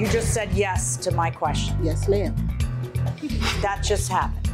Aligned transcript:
You 0.00 0.08
just 0.08 0.32
said 0.32 0.50
yes 0.54 0.96
to 0.96 1.10
my 1.10 1.30
question. 1.30 1.76
Yes, 1.82 2.08
ma'am. 2.08 2.34
That 3.60 3.82
just 3.84 4.10
happened. 4.10 4.48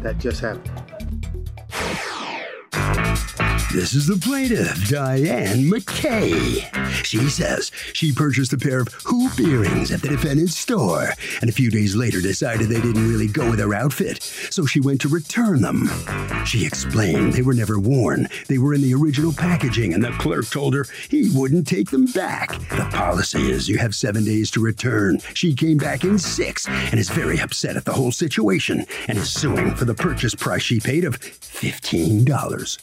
That 0.00 0.16
just 0.18 0.40
happened. 0.40 0.70
This 3.72 3.94
is 3.94 4.06
the 4.06 4.18
plaintiff, 4.18 4.90
Diane 4.90 5.64
McKay. 5.70 6.62
She 7.06 7.30
says 7.30 7.72
she 7.94 8.12
purchased 8.12 8.52
a 8.52 8.58
pair 8.58 8.80
of 8.80 8.92
hoop 9.04 9.40
earrings 9.40 9.90
at 9.90 10.02
the 10.02 10.08
defendant's 10.08 10.58
store 10.58 11.08
and 11.40 11.48
a 11.48 11.54
few 11.54 11.70
days 11.70 11.96
later 11.96 12.20
decided 12.20 12.68
they 12.68 12.82
didn't 12.82 13.08
really 13.08 13.28
go 13.28 13.48
with 13.48 13.58
her 13.60 13.74
outfit, 13.74 14.22
so 14.22 14.66
she 14.66 14.78
went 14.78 15.00
to 15.00 15.08
return 15.08 15.62
them. 15.62 15.88
She 16.44 16.66
explained 16.66 17.32
they 17.32 17.40
were 17.40 17.54
never 17.54 17.78
worn, 17.78 18.28
they 18.46 18.58
were 18.58 18.74
in 18.74 18.82
the 18.82 18.92
original 18.92 19.32
packaging, 19.32 19.94
and 19.94 20.04
the 20.04 20.10
clerk 20.12 20.50
told 20.50 20.74
her 20.74 20.84
he 21.08 21.30
wouldn't 21.30 21.66
take 21.66 21.90
them 21.90 22.04
back. 22.06 22.50
The 22.68 22.88
policy 22.92 23.50
is 23.50 23.70
you 23.70 23.78
have 23.78 23.94
seven 23.94 24.22
days 24.22 24.50
to 24.50 24.60
return. 24.60 25.18
She 25.32 25.54
came 25.54 25.78
back 25.78 26.04
in 26.04 26.18
six 26.18 26.68
and 26.68 27.00
is 27.00 27.08
very 27.08 27.40
upset 27.40 27.76
at 27.76 27.86
the 27.86 27.92
whole 27.94 28.12
situation 28.12 28.84
and 29.08 29.16
is 29.16 29.32
suing 29.32 29.74
for 29.74 29.86
the 29.86 29.94
purchase 29.94 30.34
price 30.34 30.62
she 30.62 30.78
paid 30.78 31.04
of 31.04 31.18
$15. 31.18 32.81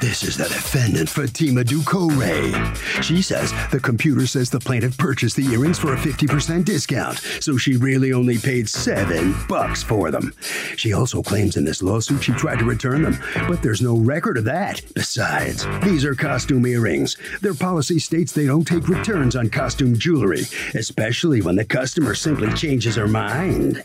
This 0.00 0.24
is 0.24 0.36
the 0.36 0.44
defendant, 0.44 1.08
Fatima 1.08 1.64
Ducore. 1.64 3.02
She 3.02 3.22
says 3.22 3.52
the 3.70 3.80
computer 3.80 4.26
says 4.26 4.50
the 4.50 4.60
plaintiff 4.60 4.98
purchased 4.98 5.36
the 5.36 5.46
earrings 5.46 5.78
for 5.78 5.94
a 5.94 5.96
50% 5.96 6.66
discount, 6.66 7.18
so 7.40 7.56
she 7.56 7.76
really 7.76 8.12
only 8.12 8.36
paid 8.36 8.68
seven 8.68 9.34
bucks 9.48 9.82
for 9.82 10.10
them. 10.10 10.34
She 10.76 10.92
also 10.92 11.22
claims 11.22 11.56
in 11.56 11.64
this 11.64 11.82
lawsuit 11.82 12.22
she 12.22 12.32
tried 12.32 12.58
to 12.58 12.66
return 12.66 13.02
them, 13.02 13.18
but 13.48 13.62
there's 13.62 13.80
no 13.80 13.96
record 13.96 14.36
of 14.36 14.44
that. 14.44 14.82
Besides, 14.94 15.66
these 15.82 16.04
are 16.04 16.14
costume 16.14 16.66
earrings. 16.66 17.16
Their 17.40 17.54
policy 17.54 17.98
states 17.98 18.32
they 18.32 18.46
don't 18.46 18.66
take 18.66 18.88
returns 18.88 19.34
on 19.34 19.48
costume 19.48 19.98
jewelry, 19.98 20.42
especially 20.74 21.40
when 21.40 21.56
the 21.56 21.64
customer 21.64 22.14
simply 22.14 22.52
changes 22.52 22.96
her 22.96 23.08
mind. 23.08 23.82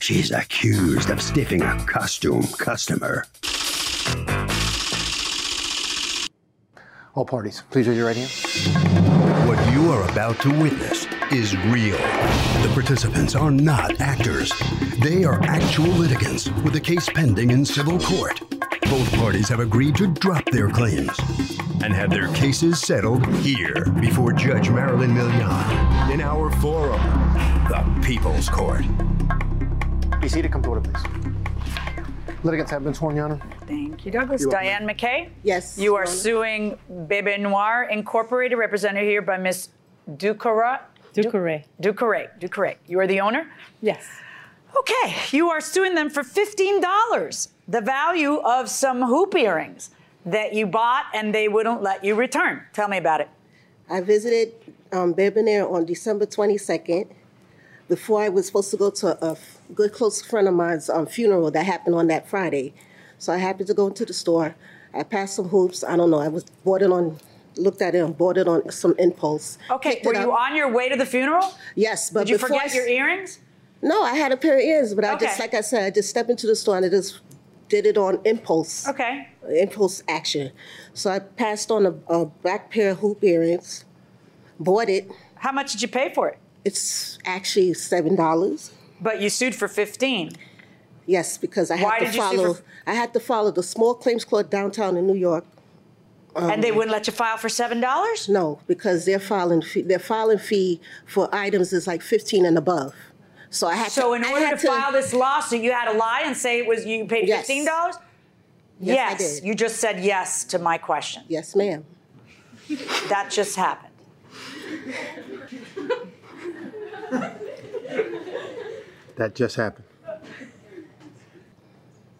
She's 0.00 0.30
accused 0.30 1.10
of 1.10 1.20
stiffing 1.20 1.62
a 1.62 1.84
costume 1.84 2.44
customer. 2.58 3.24
All 7.16 7.24
parties, 7.24 7.62
please 7.70 7.88
raise 7.88 7.96
your 7.96 8.08
right 8.08 8.16
hand. 8.16 9.48
What 9.48 9.72
you 9.72 9.90
are 9.90 10.06
about 10.10 10.38
to 10.40 10.50
witness 10.50 11.06
is 11.32 11.56
real. 11.68 11.96
The 11.96 12.70
participants 12.74 13.34
are 13.34 13.50
not 13.50 14.02
actors. 14.02 14.52
They 15.00 15.24
are 15.24 15.42
actual 15.44 15.86
litigants 15.86 16.50
with 16.62 16.76
a 16.76 16.80
case 16.80 17.08
pending 17.08 17.52
in 17.52 17.64
civil 17.64 17.98
court. 17.98 18.42
Both 18.82 19.10
parties 19.14 19.48
have 19.48 19.60
agreed 19.60 19.96
to 19.96 20.08
drop 20.08 20.44
their 20.52 20.68
claims 20.68 21.18
and 21.82 21.94
have 21.94 22.10
their 22.10 22.28
cases 22.34 22.82
settled 22.82 23.26
here 23.36 23.86
before 23.98 24.34
Judge 24.34 24.68
Marilyn 24.68 25.12
Milian 25.12 26.12
in 26.12 26.20
our 26.20 26.50
forum, 26.60 27.00
the 27.70 28.06
People's 28.06 28.50
Court. 28.50 28.84
Be 30.20 30.28
seated, 30.28 30.52
come 30.52 30.62
to 30.64 30.68
order, 30.68 30.82
please. 30.82 31.02
Litigants 32.42 32.70
have 32.70 32.84
been 32.84 32.92
sworn, 32.92 33.16
Your 33.16 33.24
Honor. 33.24 33.40
Thank 33.66 34.04
you, 34.06 34.12
Douglas. 34.12 34.42
You're 34.42 34.50
welcome. 34.50 34.66
Diane 34.66 34.86
McKay? 34.86 35.30
Yes. 35.42 35.76
You 35.78 35.94
are 35.96 36.02
Your 36.04 36.08
Honor. 36.08 36.16
suing 36.16 36.78
Bebe 37.08 37.36
Noir 37.38 37.88
Incorporated, 37.90 38.58
represented 38.58 39.02
here 39.04 39.22
by 39.22 39.38
Miss 39.38 39.70
Ducara. 40.08 40.80
Ducouré. 41.14 41.64
Ducouré. 41.82 42.28
Ducouré. 42.38 42.76
You 42.86 43.00
are 43.00 43.06
the 43.06 43.20
owner? 43.20 43.50
Yes. 43.80 44.06
Okay, 44.78 45.14
you 45.30 45.48
are 45.50 45.60
suing 45.60 45.94
them 45.94 46.10
for 46.10 46.22
$15, 46.22 47.48
the 47.66 47.80
value 47.80 48.34
of 48.36 48.68
some 48.68 49.02
hoop 49.02 49.34
earrings 49.34 49.90
that 50.26 50.52
you 50.52 50.66
bought 50.66 51.06
and 51.14 51.34
they 51.34 51.48
wouldn't 51.48 51.82
let 51.82 52.04
you 52.04 52.14
return. 52.14 52.62
Tell 52.74 52.86
me 52.88 52.98
about 52.98 53.20
it. 53.22 53.30
I 53.88 54.00
visited 54.02 54.52
um, 54.92 55.12
Bebe 55.14 55.40
Noir 55.42 55.68
on 55.74 55.86
December 55.86 56.26
22nd 56.26 57.08
before 57.88 58.22
I 58.22 58.28
was 58.28 58.46
supposed 58.46 58.70
to 58.72 58.76
go 58.76 58.90
to 58.90 59.24
a 59.24 59.36
good 59.74 59.92
close 59.92 60.20
friend 60.20 60.46
of 60.46 60.54
mine's 60.54 60.90
um, 60.90 61.06
funeral 61.06 61.50
that 61.52 61.64
happened 61.64 61.94
on 61.94 62.08
that 62.08 62.28
Friday. 62.28 62.74
So 63.18 63.32
I 63.32 63.38
happened 63.38 63.68
to 63.68 63.74
go 63.74 63.86
into 63.86 64.04
the 64.04 64.12
store. 64.12 64.54
I 64.94 65.02
passed 65.02 65.34
some 65.36 65.48
hoops. 65.48 65.84
I 65.84 65.96
don't 65.96 66.10
know. 66.10 66.18
I 66.20 66.28
was 66.28 66.44
bought 66.64 66.82
it 66.82 66.90
on, 66.92 67.18
looked 67.56 67.82
at 67.82 67.94
it 67.94 67.98
and 67.98 68.16
bought 68.16 68.36
it 68.38 68.48
on 68.48 68.70
some 68.70 68.94
impulse. 68.98 69.58
Okay, 69.70 70.00
were 70.04 70.14
you 70.14 70.32
on 70.32 70.56
your 70.56 70.70
way 70.72 70.88
to 70.88 70.96
the 70.96 71.06
funeral? 71.06 71.54
Yes, 71.74 72.10
but 72.10 72.20
Did 72.20 72.30
you 72.30 72.34
before 72.36 72.48
forget 72.48 72.74
your 72.74 72.86
earrings? 72.86 73.40
No, 73.82 74.02
I 74.02 74.14
had 74.14 74.32
a 74.32 74.36
pair 74.36 74.54
of 74.56 74.60
ears, 74.64 74.94
but 74.94 75.04
I 75.04 75.16
just, 75.16 75.38
like 75.38 75.54
I 75.54 75.60
said, 75.60 75.84
I 75.84 75.90
just 75.90 76.08
stepped 76.08 76.30
into 76.30 76.46
the 76.46 76.56
store 76.56 76.76
and 76.78 76.86
I 76.86 76.88
just 76.88 77.20
did 77.68 77.84
it 77.86 77.98
on 77.98 78.20
impulse. 78.24 78.86
Okay. 78.88 79.28
Impulse 79.48 80.02
action. 80.08 80.50
So 80.94 81.10
I 81.10 81.18
passed 81.18 81.70
on 81.70 81.86
a, 81.86 81.94
a 82.08 82.26
black 82.26 82.70
pair 82.70 82.90
of 82.92 82.98
hoop 82.98 83.22
earrings, 83.22 83.84
bought 84.58 84.88
it. 84.88 85.10
How 85.36 85.52
much 85.52 85.72
did 85.72 85.82
you 85.82 85.88
pay 85.88 86.12
for 86.12 86.28
it? 86.30 86.38
It's 86.64 87.18
actually 87.24 87.74
seven 87.74 88.16
dollars. 88.16 88.72
But 89.00 89.20
you 89.20 89.28
sued 89.28 89.54
for 89.54 89.68
15. 89.68 90.32
Yes, 91.06 91.38
because 91.38 91.70
I 91.70 91.76
had 91.76 91.84
Why 91.84 91.98
to 92.00 92.04
did 92.06 92.14
you 92.14 92.20
sue 92.20 92.36
follow. 92.36 92.54
for- 92.54 92.62
I 92.86 92.94
had 92.94 93.12
to 93.14 93.20
follow 93.20 93.50
the 93.52 93.62
small 93.62 93.94
claims 93.94 94.24
court 94.24 94.50
downtown 94.50 94.96
in 94.96 95.06
New 95.06 95.14
York. 95.14 95.44
and 96.34 96.62
they 96.62 96.70
wouldn't 96.70 96.92
let 96.92 97.06
you 97.06 97.12
file 97.14 97.38
for 97.38 97.48
$7? 97.48 98.28
No, 98.28 98.58
because 98.66 99.06
their 99.06 99.18
filing 99.18 99.62
fee, 99.62 99.80
their 99.82 99.98
filing 99.98 100.38
fee 100.38 100.80
for 101.06 101.34
items 101.34 101.72
is 101.72 101.86
like 101.86 102.02
fifteen 102.02 102.44
and 102.44 102.58
above. 102.58 102.94
So 103.48 103.66
I 103.68 103.74
had 103.76 103.90
So 103.90 104.00
to. 104.02 104.06
So 104.08 104.14
in 104.14 104.24
I 104.24 104.32
order 104.32 104.46
had 104.46 104.58
to, 104.58 104.66
file 104.66 104.92
this 104.92 105.14
lawsuit, 105.14 105.62
you 105.62 105.72
had 105.72 105.90
to 105.90 105.96
lie 105.96 106.22
and 106.26 106.36
say 106.36 106.58
it 106.58 106.66
was 106.66 106.84
you 106.84 107.06
paid 107.06 107.26
Yes. 107.26 107.46
$15? 107.48 107.98
Yes, 108.80 109.14
I 109.14 109.16
did. 109.16 109.44
You 109.48 109.54
just 109.54 109.76
said 109.76 110.00
yes 110.04 110.44
to 110.44 110.58
my 110.58 110.76
question. 110.76 111.22
Yes, 111.28 111.56
ma'am. 111.56 111.86
That 113.08 113.30
just 113.30 113.56
happened. 113.56 113.94
That 119.16 119.34
just 119.34 119.56
happened. 119.56 119.85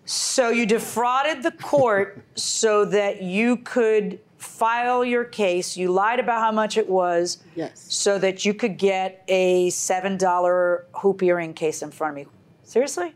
So 0.07 0.51
you 0.51 0.67
defrauded 0.67 1.43
the 1.43 1.51
court 1.51 2.23
so 2.37 2.85
that 2.87 3.23
you 3.23 3.57
could 3.59 4.21
file 4.39 5.05
your 5.05 5.25
case. 5.25 5.77
You 5.77 5.91
lied 5.91 6.21
about 6.21 6.41
how 6.41 6.53
much 6.53 6.77
it 6.77 6.89
was 6.89 7.39
Yes. 7.57 7.85
so 7.89 8.17
that 8.19 8.45
you 8.45 8.55
could 8.55 8.79
get 8.79 9.25
a 9.27 9.69
$7 9.71 10.85
hoop 11.01 11.23
earring 11.23 11.55
case 11.55 11.83
in 11.83 11.91
front 11.91 12.13
of 12.19 12.25
me. 12.27 12.33
Seriously? 12.63 13.15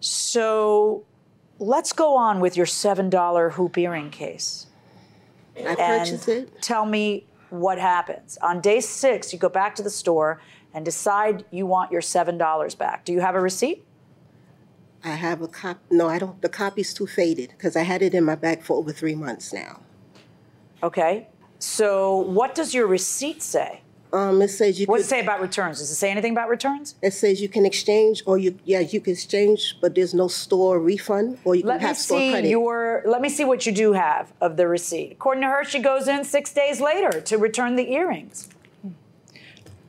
So 0.00 1.04
let's 1.58 1.92
go 1.92 2.16
on 2.16 2.40
with 2.40 2.56
your 2.56 2.66
$7 2.66 3.52
hoop 3.52 3.78
earring 3.78 4.10
case. 4.10 4.66
I 5.56 5.74
purchased 5.76 6.28
it. 6.28 6.60
tell 6.62 6.86
me 6.86 7.26
what 7.50 7.78
happens. 7.78 8.38
On 8.42 8.60
day 8.60 8.80
six, 8.80 9.32
you 9.32 9.38
go 9.38 9.48
back 9.48 9.74
to 9.76 9.82
the 9.82 9.90
store 9.90 10.40
and 10.74 10.84
decide 10.84 11.44
you 11.50 11.66
want 11.66 11.92
your 11.92 12.00
$7 12.00 12.78
back. 12.78 13.04
Do 13.04 13.12
you 13.12 13.20
have 13.20 13.34
a 13.36 13.40
receipt? 13.40 13.84
I 15.04 15.10
have 15.10 15.42
a 15.42 15.48
cop. 15.48 15.78
No, 15.90 16.08
I 16.08 16.18
don't. 16.18 16.40
The 16.42 16.48
copy's 16.48 16.94
too 16.94 17.06
faded 17.06 17.50
because 17.50 17.76
I 17.76 17.82
had 17.82 18.02
it 18.02 18.14
in 18.14 18.24
my 18.24 18.34
bag 18.36 18.62
for 18.62 18.76
over 18.76 18.92
three 18.92 19.14
months 19.14 19.52
now. 19.52 19.80
Okay. 20.82 21.28
So 21.58 22.16
what 22.18 22.54
does 22.54 22.74
your 22.74 22.86
receipt 22.86 23.42
say? 23.42 23.82
Um, 24.12 24.42
it 24.42 24.48
says 24.48 24.78
you 24.78 24.84
What 24.86 24.98
does 24.98 25.06
could, 25.08 25.14
it 25.14 25.20
say 25.20 25.22
about 25.22 25.40
returns? 25.40 25.78
Does 25.78 25.90
it 25.90 25.94
say 25.94 26.10
anything 26.10 26.32
about 26.32 26.50
returns? 26.50 26.96
it 27.00 27.12
says 27.14 27.40
you 27.40 27.48
can 27.48 27.64
exchange 27.64 28.22
or 28.26 28.36
you 28.36 28.58
yeah 28.64 28.80
you 28.80 29.00
can 29.00 29.14
exchange, 29.14 29.78
but 29.80 29.94
there's 29.94 30.12
no 30.12 30.28
store 30.28 30.78
refund 30.78 31.38
or 31.44 31.54
you 31.54 31.62
Let 31.64 31.78
can 31.78 31.88
have 31.88 31.96
store 31.96 32.18
see 32.18 32.30
credit. 32.30 32.48
your. 32.50 33.02
Let 33.06 33.22
me 33.22 33.30
see 33.30 33.44
what 33.44 33.64
you 33.64 33.72
do 33.72 33.94
have 33.94 34.30
of 34.40 34.56
the 34.58 34.68
receipt. 34.68 35.12
According 35.12 35.42
to 35.44 35.48
her, 35.48 35.64
she 35.64 35.78
goes 35.78 36.08
in 36.08 36.24
six 36.24 36.52
days 36.52 36.78
later 36.80 37.22
to 37.22 37.38
return 37.38 37.76
the 37.76 37.90
earrings. 37.92 38.50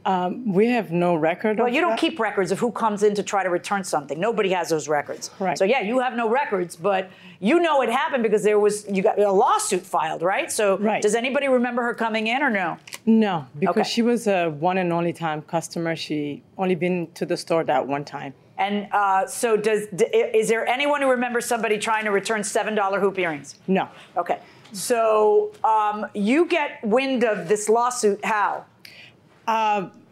We 0.05 0.67
have 0.71 0.91
no 0.91 1.15
record 1.15 1.57
Well, 1.57 1.67
of 1.67 1.73
you 1.73 1.81
don't 1.81 1.91
that. 1.91 1.99
keep 1.99 2.19
records 2.19 2.51
of 2.51 2.59
who 2.59 2.71
comes 2.71 3.03
in 3.03 3.15
to 3.15 3.23
try 3.23 3.43
to 3.43 3.49
return 3.49 3.83
something. 3.83 4.19
Nobody 4.19 4.49
has 4.49 4.69
those 4.69 4.87
records. 4.87 5.29
Right. 5.39 5.57
So 5.57 5.65
yeah, 5.65 5.81
you 5.81 5.99
have 5.99 6.13
no 6.15 6.29
records, 6.29 6.75
but 6.75 7.09
you 7.39 7.59
know 7.59 7.81
it 7.81 7.89
happened 7.89 8.23
because 8.23 8.43
there 8.43 8.59
was 8.59 8.85
you 8.89 9.01
got 9.03 9.19
a 9.19 9.31
lawsuit 9.31 9.81
filed, 9.85 10.21
right? 10.21 10.51
So 10.51 10.77
Right. 10.77 11.01
does 11.01 11.15
anybody 11.15 11.47
remember 11.47 11.81
her 11.83 11.93
coming 11.93 12.27
in 12.27 12.41
or 12.43 12.49
no? 12.49 12.77
No, 13.05 13.45
because 13.59 13.81
Okay. 13.81 13.89
she 13.89 14.01
was 14.01 14.27
a 14.27 14.49
one 14.49 14.77
and 14.77 14.91
only 14.93 15.13
time 15.13 15.41
customer. 15.41 15.95
She 15.95 16.41
only 16.57 16.75
been 16.75 17.07
to 17.15 17.25
the 17.25 17.37
store 17.37 17.63
that 17.65 17.85
one 17.87 18.05
time. 18.05 18.33
And 18.57 18.87
uh, 18.91 19.25
so 19.25 19.57
does 19.57 19.87
is 20.13 20.47
there 20.47 20.65
anyone 20.67 21.01
who 21.01 21.09
remembers 21.09 21.45
somebody 21.45 21.77
trying 21.77 22.05
to 22.05 22.11
return 22.11 22.43
seven 22.43 22.75
dollar 22.75 22.99
hoop 22.99 23.17
earrings? 23.19 23.55
No. 23.67 23.87
Okay. 24.15 24.39
So 24.71 25.51
um, 25.63 26.05
you 26.13 26.45
get 26.45 26.83
wind 26.83 27.23
of 27.23 27.47
this 27.47 27.67
lawsuit 27.69 28.23
how? 28.23 28.65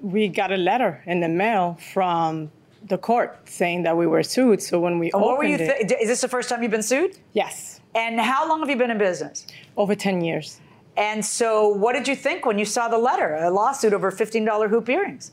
We 0.02 0.28
got 0.30 0.52
a 0.52 0.58
letter 0.58 1.02
in 1.06 1.20
the 1.20 1.30
mail 1.30 1.78
from 1.94 2.52
the 2.88 2.98
court 2.98 3.48
saying 3.48 3.84
that 3.84 3.96
we 3.96 4.08
were 4.08 4.24
sued. 4.24 4.62
So 4.62 4.80
when 4.80 4.98
we 5.00 5.08
And 5.08 5.16
opened 5.16 5.26
what 5.28 5.38
were 5.38 5.44
you? 5.44 5.58
Th- 5.58 5.92
is 6.02 6.08
this 6.08 6.22
the 6.22 6.28
first 6.28 6.50
time 6.50 6.62
you've 6.64 6.72
been 6.72 6.82
sued? 6.84 7.18
yes, 7.34 7.80
And 7.94 8.20
how 8.20 8.48
long 8.50 8.60
have 8.62 8.70
you 8.70 8.76
been 8.78 8.90
in 8.92 8.98
business? 8.98 9.46
over 9.78 9.94
10 9.96 10.22
years. 10.22 10.60
And 10.98 11.24
so, 11.24 11.70
what 11.70 11.94
did 11.94 12.08
you 12.08 12.16
think 12.18 12.46
when 12.46 12.60
you 12.60 12.66
saw 12.66 12.90
the 12.90 12.98
letter, 12.98 13.36
a 13.36 13.50
lawsuit 13.50 13.94
over 13.94 14.12
fifteen 14.12 14.44
dollar 14.44 14.68
hoop 14.68 14.90
earrings? 14.90 15.32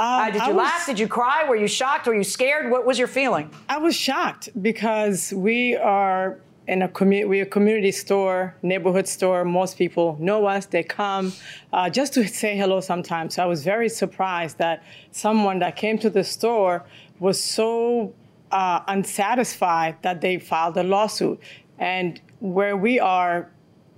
Uh, 0.00 0.30
did 0.32 0.40
I 0.42 0.48
you 0.48 0.54
was- 0.54 0.64
laugh? 0.64 0.86
Did 0.86 0.98
you 0.98 1.06
cry? 1.06 1.48
Were 1.48 1.54
you 1.56 1.68
shocked? 1.68 2.06
Were 2.08 2.14
you 2.14 2.24
scared? 2.24 2.68
What 2.70 2.84
was 2.84 2.98
your 2.98 3.06
feeling? 3.08 3.50
I 3.68 3.78
was 3.78 3.94
shocked 3.94 4.48
because 4.60 5.32
we 5.32 5.76
are 5.76 6.38
in 6.68 6.82
a 6.82 6.88
community, 6.88 7.24
we're 7.24 7.42
a 7.44 7.46
community 7.46 7.90
store, 7.90 8.54
neighborhood 8.62 9.08
store. 9.08 9.44
Most 9.44 9.78
people 9.78 10.16
know 10.20 10.44
us. 10.46 10.66
They 10.66 10.82
come 10.82 11.32
uh, 11.72 11.88
just 11.88 12.12
to 12.14 12.28
say 12.28 12.56
hello 12.56 12.80
sometimes. 12.80 13.34
So 13.34 13.42
I 13.42 13.46
was 13.46 13.64
very 13.64 13.88
surprised 13.88 14.58
that 14.58 14.84
someone 15.10 15.58
that 15.60 15.76
came 15.76 15.98
to 15.98 16.10
the 16.10 16.22
store 16.22 16.84
was 17.18 17.42
so 17.42 18.12
uh, 18.52 18.80
unsatisfied 18.86 19.96
that 20.02 20.20
they 20.20 20.38
filed 20.38 20.76
a 20.76 20.82
lawsuit. 20.82 21.40
And 21.78 22.20
where 22.40 22.76
we 22.76 23.00
are, 23.00 23.50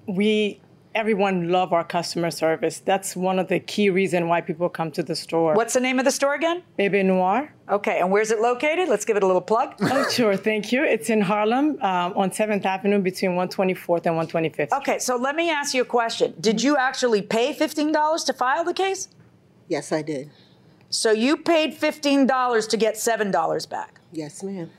we 0.07 0.61
everyone 0.95 1.49
love 1.51 1.73
our 1.73 1.85
customer 1.85 2.31
service. 2.31 2.81
That's 2.81 3.15
one 3.15 3.39
of 3.39 3.49
the 3.49 3.61
key 3.61 3.91
reasons 3.91 4.27
why 4.27 4.41
people 4.41 4.69
come 4.69 4.91
to 4.93 5.03
the 5.03 5.15
store. 5.15 5.55
What's 5.55 5.75
the 5.75 5.81
name 5.81 5.99
of 5.99 6.05
the 6.05 6.11
store 6.11 6.35
again? 6.35 6.63
Bebe 6.77 7.03
Noir? 7.03 7.53
Okay, 7.69 8.01
and 8.01 8.11
where's 8.11 8.31
it 8.31 8.41
located? 8.41 8.89
Let's 8.89 9.05
give 9.05 9.17
it 9.17 9.23
a 9.23 9.27
little 9.27 9.43
plug. 9.43 9.75
Oh, 9.93 10.09
sure, 10.11 10.37
thank 10.37 10.73
you. 10.73 10.85
It's 10.85 11.11
in 11.11 11.21
Harlem 11.21 11.79
um, 11.83 12.13
on 12.17 12.31
7th 12.31 12.65
Avenue 12.65 12.99
between 13.01 13.33
124th 13.33 14.07
and 14.07 14.29
125th. 14.29 14.73
Okay, 14.79 14.99
so 14.99 15.17
let 15.17 15.37
me 15.37 15.51
ask 15.51 15.75
you 15.75 15.83
a 15.83 15.85
question. 15.85 16.35
Did 16.41 16.63
you 16.63 16.77
actually 16.77 17.23
pay 17.23 17.53
fifteen 17.53 17.93
dollars 17.93 18.25
to 18.25 18.33
file 18.33 18.65
the 18.65 18.75
case? 18.75 19.09
yes, 19.69 19.93
I 19.93 20.03
did. 20.03 20.31
So 20.89 21.13
you 21.13 21.37
paid 21.37 21.75
fifteen 21.75 22.27
dollars 22.27 22.67
to 22.69 22.77
get 22.77 22.97
seven 22.97 23.31
dollars 23.31 23.67
back. 23.67 24.01
Yes, 24.13 24.43
ma'am. 24.43 24.71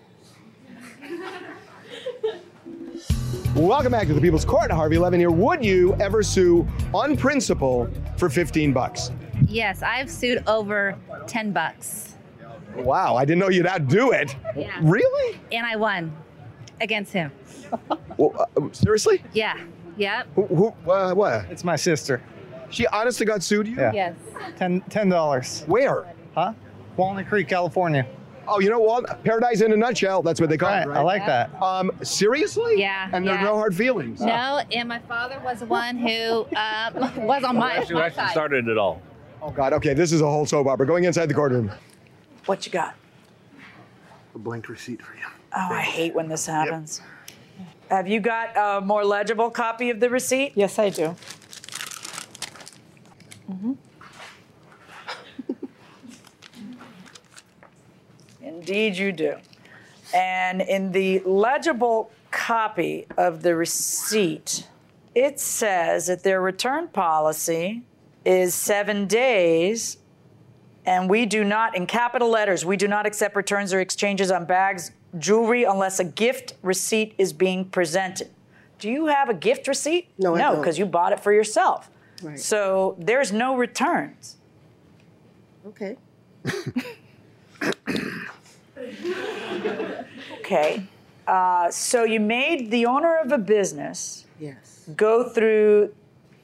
Welcome 3.56 3.92
back 3.92 4.08
to 4.08 4.14
the 4.14 4.22
People's 4.22 4.46
Court. 4.46 4.72
Harvey 4.72 4.98
Levin 4.98 5.20
here. 5.20 5.30
Would 5.30 5.64
you 5.66 5.94
ever 5.96 6.24
sue 6.24 6.66
on 6.94 7.18
principle 7.18 7.90
for 8.16 8.30
15 8.30 8.72
bucks? 8.72 9.12
Yes, 9.48 9.84
I've 9.84 10.10
sued 10.10 10.42
over 10.48 10.96
10 11.28 11.52
bucks. 11.52 12.16
Wow, 12.76 13.18
I 13.18 13.26
didn't 13.26 13.40
know 13.40 13.50
you'd 13.50 13.68
outdo 13.68 14.12
it. 14.12 14.38
Yeah. 14.56 14.78
Really? 14.82 15.38
And 15.52 15.66
I 15.66 15.76
won 15.76 16.16
against 16.80 17.12
him. 17.12 17.30
Well, 18.16 18.48
uh, 18.56 18.70
seriously? 18.72 19.22
Yeah. 19.34 19.60
Yep. 19.98 20.28
Who, 20.36 20.46
who, 20.48 20.92
uh, 20.92 21.14
what? 21.14 21.46
It's 21.50 21.66
my 21.66 21.76
sister. 21.76 22.22
She 22.70 22.88
honestly 22.88 23.26
got 23.26 23.44
sued 23.44 23.68
you? 23.68 23.76
Yeah. 23.76 23.92
Yes. 23.94 24.16
Ten, 24.58 24.80
$10. 24.84 25.68
Where? 25.68 26.06
Huh? 26.34 26.54
Walnut 26.96 27.28
Creek, 27.28 27.50
California. 27.50 28.08
Oh, 28.54 28.60
you 28.60 28.70
know 28.70 28.80
what? 28.80 29.24
Paradise 29.24 29.62
in 29.62 29.72
a 29.72 29.78
nutshell. 29.78 30.22
That's 30.22 30.42
what 30.42 30.50
they 30.50 30.58
call 30.58 30.70
Right, 30.70 30.84
it, 30.86 30.90
right? 30.90 30.98
I 30.98 31.02
like 31.04 31.26
that. 31.26 31.50
Um, 31.62 31.90
seriously? 32.04 32.76
Yeah, 32.80 33.10
And 33.14 33.26
there's 33.26 33.38
yeah. 33.40 33.44
no 33.46 33.56
hard 33.56 33.74
feelings. 33.74 34.20
No, 34.20 34.62
and 34.74 34.90
my 34.90 35.00
father 35.00 35.40
was 35.44 35.60
the 35.60 35.66
one 35.68 35.98
who 35.98 36.46
um, 36.58 36.94
was 37.26 37.44
on 37.46 37.56
my, 37.58 37.76
Who 37.86 37.94
my 37.96 38.08
actually 38.08 38.12
side. 38.16 38.32
started 38.32 38.68
it 38.68 38.78
all? 38.78 39.02
Oh, 39.42 39.52
God. 39.52 39.72
Okay, 39.74 39.94
this 39.94 40.12
is 40.12 40.20
a 40.20 40.26
whole 40.26 40.46
soap 40.46 40.68
opera. 40.68 40.86
Going 40.86 41.06
inside 41.06 41.28
the 41.28 41.34
courtroom. 41.34 41.72
What 42.46 42.66
you 42.66 42.72
got? 42.74 42.96
A 44.36 44.38
blank 44.40 44.68
receipt 44.68 45.02
for 45.02 45.16
you. 45.16 45.24
Oh, 45.56 45.68
I 45.72 45.82
hate 45.82 46.14
when 46.14 46.28
this 46.28 46.46
happens. 46.46 47.02
Have 47.90 48.08
you 48.08 48.20
got 48.20 48.56
a 48.58 48.82
more 48.82 49.06
legible 49.06 49.50
copy 49.50 49.90
of 49.90 50.00
the 50.02 50.10
receipt? 50.10 50.54
Yes, 50.56 50.78
I 50.78 50.90
do. 50.90 51.16
Indeed, 58.62 58.96
you 58.96 59.12
do. 59.12 59.38
And 60.14 60.62
in 60.62 60.92
the 60.92 61.20
legible 61.26 62.12
copy 62.30 63.08
of 63.18 63.42
the 63.42 63.56
receipt, 63.56 64.68
it 65.16 65.40
says 65.40 66.06
that 66.08 66.22
their 66.22 66.40
return 66.42 66.88
policy 66.90 67.82
is 68.24 68.54
seven 68.54 69.08
days, 69.08 69.98
and 70.86 71.10
we 71.10 71.26
do 71.26 71.44
not, 71.44 71.76
in 71.76 71.88
capital 71.88 72.30
letters, 72.30 72.64
we 72.64 72.78
do 72.78 72.88
not 72.88 73.08
accept 73.08 73.36
returns 73.36 73.74
or 73.74 73.80
exchanges 73.80 74.30
on 74.30 74.46
bags, 74.46 74.92
jewelry, 75.18 75.64
unless 75.64 76.00
a 76.00 76.04
gift 76.04 76.54
receipt 76.62 77.16
is 77.18 77.34
being 77.34 77.66
presented. 77.66 78.30
Do 78.78 78.92
you 78.92 79.08
have 79.08 79.28
a 79.28 79.34
gift 79.34 79.68
receipt? 79.68 80.10
No, 80.20 80.36
No, 80.36 80.58
because 80.58 80.78
you 80.78 80.86
bought 80.86 81.14
it 81.14 81.20
for 81.20 81.34
yourself. 81.34 81.90
Right. 82.22 82.40
So 82.40 82.96
there's 83.00 83.32
no 83.32 83.58
returns. 83.58 84.38
Okay. 85.66 85.98
Okay. 90.40 90.84
Uh, 91.28 91.70
so 91.72 92.04
you 92.04 92.20
made 92.20 92.72
the 92.72 92.86
owner 92.86 93.18
of 93.18 93.32
a 93.32 93.38
business 93.38 94.26
Yes. 94.40 94.90
go 94.96 95.30
through 95.30 95.94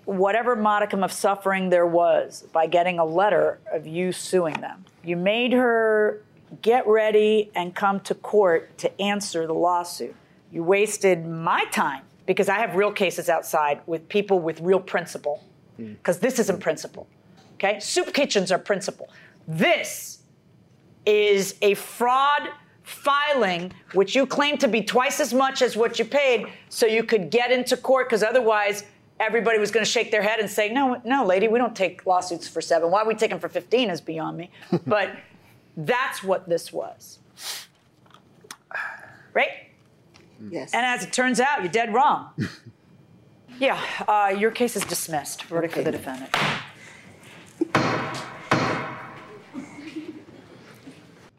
whatever 0.06 0.56
modicum 0.56 1.04
of 1.04 1.12
suffering 1.12 1.70
there 1.70 1.86
was 1.86 2.46
by 2.54 2.68
getting 2.68 3.00
a 3.00 3.04
letter 3.06 3.60
of 3.74 3.86
you 3.86 4.12
suing 4.12 4.54
them. 4.62 4.86
You 5.04 5.18
made 5.18 5.52
her 5.52 6.22
get 6.62 6.88
ready 6.88 7.52
and 7.56 7.76
come 7.76 8.00
to 8.02 8.16
court 8.16 8.78
to 8.78 9.02
answer 9.02 9.45
the 9.48 9.54
lawsuit. 9.54 10.16
You 10.52 10.64
wasted 10.64 11.26
my 11.28 11.66
time 11.71 12.04
because 12.26 12.48
I 12.48 12.60
have 12.60 12.76
real 12.76 12.92
cases 12.92 13.28
outside 13.28 13.81
with 13.86 14.07
people 14.07 14.40
with 14.40 14.62
real 14.62 14.80
principle, 14.80 15.44
because 15.78 16.19
this 16.19 16.40
isn't 16.40 16.62
principle. 16.62 17.07
Okay? 17.56 17.80
Soup 17.80 18.14
kitchens 18.14 18.52
are 18.52 18.60
principle. 18.60 19.10
This 19.48 20.17
is 21.07 21.56
a 21.61 21.73
fraud 21.73 22.49
filing, 22.83 23.71
which 23.94 24.16
you 24.16 24.26
claim 24.26 24.57
to 24.57 24.68
be 24.68 24.83
twice 24.83 25.19
as 25.19 25.33
much 25.33 25.61
as 25.61 25.76
what 25.76 25.97
you 25.97 26.06
paid, 26.06 26.47
so 26.69 26.85
you 26.85 27.04
could 27.04 27.31
get 27.31 27.52
into 27.52 27.76
court, 27.76 28.07
because 28.07 28.23
otherwise 28.23 28.83
everybody 29.19 29.57
was 29.57 29.71
going 29.71 29.83
to 29.83 29.90
shake 29.90 30.11
their 30.11 30.21
head 30.21 30.40
and 30.40 30.49
say, 30.49 30.69
"No, 30.69 31.02
no, 31.04 31.26
lady, 31.26 31.47
we 31.47 31.57
don't 31.57 31.76
take 31.76 32.06
lawsuits 32.06 32.47
for 32.47 32.61
seven. 32.61 32.92
Why 32.92 33.04
we 33.04 33.16
take 33.16 33.30
them 33.30 33.40
for 33.40 33.49
fifteen 33.49 33.90
is 33.90 34.02
beyond 34.02 34.37
me." 34.37 34.52
but 34.85 35.11
that's 35.76 36.23
what 36.23 36.47
this 36.47 36.71
was, 36.71 37.19
right? 39.33 39.69
Yes. 40.49 40.73
And 40.73 40.85
as 40.85 41.04
it 41.04 41.11
turns 41.11 41.40
out, 41.40 41.64
you're 41.64 41.71
dead 41.71 41.94
wrong. 41.94 42.30
yeah, 43.59 43.81
uh, 44.07 44.33
your 44.37 44.52
case 44.52 44.76
is 44.76 44.83
dismissed. 44.83 45.44
Verdict 45.44 45.73
for 45.73 45.83
the 45.83 45.92
defendant. 45.92 46.35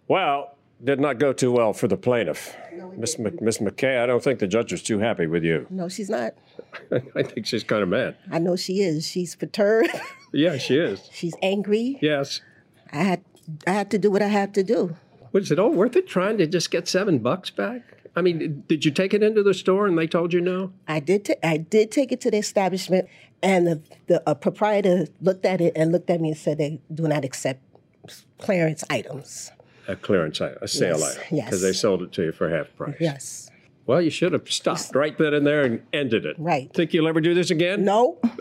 Well, 0.08 0.54
did 0.82 1.00
not 1.00 1.18
go 1.18 1.32
too 1.32 1.52
well 1.52 1.72
for 1.72 1.88
the 1.88 1.96
plaintiff. 1.96 2.56
Miss 2.96 3.18
Mc, 3.18 3.40
Miss 3.42 3.58
McKay, 3.58 4.00
I 4.02 4.06
don't 4.06 4.22
think 4.22 4.38
the 4.38 4.46
judge 4.46 4.72
was 4.72 4.82
too 4.82 4.98
happy 4.98 5.26
with 5.26 5.44
you. 5.44 5.66
no, 5.70 5.88
she's 5.88 6.08
not. 6.10 6.34
I 7.14 7.22
think 7.22 7.46
she's 7.46 7.64
kind 7.64 7.82
of 7.82 7.88
mad. 7.88 8.16
I 8.30 8.38
know 8.38 8.56
she 8.56 8.80
is. 8.80 9.06
She's 9.06 9.34
perturbed. 9.36 9.90
Yeah, 10.30 10.58
she 10.58 10.76
is. 10.76 11.08
she's 11.10 11.34
angry. 11.42 11.98
Yes. 12.02 12.42
I 12.92 12.98
had 13.02 13.24
I 13.66 13.70
had 13.72 13.90
to 13.92 13.98
do 13.98 14.10
what 14.10 14.20
I 14.20 14.26
had 14.28 14.52
to 14.56 14.62
do. 14.62 14.94
Was 15.32 15.50
it 15.50 15.58
all 15.58 15.70
worth 15.70 15.96
it 15.96 16.06
trying 16.06 16.36
to 16.36 16.46
just 16.46 16.70
get 16.70 16.86
seven 16.86 17.18
bucks 17.20 17.48
back? 17.48 17.80
I 18.14 18.20
mean, 18.20 18.62
did 18.68 18.84
you 18.84 18.90
take 18.90 19.14
it 19.14 19.22
into 19.22 19.42
the 19.42 19.54
store 19.54 19.86
and 19.86 19.96
they 19.96 20.06
told 20.06 20.34
you 20.34 20.42
no? 20.42 20.74
I 20.86 21.00
did. 21.00 21.24
ta- 21.24 21.40
I 21.42 21.56
did 21.56 21.90
take 21.90 22.12
it 22.12 22.20
to 22.20 22.30
the 22.30 22.36
establishment, 22.36 23.08
and 23.42 23.66
the 23.66 23.80
the 24.06 24.22
uh, 24.28 24.34
proprietor 24.34 25.06
looked 25.22 25.46
at 25.46 25.62
it 25.62 25.72
and 25.74 25.92
looked 25.92 26.10
at 26.10 26.20
me 26.20 26.28
and 26.28 26.36
said 26.36 26.58
they 26.58 26.78
do 26.92 27.04
not 27.08 27.24
accept 27.24 27.62
clearance 28.36 28.84
items. 28.90 29.50
A 29.88 29.96
clearance 29.96 30.40
item, 30.40 30.58
a 30.60 30.68
sale 30.68 30.98
Yes, 30.98 31.16
item. 31.18 31.36
yes. 31.38 31.44
Because 31.46 31.62
they 31.62 31.72
sold 31.72 32.02
it 32.02 32.12
to 32.12 32.22
you 32.24 32.32
for 32.32 32.48
half 32.50 32.66
price. 32.76 32.96
Yes. 33.00 33.50
Well, 33.86 34.02
you 34.02 34.10
should 34.10 34.34
have 34.34 34.50
stopped 34.52 34.94
right 34.94 35.16
then 35.16 35.32
and 35.32 35.46
there 35.46 35.64
and 35.64 35.82
ended 35.94 36.26
it. 36.26 36.36
Right. 36.38 36.70
Think 36.74 36.92
you'll 36.92 37.08
ever 37.08 37.22
do 37.22 37.32
this 37.32 37.50
again? 37.50 37.84
No. 37.86 38.18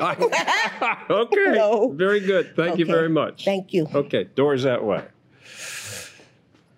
okay. 1.09 1.51
No. 1.55 1.93
Very 1.95 2.19
good. 2.19 2.53
Thank 2.55 2.77
you 2.79 2.85
very 2.85 3.07
much. 3.07 3.45
Thank 3.45 3.73
you. 3.73 3.87
Okay, 3.95 4.25
doors 4.35 4.63
that 4.63 4.83
way. 4.83 5.05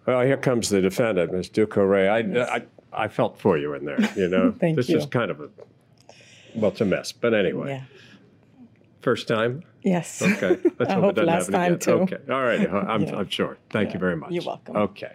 Well, 0.05 0.21
here 0.21 0.37
comes 0.37 0.69
the 0.69 0.81
defendant, 0.81 1.31
Ms. 1.33 1.49
Ducouré. 1.49 2.07
I, 2.09 2.57
I, 2.57 2.63
I 3.05 3.07
felt 3.07 3.39
for 3.39 3.57
you 3.57 3.73
in 3.73 3.85
there, 3.85 3.99
you 4.15 4.27
know. 4.27 4.51
Thank 4.59 4.75
this 4.75 4.87
you. 4.89 4.97
is 4.99 5.05
kind 5.07 5.31
of 5.31 5.39
a, 5.41 5.49
well, 6.55 6.69
it's 6.71 6.81
a 6.81 6.85
mess. 6.85 7.11
But 7.11 7.33
anyway, 7.33 7.69
Yeah. 7.69 7.83
First 9.09 9.27
time? 9.27 9.63
Yes. 9.83 10.21
Okay. 10.21 10.59
Let's 10.77 10.91
I 10.91 10.93
hope, 10.95 11.03
hope 11.03 11.17
it 11.17 11.25
doesn't 11.25 11.25
last 11.25 11.51
happen 11.51 11.53
time, 11.53 11.73
again. 11.73 12.07
too. 12.07 12.15
Okay. 12.15 12.31
All 12.33 12.43
right. 12.43 12.69
I'm, 12.93 13.03
Yeah. 13.03 13.15
I'm 13.17 13.29
sure. 13.29 13.57
Thank 13.71 13.93
you 13.93 13.99
very 13.99 14.15
much. 14.15 14.31
You're 14.31 14.43
welcome. 14.45 14.75
Okay. 14.75 15.13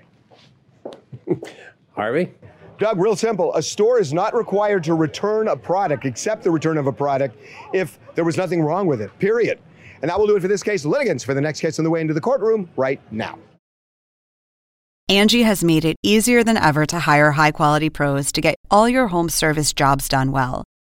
Harvey? 1.94 2.32
Doug, 2.78 2.98
real 2.98 3.14
simple. 3.14 3.54
A 3.54 3.62
store 3.62 4.00
is 4.00 4.12
not 4.12 4.34
required 4.34 4.82
to 4.84 4.94
return 4.94 5.46
a 5.48 5.56
product, 5.56 6.04
accept 6.04 6.42
the 6.42 6.50
return 6.50 6.76
of 6.76 6.88
a 6.88 6.92
product, 6.92 7.36
if 7.72 7.98
there 8.16 8.24
was 8.24 8.36
nothing 8.36 8.62
wrong 8.62 8.88
with 8.88 9.00
it, 9.00 9.16
period. 9.20 9.60
And 10.02 10.10
that 10.10 10.18
will 10.18 10.26
do 10.26 10.34
it 10.36 10.40
for 10.40 10.48
this 10.48 10.62
case. 10.62 10.84
Litigants 10.84 11.22
for 11.22 11.34
the 11.34 11.40
next 11.40 11.60
case 11.60 11.78
on 11.78 11.84
the 11.84 11.90
way 11.90 12.00
into 12.00 12.14
the 12.14 12.20
courtroom 12.20 12.68
right 12.76 13.00
now. 13.12 13.38
Angie 15.08 15.42
has 15.42 15.62
made 15.62 15.84
it 15.84 15.96
easier 16.02 16.42
than 16.42 16.56
ever 16.56 16.84
to 16.86 16.98
hire 16.98 17.30
high 17.32 17.52
quality 17.52 17.90
pros 17.90 18.32
to 18.32 18.40
get 18.40 18.56
all 18.70 18.88
your 18.88 19.06
home 19.08 19.28
service 19.28 19.72
jobs 19.72 20.08
done 20.08 20.32
well. 20.32 20.64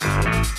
Thank 0.00 0.52
you. 0.52 0.57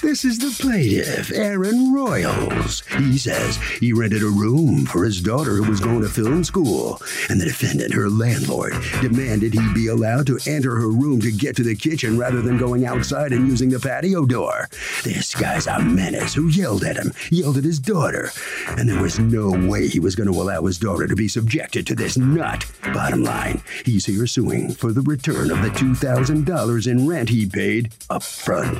This 0.00 0.24
is 0.24 0.38
the 0.38 0.54
plaintiff, 0.62 1.32
Aaron 1.32 1.92
Royals. 1.92 2.84
He 2.98 3.18
says 3.18 3.56
he 3.80 3.92
rented 3.92 4.22
a 4.22 4.26
room 4.26 4.86
for 4.86 5.04
his 5.04 5.20
daughter 5.20 5.56
who 5.56 5.68
was 5.68 5.80
going 5.80 6.02
to 6.02 6.08
film 6.08 6.44
school, 6.44 7.02
and 7.28 7.40
the 7.40 7.46
defendant, 7.46 7.92
her 7.92 8.08
landlord, 8.08 8.74
demanded 9.00 9.54
he 9.54 9.74
be 9.74 9.88
allowed 9.88 10.28
to 10.28 10.38
enter 10.46 10.76
her 10.76 10.88
room 10.88 11.20
to 11.22 11.32
get 11.32 11.56
to 11.56 11.64
the 11.64 11.74
kitchen 11.74 12.16
rather 12.16 12.40
than 12.40 12.58
going 12.58 12.86
outside 12.86 13.32
and 13.32 13.48
using 13.48 13.70
the 13.70 13.80
patio 13.80 14.24
door. 14.24 14.68
This 15.02 15.34
guy's 15.34 15.66
a 15.66 15.80
menace 15.80 16.32
who 16.32 16.46
yelled 16.46 16.84
at 16.84 16.96
him, 16.96 17.12
yelled 17.30 17.58
at 17.58 17.64
his 17.64 17.80
daughter, 17.80 18.30
and 18.68 18.88
there 18.88 19.02
was 19.02 19.18
no 19.18 19.50
way 19.68 19.88
he 19.88 19.98
was 19.98 20.14
going 20.14 20.32
to 20.32 20.40
allow 20.40 20.62
his 20.62 20.78
daughter 20.78 21.08
to 21.08 21.16
be 21.16 21.26
subjected 21.26 21.88
to 21.88 21.96
this 21.96 22.16
nut. 22.16 22.64
Bottom 22.94 23.24
line, 23.24 23.62
he's 23.84 24.06
here 24.06 24.28
suing 24.28 24.70
for 24.72 24.92
the 24.92 25.02
return 25.02 25.50
of 25.50 25.60
the 25.60 25.70
$2,000 25.70 26.86
in 26.86 27.08
rent 27.08 27.28
he 27.30 27.46
paid 27.46 27.92
up 28.08 28.22
front. 28.22 28.78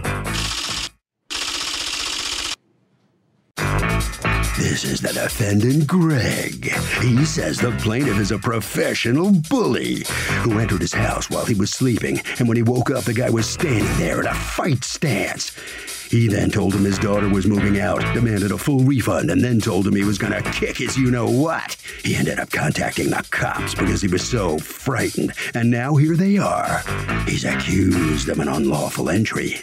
This 4.81 4.93
is 4.93 5.01
the 5.01 5.13
defendant, 5.13 5.89
Greg. 5.89 6.67
He 7.03 7.25
says 7.25 7.59
the 7.59 7.73
plaintiff 7.79 8.21
is 8.21 8.31
a 8.31 8.39
professional 8.39 9.33
bully 9.33 10.05
who 10.43 10.61
entered 10.61 10.83
his 10.83 10.93
house 10.93 11.29
while 11.29 11.45
he 11.45 11.57
was 11.57 11.73
sleeping, 11.73 12.21
and 12.39 12.47
when 12.47 12.57
he 12.57 12.63
woke 12.63 12.89
up, 12.93 13.03
the 13.03 13.13
guy 13.13 13.29
was 13.29 13.51
standing 13.51 13.99
there 13.99 14.21
in 14.21 14.29
a 14.29 14.35
fight 14.35 14.85
stance. 14.85 15.51
He 16.09 16.29
then 16.29 16.53
told 16.53 16.75
him 16.75 16.85
his 16.85 16.97
daughter 16.97 17.29
was 17.29 17.45
moving 17.45 17.81
out, 17.81 18.15
demanded 18.15 18.53
a 18.53 18.57
full 18.57 18.85
refund, 18.85 19.33
and 19.33 19.43
then 19.43 19.61
told 19.61 19.85
him 19.85 19.97
he 19.97 20.05
was 20.05 20.19
to 20.19 20.43
kick 20.53 20.77
his 20.77 20.97
you 20.97 21.11
know 21.11 21.29
what. 21.29 21.77
He 22.05 22.15
ended 22.15 22.39
up 22.39 22.51
contacting 22.51 23.11
the 23.11 23.27
cops 23.33 23.75
because 23.75 24.01
he 24.01 24.07
was 24.07 24.23
so 24.23 24.59
frightened, 24.59 25.33
and 25.55 25.73
now 25.73 25.97
here 25.97 26.15
they 26.15 26.39
are. 26.39 26.85
He's 27.27 27.45
accused 27.45 28.29
of 28.29 28.39
an 28.39 28.47
unlawful 28.47 29.11
entry. 29.11 29.57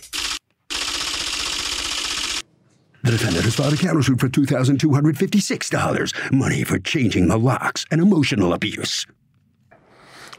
The 3.05 3.11
defendant 3.11 3.45
has 3.45 3.53
filed 3.53 3.71
a 3.71 3.75
countersuit 3.75 4.19
for 4.19 4.27
$2,256, 4.27 6.33
money 6.33 6.63
for 6.63 6.79
changing 6.79 7.27
the 7.27 7.37
locks 7.37 7.85
and 7.91 8.01
emotional 8.01 8.53
abuse. 8.53 9.05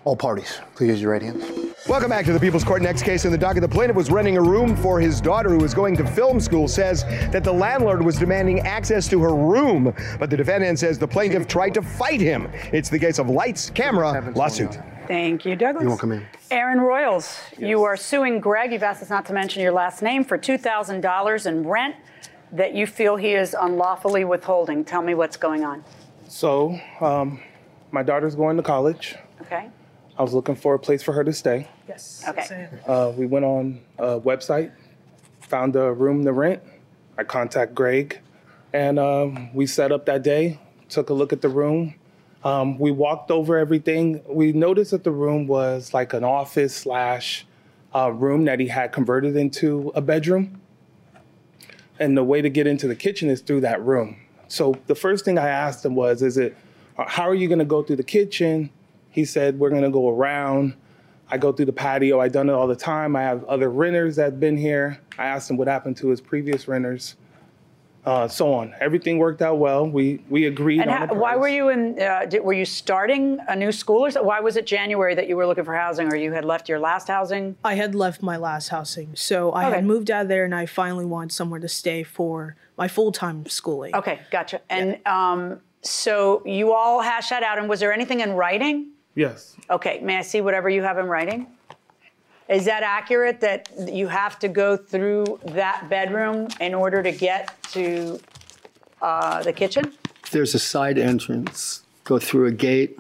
All 0.03 0.17
parties, 0.17 0.59
please 0.75 0.89
use 0.89 1.01
your 1.01 1.13
right 1.13 1.23
hands. 1.23 1.45
Welcome 1.89 2.11
back 2.11 2.25
to 2.25 2.33
the 2.33 2.41
People's 2.41 2.65
Court. 2.65 2.83
Next 2.83 3.03
case 3.03 3.25
in 3.25 3.31
the 3.31 3.39
docket. 3.39 3.63
The 3.63 3.69
plaintiff 3.69 3.95
was 3.95 4.11
renting 4.11 4.37
a 4.37 4.43
room 4.43 4.75
for 4.75 4.99
his 4.99 5.21
daughter 5.21 5.51
who 5.51 5.59
was 5.59 5.75
going 5.75 5.97
to 5.97 6.05
film 6.05 6.41
school. 6.41 6.67
Says 6.67 7.05
that 7.31 7.45
the 7.45 7.53
landlord 7.53 8.05
was 8.05 8.17
demanding 8.17 8.59
access 8.67 9.07
to 9.11 9.23
her 9.23 9.37
room, 9.37 9.95
but 10.19 10.29
the 10.29 10.37
defendant 10.37 10.81
says 10.81 10.99
the 10.99 11.07
plaintiff 11.07 11.47
tried 11.47 11.73
to 11.75 11.83
fight 11.83 12.21
him. 12.21 12.51
It's 12.73 12.89
the 12.89 12.99
case 12.99 13.21
of 13.21 13.31
lights, 13.31 13.71
camera, 13.71 14.33
lawsuit. 14.35 14.77
Thank 15.07 15.45
you, 15.45 15.55
Douglas. 15.55 15.85
You 15.85 15.89
won't 15.91 16.01
come 16.01 16.11
in. 16.11 16.27
Aaron 16.51 16.81
Royals, 16.81 17.39
you 17.59 17.85
are 17.85 17.97
suing 17.97 18.41
Greg. 18.41 18.73
You've 18.73 18.83
asked 18.83 19.05
us 19.05 19.11
not 19.11 19.25
to 19.27 19.33
mention 19.33 19.63
your 19.63 19.71
last 19.71 20.03
name 20.03 20.25
for 20.25 20.37
$2,000 20.37 21.47
in 21.47 21.69
rent 21.69 21.95
that 22.53 22.75
you 22.75 22.87
feel 22.87 23.17
he 23.17 23.33
is 23.33 23.55
unlawfully 23.59 24.25
withholding. 24.25 24.85
Tell 24.85 25.03
me 25.03 25.15
what's 25.15 25.37
going 25.37 25.65
on. 25.65 25.85
So, 26.29 26.79
um, 27.01 27.41
my 27.91 28.03
daughter's 28.03 28.35
going 28.35 28.57
to 28.57 28.63
college. 28.63 29.15
Okay? 29.43 29.69
I 30.19 30.23
was 30.23 30.33
looking 30.33 30.57
for 30.57 30.75
a 30.75 30.79
place 30.79 31.03
for 31.03 31.13
her 31.13 31.25
to 31.25 31.33
stay. 31.33 31.69
Yes. 31.89 32.25
Okay. 32.27 32.69
Uh, 32.87 33.13
we 33.17 33.27
went 33.27 33.45
on 33.45 33.81
a 33.99 34.19
website, 34.19 34.73
found 35.41 35.77
a 35.77 35.93
room 35.93 36.25
to 36.25 36.33
rent. 36.33 36.63
I 37.19 37.25
contact 37.25 37.75
Greg, 37.75 38.21
and 38.73 38.99
um, 38.99 39.55
we 39.55 39.67
set 39.67 39.93
up 39.93 40.07
that 40.07 40.23
day. 40.23 40.59
Took 40.89 41.11
a 41.11 41.15
look 41.15 41.33
at 41.33 41.43
the 41.43 41.49
room. 41.49 41.95
Um, 42.45 42.79
we 42.79 42.91
walked 42.91 43.31
over 43.31 43.57
everything. 43.57 44.23
We 44.29 44.53
noticed 44.53 44.93
that 44.93 45.05
the 45.05 45.11
room 45.11 45.47
was 45.47 45.93
like 45.93 46.13
an 46.13 46.25
office 46.25 46.75
slash 46.75 47.47
uh, 47.95 48.11
room 48.13 48.45
that 48.45 48.61
he 48.61 48.69
had 48.69 48.93
converted 48.93 49.37
into 49.37 49.91
a 49.95 50.01
bedroom. 50.01 50.61
And 51.99 52.17
the 52.17 52.25
way 52.25 52.43
to 52.43 52.51
get 52.51 52.67
into 52.67 52.87
the 52.87 52.97
kitchen 52.97 53.29
is 53.29 53.41
through 53.41 53.63
that 53.63 53.83
room. 53.83 54.17
So 54.49 54.77
the 54.87 54.95
first 54.95 55.25
thing 55.25 55.39
I 55.39 55.49
asked 55.49 55.85
him 55.85 55.95
was, 55.95 56.23
"Is 56.23 56.37
it? 56.37 56.57
How 56.97 57.29
are 57.29 57.35
you 57.35 57.49
going 57.49 57.59
to 57.59 57.65
go 57.65 57.83
through 57.83 57.97
the 57.97 58.05
kitchen?" 58.05 58.71
He 59.11 59.25
said, 59.25 59.59
"We're 59.59 59.71
going 59.71 59.83
to 59.83 59.91
go 59.91 60.09
around." 60.09 60.75
I 61.29 61.39
go 61.39 61.51
through 61.53 61.67
the 61.67 61.73
patio. 61.73 62.21
I've 62.21 62.31
done 62.31 62.49
it 62.49 62.53
all 62.53 62.69
the 62.69 62.77
time. 62.77 63.17
I 63.17 63.23
have 63.23 63.43
other 63.45 63.69
renters 63.69 64.15
that 64.17 64.25
have 64.25 64.41
been 64.41 64.57
here. 64.57 65.01
I 65.19 65.27
asked 65.27 65.51
him 65.51 65.57
what 65.57 65.67
happened 65.67 65.97
to 65.97 66.09
his 66.09 66.21
previous 66.21 66.69
renters, 66.69 67.17
uh, 68.07 68.29
so 68.29 68.55
on. 68.55 68.73
Everything 68.81 69.19
worked 69.19 69.43
out 69.43 69.59
well. 69.59 69.87
We 69.87 70.21
we 70.31 70.47
agreed 70.47 70.81
And 70.81 70.91
on 70.91 70.97
how, 70.97 71.07
the 71.07 71.15
why 71.15 71.35
were 71.37 71.49
you 71.49 71.69
in? 71.71 72.01
Uh, 72.01 72.25
did, 72.27 72.43
were 72.45 72.53
you 72.53 72.65
starting 72.65 73.39
a 73.49 73.57
new 73.57 73.73
school, 73.73 74.07
or 74.07 74.11
so- 74.13 74.23
why 74.23 74.39
was 74.41 74.57
it 74.57 74.65
January 74.67 75.15
that 75.17 75.29
you 75.29 75.37
were 75.37 75.47
looking 75.47 75.65
for 75.65 75.75
housing, 75.75 76.11
or 76.13 76.17
you 76.17 76.33
had 76.33 76.45
left 76.45 76.69
your 76.69 76.79
last 76.79 77.09
housing? 77.09 77.57
I 77.65 77.75
had 77.75 77.95
left 77.95 78.23
my 78.23 78.37
last 78.37 78.69
housing, 78.69 79.15
so 79.17 79.51
I 79.53 79.67
Okay. 79.67 79.77
had 79.77 79.85
moved 79.85 80.11
out 80.11 80.23
of 80.23 80.29
there, 80.29 80.45
and 80.45 80.55
I 80.55 80.67
finally 80.67 81.05
wanted 81.05 81.33
somewhere 81.33 81.61
to 81.61 81.69
stay 81.69 82.05
for 82.05 82.55
my 82.79 82.87
full 82.89 83.11
time 83.11 83.45
schooling. 83.47 83.95
Okay, 83.95 84.21
gotcha. 84.31 84.61
And 84.71 85.05
um, 85.07 85.61
so 85.83 86.43
you 86.47 86.73
all 86.73 87.01
hashed 87.01 87.31
that 87.31 87.43
out. 87.43 87.59
And 87.59 87.69
was 87.69 87.81
there 87.81 87.93
anything 87.93 88.21
in 88.21 88.33
writing? 88.35 88.91
Yes. 89.17 89.57
Okay, 89.71 89.99
may 90.03 90.19
I 90.19 90.23
see 90.23 90.41
whatever 90.43 90.69
you 90.69 90.83
have 90.83 90.99
in 90.99 91.07
writing? 91.07 91.47
Is 92.49 92.65
that 92.67 92.83
accurate 92.83 93.41
that 93.41 93.69
you 93.89 94.07
have 94.09 94.39
to 94.39 94.49
go 94.49 94.77
through 94.77 95.41
that 95.47 95.89
bedroom 95.89 96.49
in 96.61 96.75
order 96.75 97.03
to 97.03 97.11
get 97.11 97.61
to 97.73 98.21
uh, 99.03 99.43
the 99.43 99.53
kitchen? 99.53 99.93
There's 100.31 100.55
a 100.55 100.59
side 100.61 100.97
entrance. 100.99 101.83
Go 102.05 102.19
through 102.21 102.47
a 102.47 102.53
gate. 102.53 102.99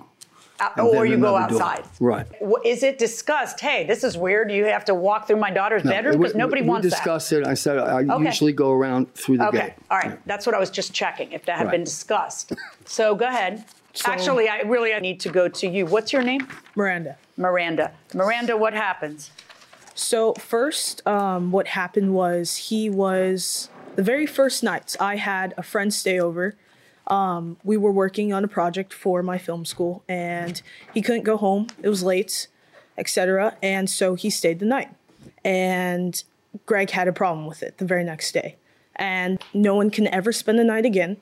Uh, 0.58 0.82
or 0.82 1.04
you 1.06 1.18
go 1.18 1.36
another 1.36 1.52
door. 1.52 1.62
outside? 1.62 1.84
Right. 2.00 2.26
Is 2.64 2.82
it 2.82 2.98
discussed? 2.98 3.60
Hey, 3.60 3.84
this 3.86 4.02
is 4.02 4.16
weird. 4.16 4.50
You 4.50 4.64
have 4.64 4.86
to 4.86 4.94
walk 4.94 5.26
through 5.28 5.36
my 5.36 5.50
daughter's 5.50 5.84
No, 5.84 5.90
bedroom 5.90 6.18
because 6.18 6.34
nobody 6.34 6.62
we 6.62 6.68
wants 6.68 6.88
that. 6.88 6.96
We 6.96 6.98
discussed 6.98 7.32
it. 7.32 7.46
I 7.46 7.54
said 7.54 7.78
I 7.78 8.02
Okay. 8.02 8.24
usually 8.24 8.52
go 8.54 8.72
around 8.72 9.14
through 9.14 9.38
the 9.38 9.48
okay, 9.48 9.58
gate. 9.58 9.72
all 9.90 9.98
right. 9.98 10.18
That's 10.26 10.46
what 10.46 10.54
I 10.54 10.58
was 10.58 10.70
just 10.70 10.94
checking 10.94 11.32
if 11.32 11.44
that 11.44 11.58
had 11.58 11.66
Right. 11.66 11.72
been 11.72 11.84
discussed. 11.84 12.52
So 12.86 13.14
go 13.14 13.26
ahead. 13.26 13.64
Actually, 14.04 14.48
I 14.48 14.60
really 14.62 14.92
I 14.94 15.00
need 15.00 15.20
to 15.20 15.28
go 15.28 15.48
to 15.48 15.66
you. 15.66 15.86
What's 15.86 16.12
your 16.12 16.22
name? 16.22 16.46
Miranda. 16.74 17.16
Miranda. 17.36 17.92
Miranda, 18.14 18.56
what 18.56 18.74
happens? 18.74 19.30
So 19.94 20.34
first, 20.34 21.06
um, 21.06 21.52
what 21.52 21.68
happened 21.68 22.14
was 22.14 22.56
he 22.56 22.90
was 22.90 23.70
the 23.94 24.02
very 24.02 24.26
first 24.26 24.62
night 24.62 24.94
I 25.00 25.16
had 25.16 25.54
a 25.56 25.62
friend 25.62 25.92
stay 25.92 26.20
over. 26.20 26.54
Um, 27.06 27.56
we 27.64 27.76
were 27.76 27.92
working 27.92 28.32
on 28.32 28.44
a 28.44 28.48
project 28.48 28.92
for 28.92 29.22
my 29.22 29.38
film 29.38 29.64
school, 29.64 30.02
and 30.08 30.60
he 30.92 31.00
couldn't 31.00 31.22
go 31.22 31.36
home. 31.36 31.68
It 31.82 31.88
was 31.88 32.02
late, 32.02 32.48
etc. 32.98 33.56
And 33.62 33.88
so 33.88 34.14
he 34.16 34.28
stayed 34.28 34.58
the 34.58 34.66
night. 34.66 34.90
And 35.44 36.22
Greg 36.66 36.90
had 36.90 37.08
a 37.08 37.12
problem 37.12 37.46
with 37.46 37.62
it 37.62 37.78
the 37.78 37.84
very 37.84 38.04
next 38.04 38.32
day, 38.32 38.56
and 38.96 39.42
no 39.54 39.74
one 39.74 39.90
can 39.90 40.08
ever 40.08 40.32
spend 40.32 40.58
the 40.58 40.64
night 40.64 40.84
again, 40.84 41.16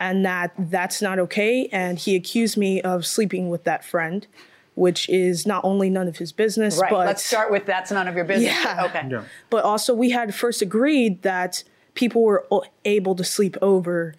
and 0.00 0.24
that 0.24 0.52
that's 0.58 1.02
not 1.02 1.18
okay. 1.18 1.68
And 1.72 1.98
he 1.98 2.14
accused 2.14 2.56
me 2.56 2.80
of 2.82 3.04
sleeping 3.06 3.48
with 3.48 3.64
that 3.64 3.84
friend, 3.84 4.26
which 4.74 5.08
is 5.08 5.46
not 5.46 5.64
only 5.64 5.90
none 5.90 6.06
of 6.08 6.18
his 6.18 6.32
business, 6.32 6.78
Right. 6.78 6.90
but 6.90 7.06
Let's 7.06 7.24
start 7.24 7.50
with 7.50 7.66
that's 7.66 7.90
none 7.90 8.06
of 8.08 8.14
your 8.14 8.24
business. 8.24 8.52
Yeah. 8.52 8.84
Okay. 8.86 9.24
but 9.50 9.64
also 9.64 9.94
we 9.94 10.10
had 10.10 10.34
first 10.34 10.62
agreed 10.62 11.22
that 11.22 11.64
people 11.94 12.22
were 12.22 12.46
able 12.84 13.14
to 13.16 13.24
sleep 13.24 13.56
over 13.60 14.14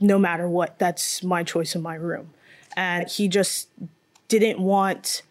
no 0.00 0.18
matter 0.18 0.48
what. 0.48 0.78
That's 0.78 1.22
my 1.22 1.42
choice 1.42 1.74
in 1.74 1.82
my 1.82 1.94
room. 1.96 2.30
And 2.76 3.08
he 3.08 3.26
just 3.28 3.68
didn't 4.28 4.60
want 4.60 5.22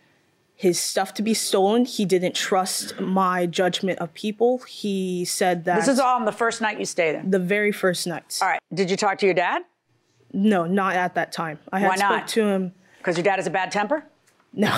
his 0.55 0.79
stuff 0.79 1.13
to 1.15 1.21
be 1.21 1.33
stolen. 1.33 1.83
He 1.85 2.05
didn't 2.05 2.33
trust 2.35 2.99
my 2.99 3.45
judgment 3.45 3.99
of 3.99 4.13
people. 4.13 4.59
He 4.59 5.25
said 5.25 5.65
that 5.65 5.75
This 5.79 5.87
is 5.89 5.99
all 5.99 6.15
on 6.15 6.25
the 6.25 6.31
first 6.31 6.61
night 6.61 6.79
you 6.79 6.85
stayed 6.85 7.15
there. 7.15 7.23
the 7.27 7.39
very 7.39 7.71
first 7.71 8.07
night. 8.07 8.39
All 8.41 8.47
right. 8.47 8.59
Did 8.73 8.89
you 8.89 8.95
talk 8.97 9.17
to 9.19 9.25
your 9.25 9.35
dad? 9.35 9.63
No, 10.33 10.65
not 10.65 10.95
at 10.95 11.15
that 11.15 11.31
time. 11.31 11.59
I 11.71 11.79
had 11.79 11.87
Why 11.89 11.95
spoke 11.97 12.09
not? 12.09 12.27
to 12.29 12.43
him. 12.47 12.73
Because 12.99 13.17
your 13.17 13.23
dad 13.23 13.35
has 13.37 13.47
a 13.47 13.51
bad 13.51 13.71
temper? 13.71 14.05
No, 14.53 14.73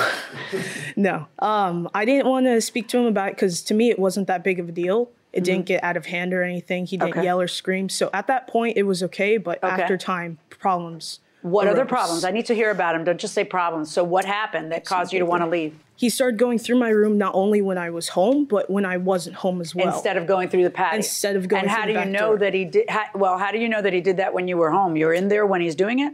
no. 0.96 1.28
Um, 1.40 1.88
I 1.94 2.04
didn't 2.06 2.28
want 2.28 2.48
to 2.48 2.60
speak 2.62 2.88
to 2.90 2.98
him 2.98 3.06
about 3.06 3.30
it 3.30 3.36
because 3.36 3.62
to 3.64 3.74
me 3.76 3.90
it 3.92 4.00
wasn't 4.00 4.28
that 4.28 4.44
big 4.44 4.60
of 4.60 4.68
a 4.70 4.72
deal. 4.72 5.12
It 5.34 5.44
didn't 5.44 5.68
get 5.68 5.84
out 5.84 5.96
of 5.98 6.08
hand 6.08 6.34
or 6.34 6.42
anything. 6.42 6.88
He 6.88 6.98
didn't 6.98 7.12
Mm-hmm. 7.12 7.20
Okay. 7.20 7.26
yell 7.26 7.40
or 7.40 7.48
scream. 7.48 7.90
So 7.90 8.10
at 8.14 8.26
that 8.28 8.48
point 8.48 8.76
it 8.78 8.84
was 8.84 9.04
okay. 9.04 9.38
But 9.38 9.64
Okay. 9.64 9.82
after 9.84 9.96
time, 9.98 10.40
problems. 10.50 11.20
What 11.42 11.68
other 11.68 11.86
problems? 11.86 12.24
I 12.24 12.32
need 12.32 12.46
to 12.48 12.56
hear 12.56 12.72
about 12.72 12.94
them. 12.94 13.04
Don't 13.04 13.20
just 13.20 13.34
say 13.34 13.44
problems. 13.44 13.92
So 13.92 14.04
what 14.04 14.26
happened 14.26 14.72
that 14.72 14.86
caused 14.86 15.14
you 15.14 15.20
to 15.20 15.26
want 15.26 15.44
to 15.44 15.48
leave? 15.48 15.76
He 15.96 16.10
started 16.10 16.38
going 16.38 16.60
through 16.60 16.78
my 16.80 16.90
room 16.90 17.18
not 17.18 17.34
only 17.36 17.62
when 17.62 17.78
I 17.78 17.90
was 17.90 18.10
home, 18.10 18.46
but 18.46 18.70
when 18.70 18.86
I 18.86 18.98
wasn't 18.98 19.38
home 19.38 19.62
as 19.62 19.74
well. 19.74 19.94
Instead 19.96 20.18
of 20.18 20.28
going 20.28 20.50
through 20.50 20.64
the 20.64 20.70
patio. 20.70 20.98
Instead 20.98 21.36
of 21.36 21.48
going 21.48 21.64
And 21.64 21.72
how 21.72 21.84
through 21.84 21.94
do 21.94 22.00
the 22.00 22.06
you 22.06 22.12
know 22.12 22.20
door. 22.30 22.38
that 22.40 22.54
he 22.54 22.66
did? 22.66 22.90
How, 22.90 23.06
well, 23.16 23.38
how 23.38 23.52
do 23.52 23.58
you 23.60 23.70
know 23.70 23.82
that 23.82 23.94
he 23.94 24.02
did 24.02 24.18
that 24.18 24.34
when 24.34 24.48
you 24.48 24.58
were 24.58 24.72
home? 24.72 24.96
You 24.96 25.06
were 25.08 25.14
in 25.14 25.28
there 25.28 25.46
when 25.46 25.62
he's 25.62 25.76
doing 25.76 26.00
it. 26.00 26.14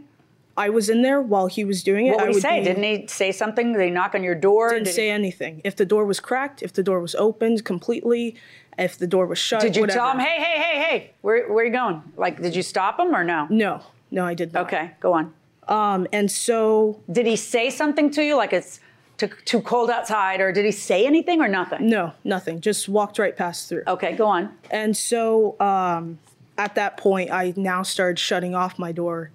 I 0.56 0.68
was 0.68 0.88
in 0.88 1.02
there 1.02 1.20
while 1.20 1.48
he 1.48 1.64
was 1.64 1.82
doing 1.82 2.06
it. 2.06 2.12
What 2.12 2.20
I 2.20 2.22
would 2.24 2.28
he 2.30 2.34
would 2.36 2.42
say? 2.42 2.58
be- 2.60 2.64
Didn't 2.66 2.82
he 2.84 3.06
say 3.08 3.32
something? 3.32 3.72
Did 3.72 3.82
he 3.82 3.90
knock 3.90 4.14
on 4.14 4.22
your 4.22 4.36
door? 4.36 4.68
Didn't 4.70 4.84
Did 4.84 4.94
say 4.94 5.10
anything. 5.10 5.60
If 5.64 5.74
the 5.76 5.84
door 5.84 6.04
was 6.04 6.20
cracked, 6.20 6.62
if 6.62 6.72
the 6.72 6.82
door 6.82 7.00
was 7.00 7.14
opened 7.16 7.64
completely, 7.64 8.36
if 8.78 8.96
the 8.96 9.06
door 9.08 9.26
was 9.26 9.38
shut. 9.38 9.62
Did 9.62 9.74
you 9.74 9.82
whatever. 9.82 9.98
tell 9.98 10.12
him, 10.12 10.20
hey, 10.20 10.36
hey, 10.42 10.60
hey, 10.62 10.78
hey, 10.82 11.10
where, 11.22 11.48
where 11.52 11.64
are 11.64 11.66
you 11.66 11.72
going? 11.72 12.02
Like, 12.16 12.40
did 12.40 12.54
you 12.54 12.62
stop 12.62 13.00
him 13.00 13.14
or 13.14 13.24
no? 13.24 13.48
No, 13.50 13.82
no, 14.14 14.24
I 14.24 14.34
did 14.34 14.52
not. 14.52 14.66
Okay, 14.66 14.92
go 15.00 15.12
on. 15.12 15.34
Um, 15.66 16.06
and 16.12 16.30
so. 16.30 17.02
Did 17.10 17.26
he 17.26 17.34
say 17.34 17.68
something 17.68 18.10
to 18.12 18.22
you, 18.22 18.36
like 18.36 18.52
it's 18.52 18.78
too, 19.16 19.28
too 19.44 19.60
cold 19.60 19.90
outside, 19.90 20.40
or 20.40 20.52
did 20.52 20.64
he 20.64 20.70
say 20.70 21.04
anything 21.04 21.40
or 21.40 21.48
nothing? 21.48 21.88
No, 21.88 22.12
nothing. 22.22 22.60
Just 22.60 22.88
walked 22.88 23.18
right 23.18 23.36
past 23.36 23.68
through. 23.68 23.82
Okay, 23.88 24.14
go 24.14 24.26
on. 24.26 24.56
And 24.70 24.96
so 24.96 25.60
um, 25.60 26.20
at 26.56 26.76
that 26.76 26.96
point, 26.96 27.32
I 27.32 27.54
now 27.56 27.82
started 27.82 28.20
shutting 28.20 28.54
off 28.54 28.78
my 28.78 28.92
door 28.92 29.32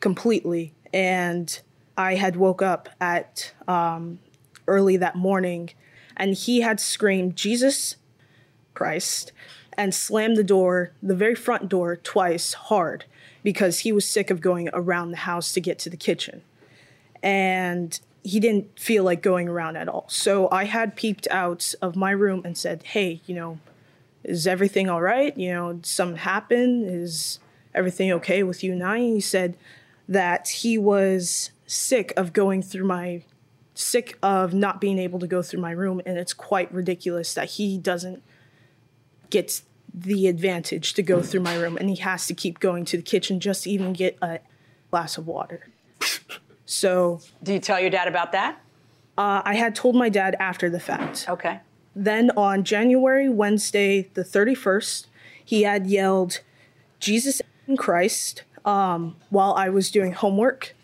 completely. 0.00 0.72
And 0.94 1.60
I 1.98 2.14
had 2.14 2.36
woke 2.36 2.62
up 2.62 2.88
at 3.02 3.52
um, 3.68 4.18
early 4.66 4.96
that 4.96 5.14
morning, 5.14 5.70
and 6.16 6.34
he 6.34 6.62
had 6.62 6.80
screamed, 6.80 7.36
Jesus 7.36 7.96
Christ, 8.72 9.32
and 9.74 9.94
slammed 9.94 10.38
the 10.38 10.44
door, 10.44 10.92
the 11.02 11.14
very 11.14 11.34
front 11.34 11.68
door, 11.68 11.96
twice 11.96 12.54
hard 12.54 13.04
because 13.42 13.80
he 13.80 13.92
was 13.92 14.06
sick 14.06 14.30
of 14.30 14.40
going 14.40 14.68
around 14.72 15.10
the 15.10 15.18
house 15.18 15.52
to 15.52 15.60
get 15.60 15.78
to 15.80 15.90
the 15.90 15.96
kitchen. 15.96 16.42
And 17.22 17.98
he 18.22 18.38
didn't 18.40 18.78
feel 18.78 19.04
like 19.04 19.22
going 19.22 19.48
around 19.48 19.76
at 19.76 19.88
all. 19.88 20.06
So 20.08 20.48
I 20.50 20.64
had 20.64 20.96
peeped 20.96 21.26
out 21.30 21.74
of 21.82 21.96
my 21.96 22.10
room 22.12 22.42
and 22.44 22.56
said, 22.56 22.82
Hey, 22.84 23.20
you 23.26 23.34
know, 23.34 23.58
is 24.24 24.46
everything 24.46 24.88
all 24.88 25.02
right? 25.02 25.36
You 25.36 25.52
know, 25.52 25.72
did 25.74 25.86
something 25.86 26.18
happen? 26.18 26.84
Is 26.84 27.40
everything 27.74 28.12
okay 28.12 28.42
with 28.42 28.62
you 28.62 28.74
now? 28.74 28.92
And 28.92 29.02
he 29.02 29.20
said 29.20 29.56
that 30.08 30.48
he 30.48 30.78
was 30.78 31.50
sick 31.66 32.12
of 32.16 32.32
going 32.32 32.62
through 32.62 32.84
my 32.84 33.24
sick 33.74 34.18
of 34.22 34.52
not 34.52 34.80
being 34.80 34.98
able 34.98 35.18
to 35.18 35.26
go 35.26 35.42
through 35.42 35.60
my 35.60 35.70
room 35.70 36.00
and 36.04 36.18
it's 36.18 36.34
quite 36.34 36.72
ridiculous 36.72 37.32
that 37.32 37.52
he 37.52 37.78
doesn't 37.78 38.22
get 39.30 39.62
the 39.94 40.26
advantage 40.26 40.94
to 40.94 41.02
go 41.02 41.22
through 41.22 41.40
my 41.40 41.56
room 41.56 41.76
and 41.76 41.90
he 41.90 41.96
has 41.96 42.26
to 42.26 42.34
keep 42.34 42.60
going 42.60 42.84
to 42.86 42.96
the 42.96 43.02
kitchen 43.02 43.40
just 43.40 43.64
to 43.64 43.70
even 43.70 43.92
get 43.92 44.16
a 44.22 44.40
glass 44.90 45.18
of 45.18 45.26
water. 45.26 45.68
So, 46.64 47.20
do 47.42 47.52
you 47.52 47.58
tell 47.58 47.78
your 47.78 47.90
dad 47.90 48.08
about 48.08 48.32
that? 48.32 48.60
Uh, 49.18 49.42
I 49.44 49.54
had 49.54 49.74
told 49.74 49.94
my 49.94 50.08
dad 50.08 50.36
after 50.40 50.70
the 50.70 50.80
fact. 50.80 51.26
Okay. 51.28 51.60
Then 51.94 52.30
on 52.36 52.64
January, 52.64 53.28
Wednesday, 53.28 54.08
the 54.14 54.24
31st, 54.24 55.06
he 55.44 55.64
had 55.64 55.86
yelled, 55.86 56.40
Jesus 56.98 57.42
and 57.66 57.78
Christ, 57.78 58.44
um, 58.64 59.16
while 59.28 59.52
I 59.52 59.68
was 59.68 59.90
doing 59.90 60.12
homework. 60.12 60.74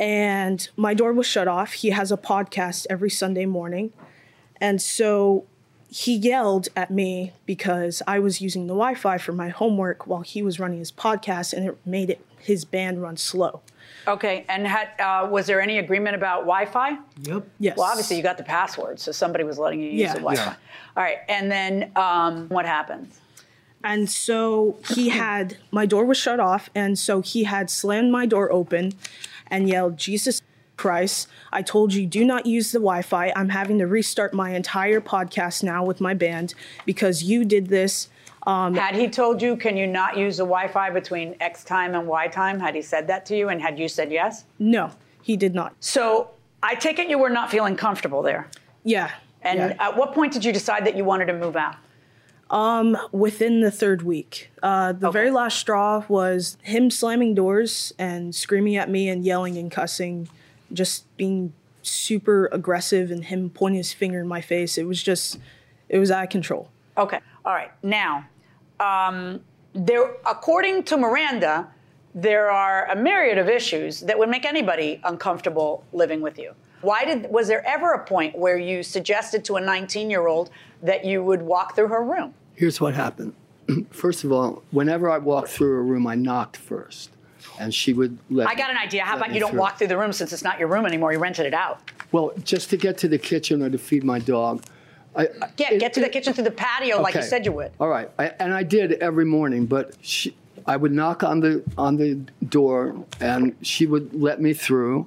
And 0.00 0.66
my 0.76 0.94
door 0.94 1.12
was 1.12 1.26
shut 1.26 1.48
off. 1.48 1.72
He 1.74 1.90
has 1.90 2.10
a 2.10 2.16
podcast 2.16 2.86
every 2.88 3.10
Sunday 3.10 3.46
morning. 3.46 3.92
And 4.58 4.80
so 4.80 5.44
he 5.88 6.14
yelled 6.16 6.68
at 6.76 6.90
me 6.90 7.32
because 7.46 8.02
I 8.06 8.18
was 8.18 8.40
using 8.40 8.66
the 8.66 8.74
Wi 8.74 8.94
Fi 8.94 9.18
for 9.18 9.32
my 9.32 9.48
homework 9.48 10.06
while 10.06 10.22
he 10.22 10.42
was 10.42 10.58
running 10.60 10.78
his 10.78 10.92
podcast, 10.92 11.52
and 11.52 11.66
it 11.66 11.78
made 11.86 12.10
it 12.10 12.24
his 12.38 12.64
band 12.64 13.02
run 13.02 13.16
slow. 13.16 13.60
Okay, 14.08 14.44
and 14.48 14.66
had, 14.66 14.88
uh, 15.00 15.26
was 15.28 15.46
there 15.46 15.60
any 15.60 15.78
agreement 15.78 16.14
about 16.14 16.40
Wi-Fi? 16.42 16.96
Yep. 17.22 17.48
Yes. 17.58 17.76
Well, 17.76 17.86
obviously 17.88 18.16
you 18.16 18.22
got 18.22 18.36
the 18.38 18.44
password, 18.44 19.00
so 19.00 19.10
somebody 19.10 19.42
was 19.42 19.58
letting 19.58 19.80
you 19.80 19.88
use 19.90 20.00
Yeah. 20.00 20.12
the 20.14 20.20
Wi-Fi. 20.20 20.44
Yeah. 20.44 20.54
All 20.96 21.02
right, 21.02 21.18
and 21.28 21.50
then 21.50 21.90
um, 21.96 22.48
what 22.48 22.66
happened? 22.66 23.08
And 23.82 24.08
so 24.10 24.78
he 24.90 25.08
had, 25.10 25.56
my 25.72 25.86
door 25.86 26.04
was 26.04 26.18
shut 26.18 26.38
off. 26.40 26.68
And 26.74 26.98
so 26.98 27.20
he 27.20 27.44
had 27.44 27.70
slammed 27.70 28.10
my 28.10 28.26
door 28.26 28.50
open 28.52 28.94
and 29.48 29.68
yelled, 29.68 29.96
Jesus 29.96 30.42
Christ, 30.76 31.28
I 31.52 31.62
told 31.62 31.94
you, 31.94 32.06
do 32.06 32.24
not 32.24 32.46
use 32.46 32.72
the 32.72 32.78
Wi 32.78 33.02
Fi. 33.02 33.32
I'm 33.34 33.48
having 33.48 33.78
to 33.78 33.86
restart 33.86 34.34
my 34.34 34.50
entire 34.50 35.00
podcast 35.00 35.62
now 35.62 35.84
with 35.84 36.00
my 36.00 36.14
band 36.14 36.54
because 36.84 37.22
you 37.22 37.44
did 37.44 37.68
this. 37.68 38.08
Um, 38.46 38.74
Had 38.74 38.94
he 38.94 39.08
told 39.08 39.42
you, 39.42 39.56
can 39.56 39.76
you 39.76 39.88
not 39.88 40.16
use 40.16 40.36
the 40.36 40.44
Wi-Fi 40.44 40.90
between 40.90 41.34
X 41.40 41.64
time 41.64 41.96
and 41.96 42.06
Y 42.06 42.28
time? 42.28 42.60
Had 42.60 42.76
he 42.76 42.82
said 42.82 43.08
that 43.08 43.26
to 43.26 43.36
you, 43.36 43.48
and 43.48 43.60
had 43.60 43.76
you 43.78 43.88
said 43.88 44.12
yes? 44.12 44.44
no, 44.60 44.92
he 45.22 45.36
did 45.36 45.52
not. 45.52 45.74
So 45.80 46.30
I 46.62 46.76
take 46.76 47.00
it 47.00 47.08
you 47.08 47.18
were 47.18 47.28
not 47.28 47.50
feeling 47.50 47.74
comfortable 47.74 48.22
there. 48.22 48.48
Yeah. 48.84 49.10
And 49.42 49.58
yeah. 49.58 49.76
at 49.80 49.96
what 49.96 50.14
point 50.14 50.32
did 50.32 50.44
you 50.44 50.52
decide 50.52 50.86
that 50.86 50.96
you 50.96 51.04
wanted 51.04 51.26
to 51.26 51.32
move 51.32 51.56
out? 51.56 51.74
Um, 52.48 52.96
within 53.10 53.60
the 53.60 53.72
third 53.72 54.02
week. 54.02 54.52
Uh, 54.62 54.92
the 54.92 55.10
very 55.10 55.32
last 55.32 55.58
straw 55.58 56.04
was 56.08 56.56
him 56.62 56.90
slamming 56.92 57.34
doors 57.34 57.92
and 57.98 58.32
screaming 58.32 58.76
at 58.76 58.88
me 58.88 59.08
and 59.08 59.24
yelling 59.24 59.58
and 59.58 59.68
cussing, 59.68 60.28
just 60.72 61.04
being 61.16 61.52
super 61.82 62.48
aggressive 62.52 63.10
and 63.10 63.24
him 63.24 63.50
pointing 63.50 63.78
his 63.78 63.92
finger 63.92 64.20
in 64.20 64.26
my 64.26 64.40
face. 64.40 64.76
It 64.76 64.86
was 64.86 65.02
just, 65.02 65.38
it 65.88 65.98
was 65.98 66.10
out 66.10 66.24
of 66.24 66.30
control. 66.30 66.70
Okay. 66.98 67.20
All 67.44 67.54
right. 67.54 67.70
Now, 67.82 68.26
um, 68.80 69.40
there, 69.72 70.16
according 70.26 70.84
to 70.84 70.96
Miranda, 70.96 71.68
there 72.14 72.50
are 72.50 72.90
a 72.90 72.96
myriad 72.96 73.38
of 73.38 73.48
issues 73.48 74.00
that 74.00 74.18
would 74.18 74.30
make 74.30 74.44
anybody 74.44 75.00
uncomfortable 75.04 75.84
living 75.92 76.22
with 76.22 76.38
you. 76.38 76.52
Why 76.80 77.04
did 77.04 77.30
was 77.30 77.48
there 77.48 77.66
ever 77.66 77.92
a 77.92 78.04
point 78.04 78.36
where 78.36 78.58
you 78.58 78.82
suggested 78.82 79.44
to 79.46 79.56
a 79.56 79.60
19-year-old 79.60 80.50
that 80.82 81.04
you 81.04 81.22
would 81.22 81.42
walk 81.42 81.74
through 81.74 81.88
her 81.88 82.02
room? 82.02 82.34
Here's 82.54 82.80
what 82.80 82.94
happened. 82.94 83.34
First 83.90 84.24
of 84.24 84.32
all, 84.32 84.62
whenever 84.70 85.10
I 85.10 85.18
walked 85.18 85.48
through 85.48 85.78
a 85.78 85.82
room, 85.82 86.06
I 86.06 86.14
knocked 86.14 86.56
first, 86.56 87.10
and 87.58 87.74
she 87.74 87.92
would 87.92 88.18
let. 88.30 88.48
I 88.48 88.54
got 88.54 88.70
an 88.70 88.76
idea. 88.76 89.04
How 89.04 89.16
about 89.16 89.32
you 89.32 89.40
don't 89.40 89.50
through. 89.50 89.60
walk 89.60 89.78
through 89.78 89.88
the 89.88 89.98
room 89.98 90.12
since 90.12 90.32
it's 90.32 90.44
not 90.44 90.58
your 90.58 90.68
room 90.68 90.86
anymore? 90.86 91.12
You 91.12 91.18
rented 91.18 91.46
it 91.46 91.54
out. 91.54 91.80
Well, 92.12 92.32
just 92.44 92.70
to 92.70 92.76
get 92.76 92.98
to 92.98 93.08
the 93.08 93.18
kitchen 93.18 93.62
or 93.62 93.70
to 93.70 93.78
feed 93.78 94.04
my 94.04 94.18
dog. 94.18 94.64
I, 95.14 95.22
I- 95.22 95.48
Get 95.56 95.80
get 95.80 95.94
to 95.94 96.00
the 96.00 96.08
kitchen 96.08 96.32
through 96.34 96.44
the 96.44 96.50
patio 96.50 97.00
like 97.00 97.14
you 97.14 97.22
said 97.22 97.44
you 97.44 97.52
would. 97.52 97.72
All 97.80 97.88
right, 97.88 98.10
I, 98.18 98.26
and 98.38 98.52
I 98.52 98.62
did 98.62 98.92
every 98.94 99.24
morning, 99.24 99.66
but 99.66 99.94
she, 100.02 100.36
I 100.66 100.76
would 100.76 100.92
knock 100.92 101.22
on 101.22 101.40
the 101.40 101.62
on 101.78 101.96
the 101.96 102.14
door, 102.48 103.04
and 103.20 103.56
she 103.62 103.86
would 103.86 104.12
let 104.14 104.40
me 104.40 104.52
through. 104.52 105.06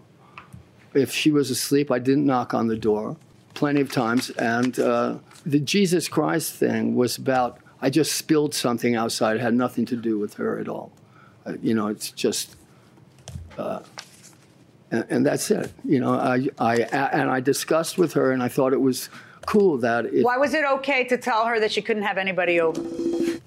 If 0.95 1.11
she 1.11 1.31
was 1.31 1.51
asleep, 1.51 1.91
I 1.91 1.99
didn't 1.99 2.25
knock 2.25 2.55
on 2.55 2.67
the 2.67 2.75
door, 2.75 3.15
plenty 3.53 3.81
of 3.81 3.91
times. 3.91 4.31
And 4.31 4.79
uh, 4.79 5.19
the 5.45 5.59
Jesus 5.59 6.07
Christ 6.07 6.53
thing 6.55 6.95
was 6.95 7.17
about 7.17 7.59
I 7.81 7.89
just 7.89 8.13
spilled 8.13 8.53
something 8.53 8.95
outside. 8.95 9.37
It 9.37 9.41
had 9.41 9.53
nothing 9.53 9.85
to 9.85 9.95
do 9.95 10.17
with 10.17 10.33
her 10.35 10.59
at 10.59 10.67
all. 10.67 10.91
Uh, 11.45 11.53
you 11.61 11.73
know, 11.73 11.87
it's 11.87 12.11
just. 12.11 12.55
Uh, 13.57 13.81
and, 14.91 15.05
and 15.09 15.25
that's 15.25 15.51
it. 15.51 15.71
You 15.85 15.99
know, 15.99 16.13
I, 16.13 16.47
I 16.57 16.75
and 16.77 17.29
I 17.29 17.39
discussed 17.39 17.97
with 17.97 18.13
her, 18.13 18.31
and 18.31 18.41
I 18.41 18.47
thought 18.47 18.73
it 18.73 18.81
was 18.81 19.09
cool 19.45 19.77
that 19.79 20.05
if, 20.05 20.23
Why 20.23 20.37
was 20.37 20.53
it 20.53 20.65
okay 20.65 21.03
to 21.05 21.17
tell 21.17 21.45
her 21.45 21.59
that 21.59 21.71
she 21.71 21.81
couldn't 21.81 22.03
have 22.03 22.17
anybody 22.17 22.59
over? 22.59 22.81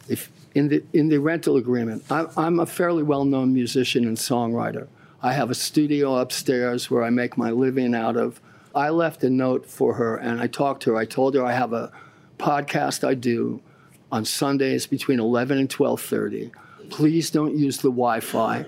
if 0.08 0.30
in 0.54 0.68
the 0.68 0.82
in 0.92 1.08
the 1.08 1.18
rental 1.18 1.56
agreement, 1.56 2.04
I, 2.10 2.26
I'm 2.36 2.60
a 2.60 2.66
fairly 2.66 3.02
well-known 3.02 3.52
musician 3.52 4.04
and 4.06 4.16
songwriter. 4.16 4.88
I 5.22 5.32
have 5.32 5.50
a 5.50 5.54
studio 5.54 6.16
upstairs 6.16 6.90
where 6.90 7.04
I 7.04 7.10
make 7.10 7.36
my 7.36 7.50
living 7.50 7.94
out 7.94 8.16
of. 8.16 8.40
I 8.74 8.88
left 8.88 9.22
a 9.22 9.30
note 9.30 9.66
for 9.66 9.94
her 9.94 10.16
and 10.16 10.40
I 10.40 10.46
talked 10.46 10.82
to 10.84 10.92
her. 10.92 10.96
I 10.96 11.04
told 11.04 11.34
her 11.34 11.44
I 11.44 11.52
have 11.52 11.72
a 11.72 11.92
podcast 12.38 13.06
I 13.06 13.14
do 13.14 13.62
on 14.10 14.24
Sundays 14.24 14.86
between 14.86 15.20
11 15.20 15.58
and 15.58 15.68
12:30. 15.68 16.50
Please 16.92 17.30
don't 17.30 17.56
use 17.56 17.78
the 17.78 17.90
Wi-Fi 17.90 18.66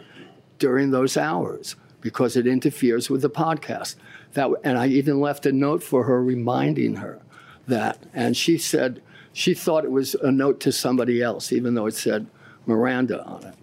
during 0.59 0.91
those 0.91 1.17
hours 1.17 1.77
because 2.01 2.37
it 2.37 2.47
interferes 2.47 3.11
with 3.11 3.23
the 3.23 3.31
podcast. 3.31 3.97
That 4.33 4.51
and 4.65 4.79
I 4.79 4.87
even 4.89 5.21
left 5.21 5.47
a 5.47 5.53
note 5.53 5.83
for 5.83 6.05
her 6.05 6.23
reminding 6.23 6.97
her 6.97 7.21
that. 7.69 7.99
And 8.15 8.37
she 8.37 8.57
said 8.59 9.03
she 9.33 9.53
thought 9.53 9.85
it 9.85 9.91
was 9.91 10.15
a 10.17 10.33
note 10.33 10.59
to 10.61 10.73
somebody 10.73 11.23
else, 11.23 11.53
even 11.53 11.75
though 11.75 11.87
it 11.87 11.95
said 11.95 12.27
Miranda 12.67 13.23
on 13.25 13.45
it. 13.45 13.55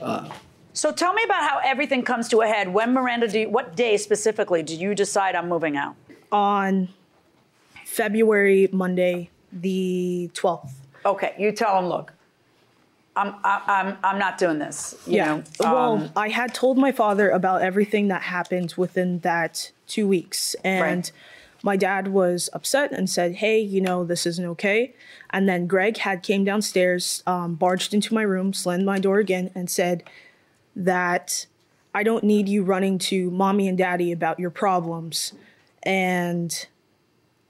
Uh, 0.00 0.28
So 0.72 0.92
tell 0.92 1.12
me 1.12 1.22
about 1.24 1.48
how 1.48 1.60
everything 1.64 2.02
comes 2.02 2.28
to 2.30 2.40
a 2.40 2.46
head. 2.48 2.72
When 2.72 2.92
Miranda, 2.92 3.28
do 3.28 3.40
you, 3.40 3.48
what 3.48 3.76
day 3.76 3.96
specifically 3.96 4.62
did 4.62 4.80
you 4.80 4.94
decide 4.94 5.34
I'm 5.34 5.48
moving 5.48 5.76
out? 5.76 5.94
On 6.32 6.88
February 7.84 8.68
Monday, 8.72 9.30
the 9.52 10.30
12th. 10.34 10.72
Okay, 11.04 11.34
you 11.38 11.52
tell 11.52 11.78
him, 11.78 11.86
look, 11.86 12.12
I'm 13.20 13.34
I, 13.44 13.62
I'm 13.66 13.98
I'm 14.02 14.18
not 14.18 14.38
doing 14.38 14.58
this. 14.58 14.96
You 15.06 15.18
know, 15.18 15.44
well, 15.60 15.94
um, 15.94 16.10
I 16.16 16.30
had 16.30 16.54
told 16.54 16.78
my 16.78 16.90
father 16.90 17.28
about 17.30 17.60
everything 17.60 18.08
that 18.08 18.22
happened 18.22 18.72
within 18.78 19.20
that 19.20 19.70
two 19.86 20.08
weeks, 20.08 20.56
and 20.64 20.80
Right. 20.80 21.12
my 21.62 21.76
dad 21.76 22.08
was 22.08 22.48
upset 22.54 22.92
and 22.92 23.10
said, 23.10 23.34
"Hey, 23.36 23.60
you 23.60 23.82
know, 23.82 24.04
this 24.04 24.24
isn't 24.24 24.46
okay." 24.46 24.94
And 25.28 25.46
then 25.46 25.66
Greg 25.66 25.98
had 25.98 26.22
came 26.22 26.44
downstairs, 26.44 27.22
um, 27.26 27.56
barged 27.56 27.92
into 27.92 28.14
my 28.14 28.22
room, 28.22 28.54
slammed 28.54 28.86
my 28.86 28.98
door 28.98 29.18
again, 29.18 29.50
and 29.54 29.68
said 29.68 30.02
that 30.74 31.46
I 31.94 32.02
don't 32.02 32.24
need 32.24 32.48
you 32.48 32.62
running 32.62 32.98
to 33.10 33.30
mommy 33.30 33.68
and 33.68 33.76
daddy 33.76 34.12
about 34.12 34.40
your 34.40 34.50
problems 34.50 35.34
and 35.82 36.66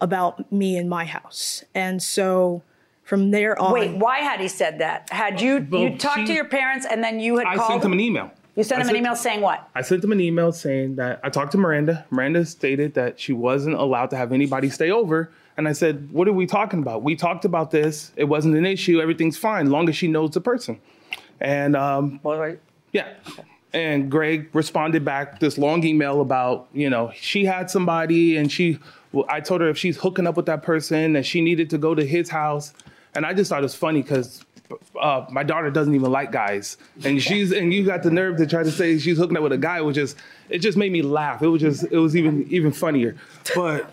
about 0.01 0.51
me 0.51 0.77
and 0.77 0.89
my 0.91 1.05
house. 1.05 1.63
And 1.75 2.03
so 2.03 2.63
from 3.11 3.33
there 3.33 3.61
on, 3.61 3.73
wait, 3.73 3.97
why 3.97 4.21
had 4.21 4.39
he 4.39 4.47
said 4.47 4.79
that? 4.79 5.11
Had 5.11 5.41
you 5.41 5.67
Well, 5.69 5.83
you 5.83 5.99
talked 5.99 6.29
to 6.29 6.33
your 6.33 6.45
parents 6.45 6.87
and 6.89 7.03
then 7.03 7.19
you 7.19 7.39
had 7.39 7.47
I 7.49 7.57
called? 7.57 7.73
sent 7.73 7.85
him 7.85 7.93
an 7.93 7.99
email. 7.99 8.31
You 8.55 8.63
sent 8.63 8.81
I 8.81 8.85
him 8.85 8.91
an 8.91 8.97
email 8.97 9.17
saying 9.17 9.41
what? 9.41 9.69
I 9.75 9.83
sent 9.83 10.05
him 10.05 10.13
an 10.13 10.21
email 10.21 10.53
saying 10.53 10.95
that 10.95 11.19
I 11.25 11.29
talked 11.29 11.51
to 11.53 11.59
Miranda. 11.59 12.07
Miranda 12.11 12.45
stated 12.45 12.95
that 12.95 13.19
she 13.19 13.33
wasn't 13.33 13.75
allowed 13.75 14.11
to 14.11 14.17
have 14.17 14.31
anybody 14.33 14.71
stay 14.71 14.93
over. 14.93 15.33
And 15.57 15.67
I 15.67 15.73
said, 15.73 16.13
What 16.13 16.29
are 16.29 16.33
we 16.33 16.47
talking 16.47 16.79
about? 16.83 17.03
We 17.03 17.17
talked 17.17 17.45
about 17.45 17.73
this. 17.73 18.13
It 18.15 18.25
wasn't 18.25 18.55
an 18.55 18.65
issue. 18.65 19.01
Everything's 19.01 19.37
fine, 19.37 19.71
long 19.71 19.89
as 19.89 19.97
she 19.97 20.07
knows 20.07 20.31
the 20.31 20.41
person. 20.41 20.81
And 21.41 21.75
um, 21.75 22.21
yeah. 22.93 23.15
And 23.73 24.09
Greg 24.09 24.51
responded 24.53 25.05
back 25.05 25.41
this 25.41 25.59
long 25.59 25.83
email 25.83 26.21
about, 26.21 26.69
you 26.73 26.89
know, 26.89 27.11
she 27.17 27.45
had 27.45 27.71
somebody 27.71 28.37
and 28.37 28.53
she, 28.53 28.79
well, 29.11 29.27
I 29.29 29.41
told 29.41 29.63
her 29.63 29.69
if 29.69 29.77
she's 29.77 29.97
hooking 29.97 30.29
up 30.29 30.37
with 30.37 30.47
that 30.47 30.63
person, 30.63 31.15
that 31.15 31.27
she 31.27 31.41
needed 31.41 31.71
to 31.71 31.79
go 31.79 31.97
to 31.97 32.07
his 32.07 32.29
house. 32.31 32.73
And 33.15 33.27
I 33.27 33.35
just 33.35 33.51
thought 33.51 33.61
it 33.61 33.63
was 33.63 33.75
funny 33.75 34.03
because 34.03 34.45
uh, 35.01 35.27
my 35.31 35.43
daughter 35.43 35.71
doesn't 35.71 35.95
even 35.95 36.11
like 36.11 36.31
guys, 36.33 36.77
and 37.05 37.21
she's 37.21 37.53
and 37.53 37.73
you 37.73 37.85
got 37.85 38.03
the 38.03 38.11
nerve 38.11 38.37
to 38.37 38.47
try 38.47 38.63
to 38.63 38.71
say 38.71 38.99
she's 38.99 39.19
hooking 39.19 39.37
up 39.37 39.43
with 39.43 39.53
a 39.53 39.59
guy, 39.59 39.81
which 39.81 39.97
is 39.97 40.15
it 40.49 40.59
just 40.59 40.79
made 40.79 40.93
me 40.93 41.03
laugh. 41.03 41.43
It 41.43 41.49
was 41.49 41.61
just 41.61 41.85
it 41.91 41.99
was 41.99 42.17
even 42.17 42.47
even 42.51 42.73
funnier, 42.73 43.17
but 43.55 43.93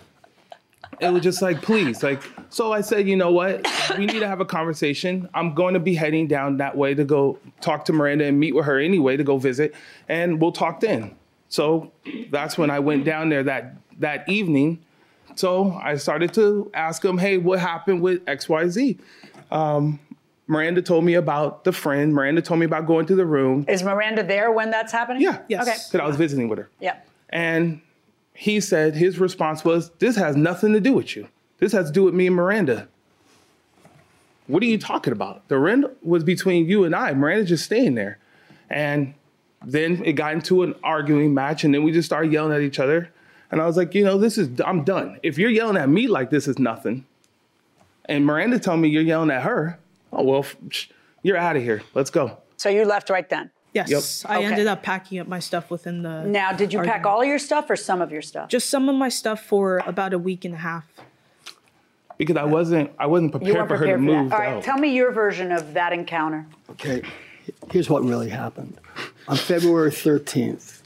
it 0.99 1.09
was 1.09 1.21
just 1.21 1.41
like 1.41 1.61
please 1.61 2.01
like 2.01 2.21
so 2.49 2.71
i 2.73 2.81
said 2.81 3.07
you 3.07 3.15
know 3.15 3.31
what? 3.31 3.67
We 3.97 4.05
need 4.05 4.19
to 4.19 4.27
have 4.27 4.39
a 4.39 4.45
conversation. 4.45 5.29
I'm 5.33 5.53
going 5.53 5.73
to 5.73 5.79
be 5.79 5.93
heading 5.93 6.27
down 6.27 6.57
that 6.57 6.75
way 6.75 6.93
to 6.93 7.03
go 7.03 7.39
talk 7.61 7.85
to 7.85 7.93
miranda 7.93 8.25
and 8.25 8.39
meet 8.39 8.55
with 8.55 8.65
her 8.65 8.79
anyway 8.79 9.17
to 9.17 9.23
go 9.23 9.37
visit 9.37 9.75
and 10.09 10.41
we'll 10.41 10.51
talk 10.51 10.79
then. 10.79 11.15
So 11.49 11.91
that's 12.31 12.57
when 12.57 12.69
i 12.69 12.79
went 12.79 13.05
down 13.05 13.29
there 13.29 13.43
that 13.43 13.75
that 13.99 14.27
evening 14.29 14.79
so 15.39 15.71
i 15.83 15.95
started 15.95 16.33
to 16.33 16.69
ask 16.73 17.03
him 17.03 17.17
hey 17.17 17.37
what 17.37 17.59
happened 17.59 18.01
with 18.01 18.23
xyz 18.25 18.97
um, 19.51 19.99
miranda 20.47 20.81
told 20.81 21.03
me 21.05 21.13
about 21.13 21.63
the 21.63 21.71
friend 21.71 22.13
miranda 22.13 22.41
told 22.41 22.59
me 22.59 22.65
about 22.65 22.85
going 22.85 23.05
to 23.05 23.15
the 23.15 23.25
room 23.25 23.65
Is 23.67 23.83
Miranda 23.83 24.23
there 24.23 24.51
when 24.51 24.71
that's 24.71 24.91
happening? 24.91 25.21
yeah 25.21 25.39
Yes. 25.47 25.63
Okay. 25.67 25.77
because 25.91 26.03
i 26.03 26.07
was 26.07 26.15
visiting 26.17 26.47
with 26.49 26.59
her 26.59 26.69
Yeah. 26.79 26.97
and 27.29 27.81
he 28.33 28.59
said 28.59 28.93
his 28.93 29.17
response 29.17 29.65
was, 29.65 29.89
This 29.97 30.15
has 30.15 30.35
nothing 30.35 30.71
to 30.73 30.79
do 30.79 30.93
with 30.93 31.15
you. 31.15 31.27
This 31.57 31.71
has 31.71 31.87
to 31.87 31.91
do 31.91 32.03
with 32.03 32.13
me 32.13 32.27
and 32.27 32.35
Miranda. 32.35 32.87
What 34.45 34.61
are 34.61 34.67
you 34.67 34.77
talking 34.77 35.11
about? 35.11 35.47
The 35.47 35.57
rent 35.57 35.85
was 36.03 36.23
between 36.23 36.67
you 36.67 36.83
and 36.83 36.95
I. 36.95 37.13
Miranda 37.15 37.45
just 37.45 37.65
staying 37.65 37.95
there. 37.95 38.19
And 38.69 39.15
then 39.65 40.03
it 40.05 40.13
got 40.13 40.33
into 40.33 40.61
an 40.61 40.75
arguing 40.83 41.33
match, 41.33 41.63
and 41.63 41.73
then 41.73 41.81
we 41.81 41.91
just 41.91 42.05
started 42.05 42.31
yelling 42.31 42.53
at 42.55 42.61
each 42.61 42.77
other. 42.77 43.09
And 43.51 43.61
I 43.61 43.65
was 43.65 43.77
like, 43.77 43.95
you 43.95 44.03
know, 44.03 44.17
this 44.17 44.37
is 44.37 44.49
I'm 44.65 44.83
done. 44.83 45.19
If 45.23 45.37
you're 45.37 45.49
yelling 45.49 45.77
at 45.77 45.87
me 45.89 46.07
like 46.07 46.29
this 46.29 46.47
is 46.47 46.59
nothing, 46.59 47.05
and 48.05 48.25
Miranda 48.25 48.59
told 48.59 48.79
me 48.79 48.89
you're 48.89 49.03
yelling 49.03 49.31
at 49.31 49.43
her, 49.43 49.79
oh 50.11 50.23
well, 50.23 50.45
you're 51.23 51.37
out 51.37 51.55
of 51.55 51.63
here. 51.63 51.81
Let's 51.93 52.09
go. 52.09 52.37
So 52.57 52.69
you 52.69 52.83
left 52.85 53.09
right 53.09 53.27
then. 53.29 53.51
yes, 53.73 54.23
Yep. 54.23 54.31
I 54.31 54.37
Okay. 54.37 54.45
ended 54.47 54.67
up 54.67 54.81
packing 54.83 55.19
up 55.19 55.27
my 55.27 55.39
stuff 55.39 55.69
within 55.69 56.01
the. 56.01 56.23
Now, 56.23 56.51
did 56.51 56.73
you 56.73 56.81
pack 56.81 57.05
all 57.05 57.23
your 57.23 57.37
stuff 57.39 57.69
or 57.69 57.75
some 57.75 58.01
of 58.01 58.11
your 58.11 58.21
stuff? 58.23 58.49
Just 58.49 58.69
some 58.69 58.89
of 58.89 58.95
my 58.95 59.09
stuff 59.09 59.41
for 59.45 59.77
about 59.85 60.13
a 60.13 60.19
week 60.19 60.43
and 60.45 60.53
a 60.55 60.57
half. 60.57 60.85
Because 62.17 62.35
I 62.35 62.45
wasn't 62.45 62.89
I 62.97 63.05
wasn't 63.05 63.31
You 63.33 63.39
prepared 63.39 63.55
weren't 63.57 63.67
for 63.69 63.77
her 63.77 63.85
to 63.85 63.91
prepared 63.93 63.99
for 63.99 64.21
move 64.23 64.29
that. 64.31 64.35
All 64.35 64.41
right, 64.41 64.53
out. 64.57 64.63
tell 64.63 64.77
me 64.77 64.89
your 64.95 65.11
version 65.11 65.51
of 65.51 65.73
that 65.75 65.93
encounter. 65.93 66.47
Okay, 66.71 67.03
here's 67.71 67.89
what 67.89 68.03
really 68.03 68.29
happened. 68.29 68.77
On 69.27 69.37
February 69.37 69.91
13th, 69.91 70.81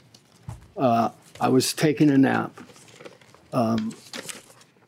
uh, 0.76 1.08
I 1.42 1.48
was 1.48 1.72
taking 1.72 2.08
a 2.08 2.16
nap 2.16 2.56
um, 3.52 3.92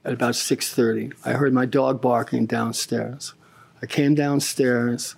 at 0.05 0.13
about 0.13 0.35
6:30. 0.35 1.13
I 1.25 1.33
heard 1.33 1.53
my 1.53 1.67
dog 1.67 2.01
barking 2.01 2.47
downstairs. 2.47 3.35
I 3.83 3.87
came 3.87 4.15
downstairs. 4.15 5.17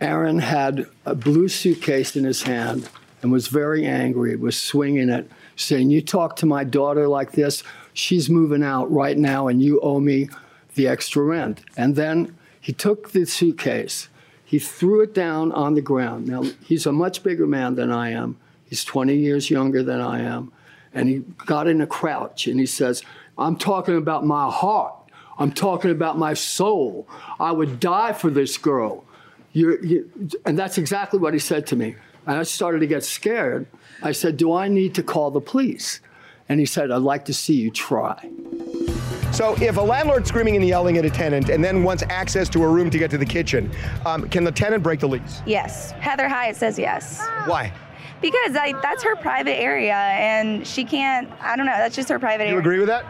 Aaron 0.00 0.38
had 0.38 0.86
a 1.04 1.16
blue 1.16 1.48
suitcase 1.48 2.14
in 2.14 2.22
his 2.22 2.44
hand 2.44 2.88
and 3.22 3.32
was 3.32 3.48
very 3.48 3.84
angry, 3.86 4.36
was 4.36 4.56
swinging 4.56 5.08
it, 5.08 5.28
saying, 5.56 5.90
You 5.90 6.00
talk 6.00 6.36
to 6.36 6.46
my 6.46 6.62
daughter 6.62 7.08
like 7.08 7.32
this, 7.32 7.64
she's 7.92 8.30
moving 8.30 8.62
out 8.62 8.88
right 8.92 9.18
now 9.18 9.48
and 9.48 9.60
you 9.60 9.80
owe 9.80 9.98
me 9.98 10.28
the 10.76 10.86
extra 10.86 11.24
rent. 11.24 11.62
And 11.76 11.96
then 11.96 12.36
he 12.60 12.72
took 12.72 13.10
the 13.10 13.24
suitcase, 13.24 14.08
he 14.44 14.60
threw 14.60 15.00
it 15.00 15.12
down 15.12 15.50
on 15.50 15.74
the 15.74 15.82
ground. 15.82 16.28
Now, 16.28 16.44
he's 16.64 16.86
a 16.86 16.92
much 16.92 17.24
bigger 17.24 17.48
man 17.48 17.74
than 17.74 17.90
I 17.90 18.10
am, 18.10 18.36
he's 18.66 18.84
20 18.84 19.14
years 19.14 19.50
younger 19.50 19.82
than 19.82 20.00
I 20.00 20.20
am. 20.20 20.52
And 20.92 21.08
he 21.08 21.18
got 21.46 21.66
in 21.66 21.80
a 21.80 21.86
crouch 21.86 22.46
and 22.46 22.58
he 22.60 22.66
says, 22.66 23.02
I'm 23.36 23.56
talking 23.56 23.96
about 23.96 24.24
my 24.24 24.50
heart. 24.50 24.94
I'm 25.38 25.50
talking 25.50 25.90
about 25.90 26.16
my 26.18 26.34
soul. 26.34 27.08
I 27.40 27.50
would 27.50 27.80
die 27.80 28.12
for 28.12 28.30
this 28.30 28.56
girl. 28.56 29.04
You're, 29.52 29.84
you, 29.84 30.10
and 30.44 30.58
that's 30.58 30.78
exactly 30.78 31.18
what 31.18 31.32
he 31.32 31.40
said 31.40 31.66
to 31.68 31.76
me. 31.76 31.96
And 32.26 32.38
I 32.38 32.42
started 32.44 32.80
to 32.80 32.86
get 32.86 33.04
scared. 33.04 33.66
I 34.02 34.12
said, 34.12 34.36
Do 34.36 34.52
I 34.52 34.68
need 34.68 34.94
to 34.94 35.02
call 35.02 35.30
the 35.30 35.40
police? 35.40 36.00
And 36.48 36.60
he 36.60 36.66
said, 36.66 36.90
I'd 36.90 36.98
like 36.98 37.24
to 37.26 37.34
see 37.34 37.54
you 37.54 37.70
try. 37.70 38.30
So, 39.32 39.56
if 39.60 39.78
a 39.78 39.80
landlord's 39.80 40.28
screaming 40.28 40.54
and 40.54 40.64
yelling 40.64 40.96
at 40.96 41.04
a 41.04 41.10
tenant 41.10 41.48
and 41.48 41.64
then 41.64 41.82
wants 41.82 42.04
access 42.04 42.48
to 42.50 42.62
a 42.62 42.68
room 42.68 42.88
to 42.90 42.98
get 42.98 43.10
to 43.10 43.18
the 43.18 43.26
kitchen, 43.26 43.70
um, 44.06 44.28
can 44.28 44.44
the 44.44 44.52
tenant 44.52 44.82
break 44.82 45.00
the 45.00 45.08
lease? 45.08 45.42
Yes. 45.44 45.90
Heather 45.92 46.28
Hyatt 46.28 46.54
says 46.54 46.78
yes. 46.78 47.18
Why? 47.46 47.72
Because 48.20 48.56
I, 48.56 48.72
that's 48.82 49.02
her 49.02 49.16
private 49.16 49.58
area 49.60 49.94
and 49.94 50.66
she 50.66 50.84
can't, 50.84 51.30
I 51.40 51.56
don't 51.56 51.66
know, 51.66 51.72
that's 51.72 51.96
just 51.96 52.08
her 52.08 52.18
private 52.18 52.44
You 52.44 52.48
area. 52.48 52.54
You 52.54 52.60
agree 52.60 52.78
with 52.78 52.88
that? 52.88 53.04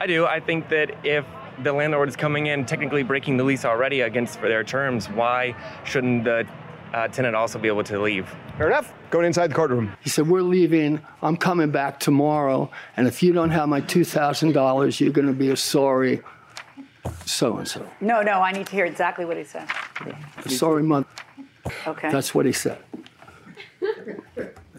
I 0.00 0.06
do. 0.06 0.26
I 0.26 0.40
think 0.40 0.68
that 0.70 0.94
if 1.04 1.24
the 1.62 1.72
landlord 1.72 2.08
is 2.08 2.16
coming 2.16 2.46
in 2.46 2.64
technically 2.64 3.02
breaking 3.02 3.36
the 3.36 3.44
lease 3.44 3.64
already 3.64 4.00
against 4.02 4.40
their 4.40 4.64
terms, 4.64 5.06
why 5.08 5.54
shouldn't 5.84 6.24
the 6.24 6.46
uh, 6.92 7.08
tenant 7.08 7.36
also 7.36 7.58
be 7.58 7.68
able 7.68 7.84
to 7.84 8.00
leave? 8.00 8.28
Fair 8.56 8.68
enough. 8.68 8.92
Going 9.10 9.26
inside 9.26 9.48
the 9.48 9.54
courtroom. 9.54 9.92
He 10.00 10.10
said, 10.10 10.28
We're 10.28 10.42
leaving. 10.42 11.00
I'm 11.22 11.36
coming 11.36 11.70
back 11.70 12.00
tomorrow. 12.00 12.70
And 12.96 13.06
if 13.06 13.22
you 13.22 13.32
don't 13.32 13.50
have 13.50 13.68
my 13.68 13.80
$2,000, 13.80 15.00
you're 15.00 15.12
going 15.12 15.26
to 15.26 15.32
be 15.32 15.50
a 15.50 15.56
sorry 15.56 16.22
so 17.24 17.58
and 17.58 17.68
so. 17.68 17.88
No, 18.00 18.22
no, 18.22 18.40
I 18.40 18.52
need 18.52 18.66
to 18.66 18.72
hear 18.72 18.84
exactly 18.84 19.24
what 19.24 19.36
he 19.36 19.44
said. 19.44 19.68
Sorry, 20.46 20.82
mother. 20.82 21.06
Okay. 21.86 22.10
That's 22.10 22.34
what 22.34 22.46
he 22.46 22.52
said. 22.52 22.78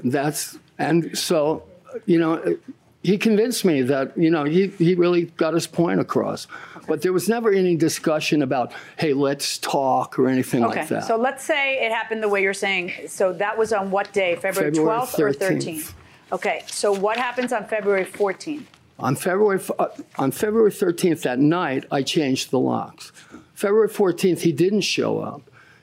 That's 0.03 0.57
and 0.77 1.17
so, 1.17 1.63
you 2.05 2.19
know, 2.19 2.57
he 3.03 3.17
convinced 3.17 3.65
me 3.65 3.81
that 3.83 4.17
you 4.17 4.29
know 4.29 4.43
he 4.43 4.67
he 4.67 4.95
really 4.95 5.25
got 5.25 5.53
his 5.53 5.67
point 5.67 5.99
across. 5.99 6.47
But 6.87 7.01
there 7.01 7.13
was 7.13 7.29
never 7.29 7.51
any 7.51 7.75
discussion 7.75 8.41
about 8.41 8.73
hey, 8.97 9.13
let's 9.13 9.57
talk 9.57 10.19
or 10.19 10.27
anything 10.27 10.63
okay. 10.65 10.79
like 10.79 10.89
that. 10.89 11.05
So 11.05 11.17
let's 11.17 11.43
say 11.43 11.85
it 11.85 11.91
happened 11.91 12.21
the 12.21 12.29
way 12.29 12.41
you're 12.41 12.53
saying. 12.53 12.93
So 13.07 13.33
that 13.33 13.57
was 13.57 13.73
on 13.73 13.91
what 13.91 14.11
day? 14.13 14.35
February 14.35 14.71
February 14.71 14.99
12th 14.99 15.19
or 15.19 15.31
13th. 15.31 15.63
13th? 15.63 15.93
Okay. 16.31 16.63
So 16.67 16.91
what 16.91 17.17
happens 17.17 17.53
on 17.53 17.65
February 17.65 18.05
14th? 18.05 18.63
On 18.99 19.15
February 19.15 19.61
uh, 19.79 19.87
on 20.17 20.31
February 20.31 20.71
13th 20.71 21.21
that 21.23 21.39
night, 21.39 21.85
I 21.91 22.03
changed 22.03 22.51
the 22.51 22.59
locks. 22.59 23.11
February 23.53 23.89
14th, 23.89 24.39
he 24.39 24.51
didn't 24.51 24.81
show 24.81 25.19
up. 25.19 25.41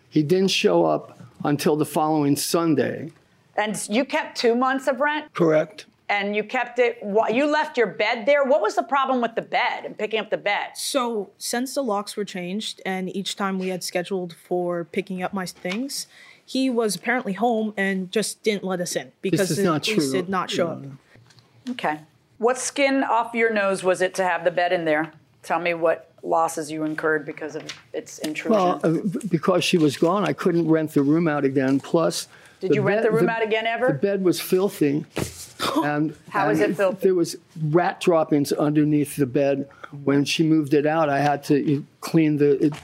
He 0.09 0.22
didn't 0.22 0.50
show 0.50 0.85
up 0.85 1.17
until 1.44 1.77
the 1.77 1.87
following 1.87 2.37
Sunday. 2.37 3.11
And 3.57 3.77
you 3.88 4.05
kept 4.05 4.37
two 4.38 4.55
months 4.55 4.87
of 4.87 5.01
rent, 5.01 5.33
Correct. 5.35 5.87
and 6.09 6.37
you 6.37 6.44
kept 6.44 6.79
it. 6.79 6.98
You 7.31 7.46
left 7.51 7.77
your 7.77 7.88
bed 7.88 8.24
there. 8.27 8.44
What 8.44 8.61
was 8.62 8.77
the 8.77 8.83
problem 8.85 9.20
with 9.20 9.35
the 9.35 9.42
bed 9.42 9.85
and 9.85 9.98
picking 9.98 10.20
up 10.20 10.31
the 10.31 10.37
bed? 10.37 10.70
So, 10.77 11.31
since 11.38 11.74
the 11.74 11.83
locks 11.83 12.16
were 12.16 12.24
changed, 12.24 12.81
and 12.87 13.14
each 13.16 13.35
time 13.35 13.59
we 13.59 13.68
had 13.68 13.83
scheduled 13.83 14.35
for 14.35 14.85
picking 14.85 15.22
up 15.22 15.33
my 15.35 15.44
things, 15.46 16.07
he 16.44 16.70
was 16.70 16.94
apparently 16.96 17.33
home 17.35 17.74
and 17.77 18.11
just 18.12 18.42
didn't 18.42 18.64
let 18.64 18.81
us 18.81 18.94
in 18.96 19.12
because 19.22 19.51
is 19.51 19.57
the 19.59 19.64
not 19.64 19.83
police 19.83 20.11
true. 20.11 20.12
did 20.12 20.29
not 20.29 20.51
show 20.51 20.68
up. 20.68 20.83
Okay. 21.70 22.01
What 22.38 22.57
skin 22.59 23.03
off 23.03 23.35
your 23.35 23.53
nose 23.53 23.83
was 23.83 24.01
it 24.01 24.14
to 24.14 24.24
have 24.24 24.44
the 24.44 24.51
bed 24.53 24.72
in 24.72 24.85
there? 24.85 25.12
Tell 25.48 25.58
me 25.58 25.72
what 25.72 26.11
losses 26.22 26.70
you 26.70 26.84
incurred 26.84 27.24
because 27.24 27.56
of 27.56 27.64
its 27.94 28.18
intrusion. 28.18 28.52
Well, 28.52 28.80
uh, 28.84 28.98
because 29.30 29.64
she 29.64 29.78
was 29.78 29.96
gone, 29.96 30.26
I 30.26 30.34
couldn't 30.34 30.68
rent 30.68 30.92
the 30.92 31.00
room 31.00 31.26
out 31.26 31.42
again. 31.46 31.80
Plus, 31.80 32.28
Did 32.61 32.74
you 32.74 32.82
rent 32.82 33.00
the 33.02 33.11
room 33.11 33.30
out 33.30 33.42
again 33.42 33.66
ever? 33.66 33.87
The 33.87 33.94
bed 33.94 34.22
was 34.22 34.42
filthy, 34.42 35.06
and 35.76 36.14
how 36.28 36.50
and 36.50 36.61
it 36.61 36.76
filthy? 36.76 36.98
There 37.00 37.14
was 37.14 37.37
rat 37.70 37.98
droppings 37.98 38.52
underneath 38.52 39.16
the 39.16 39.24
bed. 39.24 39.70
When 40.04 40.26
she 40.26 40.42
moved 40.42 40.74
it 40.74 40.84
out, 40.84 41.08
I 41.08 41.20
had 41.20 41.42
to 41.44 41.78
uh, 41.78 41.80
clean 42.02 42.37
the 42.37 42.66
it, 42.66 42.74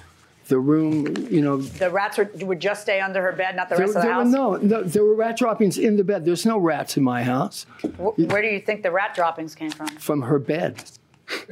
the 0.48 0.59
room. 0.59 1.14
You 1.31 1.42
know, 1.42 1.59
the 1.59 1.90
rats 1.90 2.16
were, 2.16 2.31
would 2.46 2.61
just 2.61 2.81
stay 2.81 2.98
under 2.98 3.20
her 3.20 3.33
bed, 3.33 3.57
not 3.57 3.68
the 3.68 3.74
there, 3.74 3.85
rest 3.85 3.96
of 3.96 4.03
the 4.05 4.09
there 4.09 4.16
were 4.16 4.24
house. 4.24 4.33
no, 4.33 4.57
no, 4.57 4.83
there 4.83 5.05
were 5.05 5.14
rat 5.14 5.37
droppings 5.37 5.77
in 5.77 5.98
the 5.98 6.05
bed. 6.05 6.24
There's 6.24 6.46
no 6.46 6.57
rats 6.57 6.96
in 6.96 7.05
my 7.05 7.24
house 7.24 7.66
Wh- 7.98 8.18
Where 8.18 8.40
do 8.40 8.48
you 8.48 8.61
think 8.61 8.83
the 8.83 8.90
rat 8.90 9.14
droppings 9.14 9.55
came 9.55 9.70
from? 9.70 9.88
from 9.88 10.22
her 10.22 10.38
bed. 10.38 10.83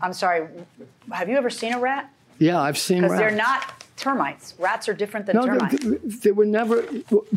I'm 0.00 0.12
sorry. 0.12 0.46
Have 1.12 1.28
you 1.28 1.36
ever 1.36 1.50
seen 1.50 1.72
a 1.72 1.78
rat? 1.78 2.10
Yeah, 2.38 2.60
I've 2.60 2.78
seen 2.78 2.98
Because 3.02 3.12
rats. 3.12 3.20
they're 3.20 3.36
not 3.38 3.84
termites. 3.96 4.54
Rats 4.58 4.88
are 4.88 4.94
different 4.94 5.26
than 5.26 5.36
No, 5.36 5.46
termites. 5.46 5.82
they, 5.84 5.96
they 5.96 6.30
were 6.32 6.44
never. 6.44 6.84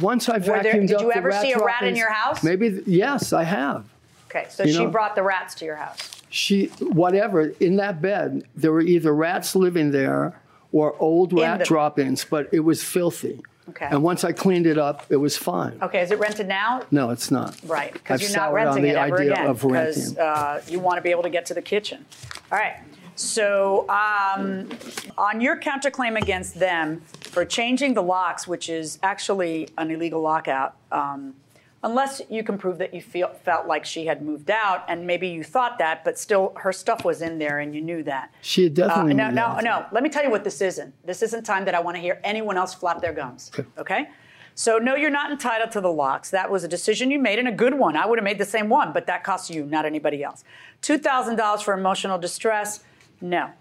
Once 0.01 0.27
I 0.29 0.33
Were 0.33 0.39
there- 0.39 0.57
vacuumed 0.73 0.87
did 0.87 0.93
up 0.97 1.01
you 1.03 1.11
ever 1.13 1.31
see 1.31 1.53
a 1.53 1.57
rat 1.59 1.83
in 1.83 1.95
your 1.95 2.11
house? 2.11 2.43
Maybe. 2.43 2.81
Yes, 2.85 3.31
I 3.33 3.43
have. 3.43 3.85
okay, 4.29 4.45
so 4.49 4.63
you 4.63 4.73
she 4.73 4.79
know- 4.79 4.89
brought 4.91 5.15
the 5.15 5.23
rats 5.23 5.55
to 5.55 5.65
your 5.65 5.77
house. 5.77 6.21
she 6.29 6.65
whatever 6.79 7.47
in 7.59 7.77
that 7.77 8.01
bed 8.01 8.43
there 8.55 8.71
were 8.71 8.81
either 8.81 9.13
rats 9.15 9.55
living 9.55 9.89
there 9.91 10.39
or 10.71 10.95
old 10.99 11.31
In 11.33 11.39
rat 11.39 11.59
the- 11.59 11.65
drop-ins 11.65 12.23
but 12.23 12.47
it 12.51 12.59
was 12.59 12.83
filthy 12.83 13.41
Okay. 13.69 13.87
and 13.89 14.01
once 14.03 14.23
i 14.23 14.31
cleaned 14.31 14.65
it 14.67 14.77
up 14.77 15.05
it 15.09 15.15
was 15.17 15.37
fine 15.37 15.77
Okay, 15.81 16.01
is 16.01 16.11
it 16.11 16.19
rented 16.19 16.47
now? 16.47 16.81
no 16.91 17.09
it's 17.09 17.29
not 17.31 17.55
Right, 17.65 17.93
because 17.93 18.21
you're 18.21 18.37
not 18.39 18.53
renting 18.53 18.85
it 18.85 18.95
ever 18.95 19.17
again. 19.17 19.53
Because 19.53 20.17
uh, 20.17 20.61
you 20.67 20.79
want 20.79 20.97
to 20.97 21.01
be 21.01 21.11
able 21.11 21.23
to 21.23 21.29
get 21.29 21.45
to 21.47 21.53
the 21.53 21.61
kitchen. 21.61 22.05
All 22.51 22.57
right. 22.57 22.75
So 23.15 23.85
um, 23.89 24.69
on 25.17 25.41
your 25.41 25.57
counterclaim 25.59 26.19
against 26.21 26.57
them 26.59 27.01
for 27.19 27.43
changing 27.45 27.93
the 27.93 28.01
locks, 28.01 28.47
which 28.47 28.69
is 28.69 28.97
actually 29.03 29.67
an 29.77 29.91
illegal 29.91 30.21
lockout, 30.21 30.75
um, 30.91 31.35
unless 31.83 32.21
you 32.29 32.43
can 32.43 32.57
prove 32.57 32.77
that 32.77 32.93
you 32.93 33.01
feel, 33.01 33.29
felt 33.45 33.65
like 33.67 33.85
she 33.85 34.05
had 34.05 34.21
moved 34.21 34.51
out, 34.51 34.83
and 34.89 35.07
maybe 35.07 35.27
you 35.29 35.43
thought 35.43 35.77
that, 35.79 36.03
but 36.03 36.19
still 36.19 36.53
her 36.57 36.73
stuff 36.73 37.05
was 37.05 37.21
in 37.21 37.39
there 37.39 37.59
and 37.59 37.73
you 37.73 37.81
knew 37.81 38.03
that. 38.03 38.31
she 38.41 38.63
had 38.65 38.73
definitely 38.73 39.13
Uh, 39.13 39.15
no, 39.15 39.29
no, 39.29 39.41
out. 39.43 39.63
no. 39.63 39.85
Let 39.91 40.03
me 40.03 40.09
tell 40.09 40.23
you 40.23 40.29
what 40.29 40.43
this 40.43 40.59
isn't. 40.61 40.93
This 41.05 41.21
isn't 41.23 41.43
time 41.43 41.65
that 41.65 41.75
I 41.75 41.79
want 41.79 41.95
to 41.95 42.01
hear 42.01 42.19
anyone 42.23 42.57
else 42.57 42.73
flap 42.73 43.01
their 43.01 43.13
gums. 43.13 43.49
Okay? 43.77 44.09
So, 44.55 44.77
no, 44.77 44.93
you're 44.95 45.09
not 45.09 45.31
entitled 45.31 45.71
to 45.71 45.79
the 45.79 45.91
locks. 45.91 46.31
That 46.31 46.51
was 46.51 46.65
a 46.65 46.67
decision 46.67 47.11
you 47.11 47.19
made 47.19 47.39
and 47.39 47.47
a 47.47 47.51
good 47.53 47.75
one. 47.75 47.95
I 47.95 48.05
would 48.05 48.19
have 48.19 48.25
made 48.25 48.39
the 48.39 48.45
same 48.45 48.67
one, 48.67 48.91
but 48.91 49.07
that 49.07 49.23
costs 49.23 49.49
you, 49.49 49.63
not 49.65 49.85
anybody 49.85 50.21
else. 50.21 50.43
$2,000 50.81 51.61
for 51.61 51.73
emotional 51.73 52.17
distress? 52.17 52.83
No. 53.21 53.51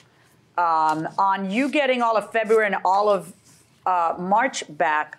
Um, 0.57 1.07
on 1.17 1.53
you 1.53 1.69
getting 1.69 2.03
all 2.03 2.17
of 2.17 2.33
February 2.33 2.67
and 2.67 2.77
all 2.85 3.09
of 3.09 3.33
uh, 3.87 4.15
March 4.19 4.65
back, 4.77 5.19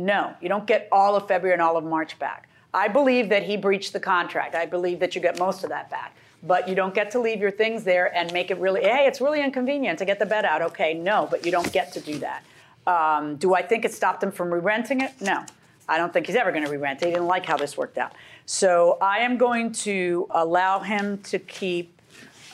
no, 0.00 0.34
you 0.40 0.48
don't 0.48 0.66
get 0.66 0.88
all 0.90 1.16
of 1.16 1.28
February 1.28 1.54
and 1.54 1.62
all 1.62 1.76
of 1.76 1.84
March 1.84 2.18
back. 2.18 2.48
I 2.72 2.88
believe 2.88 3.28
that 3.30 3.42
he 3.42 3.56
breached 3.56 3.92
the 3.92 4.00
contract. 4.00 4.54
I 4.54 4.66
believe 4.66 5.00
that 5.00 5.14
you 5.14 5.20
get 5.20 5.38
most 5.38 5.64
of 5.64 5.70
that 5.70 5.90
back. 5.90 6.16
But 6.42 6.68
you 6.68 6.74
don't 6.74 6.94
get 6.94 7.10
to 7.12 7.18
leave 7.18 7.40
your 7.40 7.50
things 7.50 7.84
there 7.84 8.14
and 8.16 8.32
make 8.32 8.50
it 8.50 8.58
really, 8.58 8.80
hey, 8.80 9.06
it's 9.06 9.20
really 9.20 9.42
inconvenient 9.42 9.98
to 9.98 10.04
get 10.04 10.18
the 10.18 10.26
bed 10.26 10.44
out. 10.44 10.62
Okay, 10.62 10.94
no, 10.94 11.28
but 11.30 11.44
you 11.44 11.52
don't 11.52 11.70
get 11.72 11.92
to 11.92 12.00
do 12.00 12.18
that. 12.20 12.44
Um, 12.86 13.36
do 13.36 13.54
I 13.54 13.62
think 13.62 13.84
it 13.84 13.92
stopped 13.92 14.22
him 14.22 14.32
from 14.32 14.52
re 14.52 14.60
renting 14.60 15.00
it? 15.02 15.12
No. 15.20 15.44
I 15.88 15.98
don't 15.98 16.12
think 16.12 16.26
he's 16.26 16.36
ever 16.36 16.52
going 16.52 16.64
to 16.64 16.70
re 16.70 16.78
rent 16.78 17.02
it. 17.02 17.06
He 17.06 17.10
didn't 17.12 17.26
like 17.26 17.44
how 17.44 17.56
this 17.56 17.76
worked 17.76 17.98
out. 17.98 18.12
So 18.46 18.96
I 19.02 19.18
am 19.18 19.36
going 19.36 19.72
to 19.72 20.28
allow 20.30 20.78
him 20.78 21.18
to 21.24 21.38
keep 21.38 22.00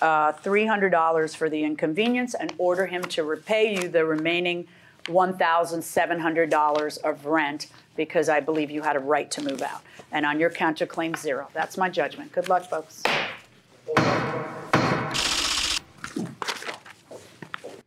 uh, 0.00 0.32
$300 0.32 1.36
for 1.36 1.48
the 1.48 1.62
inconvenience 1.62 2.34
and 2.34 2.52
order 2.58 2.86
him 2.86 3.02
to 3.02 3.24
repay 3.24 3.74
you 3.74 3.88
the 3.88 4.04
remaining 4.04 4.66
$1,700 5.06 6.98
of 6.98 7.26
rent 7.26 7.68
because 7.96 8.28
I 8.28 8.40
believe 8.40 8.70
you 8.70 8.82
had 8.82 8.96
a 8.96 9.00
right 9.00 9.30
to 9.32 9.42
move 9.42 9.62
out. 9.62 9.82
And 10.12 10.26
on 10.26 10.38
your 10.38 10.50
counterclaim, 10.50 11.16
zero. 11.16 11.48
That's 11.54 11.76
my 11.76 11.88
judgment. 11.88 12.32
Good 12.32 12.48
luck, 12.48 12.68
folks. 12.68 13.02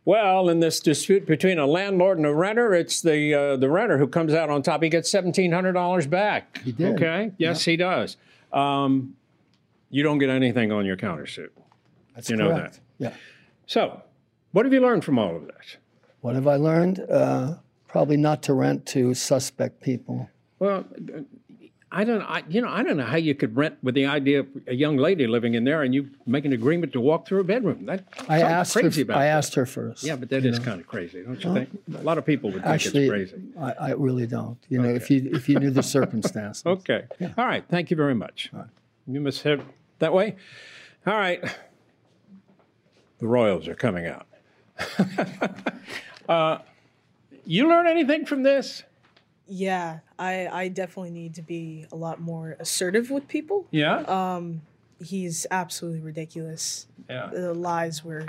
Well, 0.04 0.48
in 0.48 0.60
this 0.60 0.80
dispute 0.80 1.26
between 1.26 1.58
a 1.58 1.66
landlord 1.66 2.18
and 2.18 2.26
a 2.26 2.34
renter, 2.34 2.74
it's 2.74 3.00
the 3.00 3.34
uh, 3.34 3.56
the 3.56 3.70
renter 3.70 3.98
who 3.98 4.08
comes 4.08 4.34
out 4.34 4.50
on 4.50 4.62
top. 4.62 4.82
He 4.82 4.88
gets 4.88 5.10
seventeen 5.10 5.52
hundred 5.52 5.74
dollars 5.74 6.06
back. 6.06 6.58
He 6.64 6.72
did. 6.72 6.94
Okay. 6.96 7.30
Yes, 7.38 7.64
he 7.64 7.76
does. 7.76 8.16
Um, 8.52 9.14
you 9.90 10.02
don't 10.02 10.18
get 10.18 10.30
anything 10.30 10.72
on 10.72 10.86
your 10.86 10.96
countersuit. 10.96 11.50
That's 12.14 12.30
you 12.30 12.36
know 12.36 12.48
correct. 12.48 12.80
that. 12.98 13.12
Yeah. 13.12 13.14
So, 13.66 14.02
what 14.52 14.64
have 14.64 14.72
you 14.72 14.80
learned 14.80 15.04
from 15.04 15.18
all 15.18 15.36
of 15.36 15.46
this? 15.46 15.76
What 16.20 16.34
have 16.34 16.46
i 16.46 16.56
learned 16.56 17.00
uh, 17.10 17.54
probably 17.88 18.16
not 18.16 18.42
to 18.42 18.52
rent 18.54 18.86
to 18.86 19.14
suspect 19.14 19.80
people 19.80 20.28
Well, 20.58 20.84
I 21.92 22.04
don't. 22.04 22.22
I, 22.22 22.44
you 22.48 22.60
know, 22.62 22.68
I 22.68 22.84
don't 22.84 22.96
know 22.98 23.04
how 23.04 23.16
you 23.16 23.34
could 23.34 23.56
rent 23.56 23.76
with 23.82 23.96
the 23.96 24.06
idea 24.06 24.40
of 24.40 24.46
a 24.68 24.74
young 24.74 24.96
lady 24.96 25.26
living 25.26 25.54
in 25.54 25.64
there 25.64 25.82
and 25.82 25.92
you 25.92 26.08
make 26.24 26.44
an 26.44 26.52
agreement 26.52 26.92
to 26.92 27.00
walk 27.00 27.26
through 27.26 27.40
a 27.40 27.44
bedroom. 27.44 27.86
That 27.86 28.04
i 28.28 28.40
asked 28.40 28.74
her 28.74 28.80
about 28.86 29.16
i 29.16 29.24
that. 29.24 29.36
asked 29.38 29.54
her 29.56 29.66
first 29.66 30.04
Yeah, 30.04 30.14
but 30.14 30.28
that 30.28 30.44
is 30.44 30.58
know. 30.60 30.64
kind 30.64 30.80
of 30.80 30.86
crazy, 30.86 31.24
don't 31.24 31.42
you 31.42 31.50
Well, 31.50 31.54
think? 31.64 31.70
A 31.98 32.02
lot 32.10 32.16
of 32.16 32.24
people 32.24 32.50
would 32.52 32.62
think 32.62 32.74
actually 32.74 33.06
it's 33.06 33.10
crazy. 33.10 33.42
I, 33.58 33.72
I 33.88 33.90
really 33.94 34.28
don't 34.28 34.56
you 34.68 34.80
know 34.80 34.88
if 35.00 35.10
you 35.10 35.30
if 35.32 35.48
you 35.48 35.58
knew 35.58 35.70
the 35.72 35.82
circumstances 35.82 36.62
Okay. 36.76 37.02
All 37.36 37.44
right. 37.52 37.64
Thank 37.68 37.90
you 37.90 37.96
very 37.96 38.14
much. 38.14 38.52
You 39.08 39.20
must 39.20 39.42
have 39.42 39.64
that 39.98 40.12
way. 40.12 40.36
All 41.08 41.14
right. 41.26 41.42
The 43.18 43.26
Royals 43.26 43.66
are 43.66 43.74
coming 43.74 44.06
out. 44.06 44.26
uh, 46.30 46.58
you 47.44 47.68
learn 47.68 47.86
anything 47.86 48.24
from 48.24 48.42
this? 48.42 48.82
Yeah, 49.46 49.98
I, 50.18 50.46
I 50.46 50.68
definitely 50.68 51.10
need 51.10 51.34
to 51.34 51.42
be 51.42 51.86
a 51.90 51.96
lot 51.96 52.20
more 52.20 52.56
assertive 52.60 53.10
with 53.10 53.26
people. 53.26 53.66
Yeah? 53.72 53.98
Um, 54.02 54.62
he's 55.04 55.46
absolutely 55.50 56.00
ridiculous. 56.00 56.86
Yeah. 57.08 57.30
The 57.32 57.52
lies 57.52 58.04
were 58.04 58.26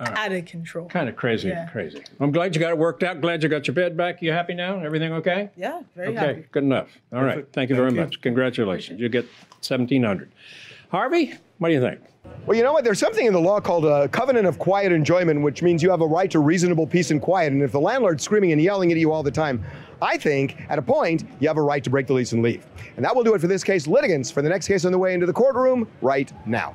All 0.00 0.06
right. 0.06 0.18
out 0.18 0.32
of 0.32 0.46
control. 0.46 0.88
Kind 0.88 1.10
of 1.10 1.16
crazy, 1.16 1.48
Yeah. 1.48 1.66
crazy. 1.68 2.02
I'm 2.20 2.32
glad 2.32 2.54
you 2.54 2.60
got 2.60 2.70
it 2.70 2.78
worked 2.78 3.02
out. 3.02 3.20
Glad 3.20 3.42
you 3.42 3.50
got 3.50 3.66
your 3.66 3.74
bed 3.74 3.98
back. 3.98 4.22
You 4.22 4.32
happy 4.32 4.54
now? 4.54 4.80
Everything 4.80 5.12
okay? 5.12 5.50
Yeah, 5.56 5.82
very 5.94 6.14
happy. 6.14 6.26
okay, 6.26 6.34
happy. 6.38 6.48
good 6.52 6.64
enough. 6.64 6.88
All 7.12 7.22
right. 7.22 7.46
Thank 7.52 7.68
you 7.68 7.76
very 7.76 7.90
much. 7.92 8.22
Congratulations. 8.22 8.98
You 8.98 9.10
get 9.10 9.26
1700 9.60 10.32
Harvey, 10.90 11.34
what 11.58 11.68
do 11.68 11.74
you 11.74 11.80
think? 11.82 12.00
Well, 12.44 12.56
you 12.56 12.64
know 12.64 12.72
what? 12.72 12.82
There's 12.82 12.98
something 12.98 13.24
in 13.24 13.32
the 13.32 13.40
law 13.40 13.60
called 13.60 13.84
a 13.84 14.08
covenant 14.08 14.48
of 14.48 14.58
quiet 14.58 14.90
enjoyment, 14.90 15.42
which 15.42 15.62
means 15.62 15.80
you 15.80 15.90
have 15.90 16.00
a 16.00 16.06
right 16.06 16.28
to 16.32 16.40
reasonable 16.40 16.88
peace 16.88 17.12
and 17.12 17.22
quiet. 17.22 17.52
And 17.52 17.62
if 17.62 17.70
the 17.70 17.80
landlord's 17.80 18.24
screaming 18.24 18.50
and 18.50 18.60
yelling 18.60 18.90
at 18.90 18.98
you 18.98 19.12
all 19.12 19.22
the 19.22 19.30
time, 19.30 19.64
I 20.00 20.16
think 20.16 20.60
at 20.68 20.76
a 20.76 20.82
point 20.82 21.24
you 21.38 21.46
have 21.46 21.56
a 21.56 21.62
right 21.62 21.84
to 21.84 21.90
break 21.90 22.08
the 22.08 22.14
lease 22.14 22.32
and 22.32 22.42
leave. 22.42 22.66
And 22.96 23.04
that 23.04 23.14
will 23.14 23.22
do 23.22 23.34
it 23.34 23.40
for 23.40 23.46
this 23.46 23.62
case. 23.62 23.86
Litigants 23.86 24.32
for 24.32 24.42
the 24.42 24.48
next 24.48 24.66
case 24.66 24.84
on 24.84 24.90
the 24.90 24.98
way 24.98 25.14
into 25.14 25.24
the 25.24 25.32
courtroom 25.32 25.86
right 26.00 26.32
now. 26.44 26.74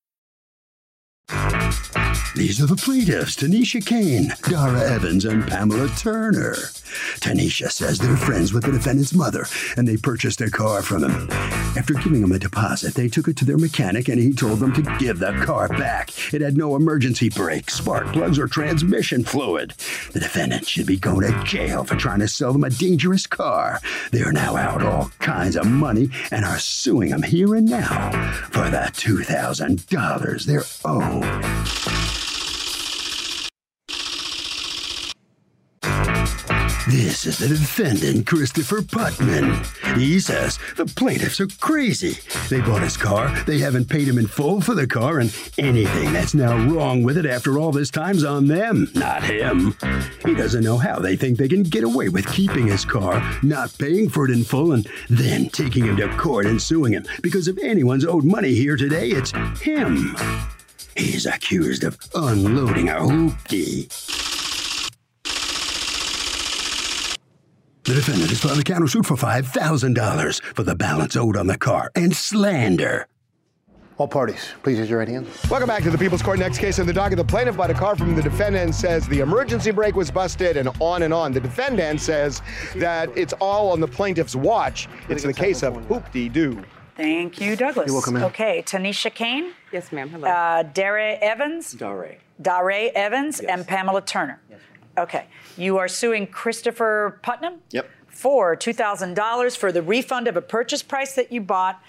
you 1.29 1.51
These 2.33 2.61
are 2.61 2.65
the 2.65 2.77
plaintiffs 2.77 3.35
Tanisha 3.35 3.85
Kane, 3.85 4.33
Dara 4.43 4.79
Evans, 4.89 5.25
and 5.25 5.45
Pamela 5.45 5.89
Turner. 5.89 6.53
Tanisha 7.19 7.69
says 7.69 7.99
they're 7.99 8.15
friends 8.15 8.53
with 8.53 8.63
the 8.63 8.71
defendant's 8.71 9.13
mother 9.13 9.45
and 9.75 9.85
they 9.85 9.97
purchased 9.97 10.39
a 10.39 10.49
car 10.49 10.81
from 10.81 11.03
him. 11.03 11.29
After 11.77 11.93
giving 11.93 12.23
him 12.23 12.31
a 12.31 12.39
deposit, 12.39 12.93
they 12.93 13.09
took 13.09 13.27
it 13.27 13.35
to 13.37 13.45
their 13.45 13.57
mechanic 13.57 14.07
and 14.07 14.19
he 14.19 14.33
told 14.33 14.59
them 14.59 14.71
to 14.73 14.97
give 14.97 15.19
the 15.19 15.33
car 15.45 15.67
back. 15.67 16.11
It 16.33 16.41
had 16.41 16.55
no 16.55 16.75
emergency 16.77 17.29
brakes, 17.29 17.75
spark 17.75 18.07
plugs, 18.13 18.39
or 18.39 18.47
transmission 18.47 19.25
fluid. 19.25 19.71
The 20.13 20.19
defendant 20.21 20.67
should 20.67 20.87
be 20.87 20.97
going 20.97 21.31
to 21.31 21.43
jail 21.43 21.83
for 21.83 21.95
trying 21.95 22.19
to 22.19 22.27
sell 22.29 22.53
them 22.53 22.63
a 22.63 22.69
dangerous 22.69 23.27
car. 23.27 23.79
They 24.11 24.21
are 24.23 24.33
now 24.33 24.55
out 24.55 24.81
all 24.81 25.11
kinds 25.19 25.57
of 25.57 25.67
money 25.67 26.09
and 26.31 26.45
are 26.45 26.59
suing 26.59 27.09
him 27.09 27.23
here 27.23 27.55
and 27.55 27.69
now 27.69 28.11
for 28.51 28.69
the 28.69 28.89
$2,000 28.93 30.45
they're 30.45 30.63
owed. 30.85 32.20
This 36.91 37.25
is 37.25 37.37
the 37.37 37.47
defendant, 37.47 38.27
Christopher 38.27 38.81
Putnam. 38.81 39.63
He 39.95 40.19
says 40.19 40.59
the 40.75 40.85
plaintiffs 40.85 41.39
are 41.39 41.47
crazy. 41.61 42.17
They 42.49 42.59
bought 42.59 42.81
his 42.81 42.97
car, 42.97 43.33
they 43.45 43.59
haven't 43.59 43.87
paid 43.87 44.09
him 44.09 44.17
in 44.17 44.27
full 44.27 44.59
for 44.59 44.75
the 44.75 44.85
car, 44.85 45.19
and 45.19 45.33
anything 45.57 46.11
that's 46.11 46.33
now 46.33 46.57
wrong 46.67 47.01
with 47.01 47.15
it 47.15 47.25
after 47.25 47.57
all 47.57 47.71
this 47.71 47.91
time's 47.91 48.25
on 48.25 48.47
them, 48.47 48.89
not 48.93 49.23
him. 49.23 49.73
He 50.25 50.33
doesn't 50.33 50.65
know 50.65 50.77
how 50.77 50.99
they 50.99 51.15
think 51.15 51.37
they 51.37 51.47
can 51.47 51.63
get 51.63 51.85
away 51.85 52.09
with 52.09 52.27
keeping 52.27 52.67
his 52.67 52.83
car, 52.83 53.23
not 53.41 53.73
paying 53.77 54.09
for 54.09 54.25
it 54.25 54.31
in 54.31 54.43
full, 54.43 54.73
and 54.73 54.85
then 55.09 55.47
taking 55.47 55.85
him 55.85 55.95
to 55.95 56.09
court 56.17 56.45
and 56.45 56.61
suing 56.61 56.91
him. 56.91 57.05
Because 57.21 57.47
if 57.47 57.57
anyone's 57.59 58.05
owed 58.05 58.25
money 58.25 58.53
here 58.53 58.75
today, 58.75 59.11
it's 59.11 59.31
him. 59.61 60.13
He's 60.97 61.25
accused 61.25 61.85
of 61.85 61.97
unloading 62.13 62.89
a 62.89 62.95
hoopty. 62.95 63.89
The 67.91 67.95
defendant 67.95 68.29
has 68.29 68.39
filed 68.39 68.57
a 68.57 68.63
countersuit 68.63 69.05
for 69.05 69.15
$5,000 69.15 70.41
for 70.55 70.63
the 70.63 70.75
balance 70.75 71.17
owed 71.17 71.35
on 71.35 71.47
the 71.47 71.57
car 71.57 71.91
and 71.93 72.15
slander. 72.15 73.05
All 73.97 74.07
parties, 74.07 74.53
please 74.63 74.77
use 74.77 74.89
your 74.89 74.99
right 74.99 75.09
hand. 75.09 75.27
Welcome 75.49 75.67
back 75.67 75.83
to 75.83 75.91
the 75.91 75.97
People's 75.97 76.21
Court. 76.21 76.39
Next 76.39 76.57
case 76.57 76.79
in 76.79 76.87
the 76.87 76.93
docket. 76.93 77.17
The 77.17 77.25
plaintiff 77.25 77.57
bought 77.57 77.69
a 77.69 77.73
car 77.73 77.97
from 77.97 78.15
the 78.15 78.21
defendant 78.21 78.75
says 78.75 79.05
the 79.09 79.19
emergency 79.19 79.71
brake 79.71 79.97
was 79.97 80.09
busted 80.09 80.55
and 80.55 80.69
on 80.79 81.03
and 81.03 81.13
on. 81.13 81.33
The 81.33 81.41
defendant 81.41 81.99
says 81.99 82.41
that 82.77 83.09
it's 83.17 83.33
all 83.41 83.73
on 83.73 83.81
the 83.81 83.89
plaintiff's 83.89 84.37
watch. 84.37 84.87
It's 85.09 85.23
the 85.23 85.33
case 85.33 85.61
of 85.61 85.75
hoop-dee-doo. 85.87 86.63
Thank 86.95 87.41
you, 87.41 87.57
Douglas. 87.57 87.87
You're 87.87 87.95
welcome, 87.95 88.13
ma'am. 88.13 88.23
Okay, 88.23 88.63
Tanisha 88.65 89.13
Kane. 89.13 89.51
Yes, 89.73 89.91
ma'am. 89.91 90.07
Hello. 90.07 90.29
Uh, 90.29 90.63
Dare 90.63 91.21
Evans. 91.21 91.73
Dare. 91.73 92.19
Dare 92.41 92.95
Evans 92.95 93.41
and 93.41 93.67
Pamela 93.67 94.01
Turner. 94.01 94.39
Okay. 94.97 95.25
You 95.57 95.77
are 95.77 95.87
suing 95.87 96.27
Christopher 96.27 97.19
Putnam 97.23 97.61
Yep. 97.71 97.89
for 98.07 98.55
$2,000 98.55 99.55
for 99.57 99.71
the 99.71 99.81
refund 99.81 100.27
of 100.27 100.37
a 100.37 100.41
purchase 100.41 100.83
price 100.83 101.13
that 101.15 101.31
you 101.31 101.41
bought, 101.41 101.81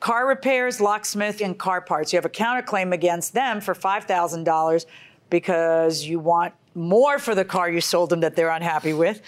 car 0.00 0.26
repairs, 0.26 0.80
locksmith, 0.80 1.40
and 1.40 1.58
car 1.58 1.80
parts. 1.80 2.12
You 2.12 2.16
have 2.18 2.24
a 2.24 2.28
counterclaim 2.30 2.92
against 2.92 3.34
them 3.34 3.60
for 3.60 3.74
$5,000 3.74 4.86
because 5.30 6.04
you 6.04 6.18
want 6.20 6.54
more 6.74 7.18
for 7.18 7.34
the 7.34 7.44
car 7.44 7.68
you 7.68 7.80
sold 7.80 8.10
them 8.10 8.20
that 8.20 8.36
they're 8.36 8.50
unhappy 8.50 8.92
with. 8.92 9.20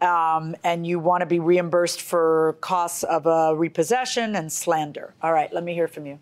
Um, 0.00 0.54
and 0.62 0.86
you 0.86 0.98
want 0.98 1.22
to 1.22 1.26
be 1.26 1.38
reimbursed 1.38 2.02
for 2.02 2.56
costs 2.60 3.02
of 3.02 3.26
a 3.26 3.54
repossession 3.56 4.36
and 4.36 4.52
slander. 4.52 5.14
All 5.22 5.32
right, 5.32 5.50
let 5.52 5.64
me 5.64 5.72
hear 5.72 5.88
from 5.88 6.04
you. 6.06 6.18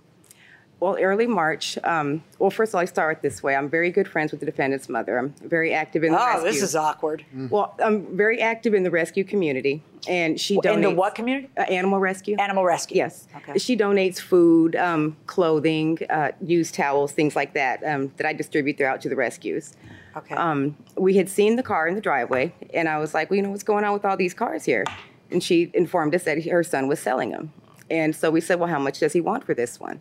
Well, 0.85 0.99
early 1.01 1.27
March. 1.27 1.79
Um, 1.83 2.23
well, 2.39 2.51
first 2.51 2.73
of 2.73 2.75
all, 2.75 2.83
I 2.83 2.85
start 2.85 3.23
this 3.23 3.43
way. 3.43 3.57
I'm 3.57 3.71
very 3.71 3.91
good 3.91 4.07
friends 4.07 4.33
with 4.33 4.41
the 4.41 4.45
defendant's 4.45 4.87
mother. 4.91 5.17
I'm 5.17 5.31
very 5.43 5.73
active 5.73 6.05
in 6.05 6.13
the 6.13 6.19
rescue 6.19 6.31
Oh, 6.41 6.45
rescue. 6.45 6.53
this 6.61 6.63
is 6.63 6.77
awkward. 6.77 7.25
Well, 7.49 7.75
I'm 7.83 8.15
very 8.15 8.43
active 8.43 8.75
in 8.75 8.83
the 8.83 8.91
rescue 8.91 9.25
community, 9.25 9.83
and 10.07 10.39
she 10.39 10.59
donates 10.59 10.75
In 10.75 10.81
the 10.83 10.89
donates. 10.89 10.97
what 10.97 11.15
community? 11.15 11.49
Uh, 11.57 11.63
animal 11.63 12.01
rescue. 12.01 12.37
Animal 12.39 12.65
rescue. 12.67 12.99
Yes. 12.99 13.27
Okay. 13.35 13.59
She 13.59 13.79
donates 13.79 14.21
food, 14.21 14.77
um, 14.77 15.17
clothing, 15.27 16.01
uh, 16.11 16.33
used 16.43 16.75
towels, 16.75 17.13
things 17.13 17.35
like 17.35 17.55
that 17.55 17.83
um, 17.83 18.13
that 18.19 18.27
I 18.27 18.35
distribute 18.35 18.77
throughout 18.77 19.01
to 19.01 19.09
the 19.09 19.17
rescues. 19.17 19.73
Okay. 20.19 20.35
Um, 20.35 20.77
we 20.99 21.15
had 21.17 21.31
seen 21.31 21.57
the 21.57 21.63
car 21.63 21.89
in 21.89 21.95
the 21.95 22.03
driveway, 22.03 22.53
and 22.75 22.91
I 22.91 22.99
was 22.99 23.15
like, 23.15 23.31
well, 23.31 23.37
you 23.39 23.43
know, 23.43 23.49
what's 23.49 23.63
going 23.63 23.85
on 23.85 23.95
with 23.95 24.05
all 24.05 24.19
these 24.19 24.35
cars 24.35 24.67
here? 24.67 24.85
And 25.31 25.43
she 25.43 25.71
informed 25.73 26.15
us 26.15 26.25
that 26.25 26.45
her 26.45 26.63
son 26.63 26.89
was 26.89 27.01
selling 27.01 27.31
them. 27.31 27.55
And 27.91 28.15
so 28.15 28.31
we 28.31 28.43
said, 28.43 28.61
well, 28.61 28.69
how 28.69 28.79
much 28.79 28.99
does 29.01 29.15
he 29.15 29.23
want 29.23 29.45
for 29.45 29.55
this 29.55 29.81
one? 29.81 30.01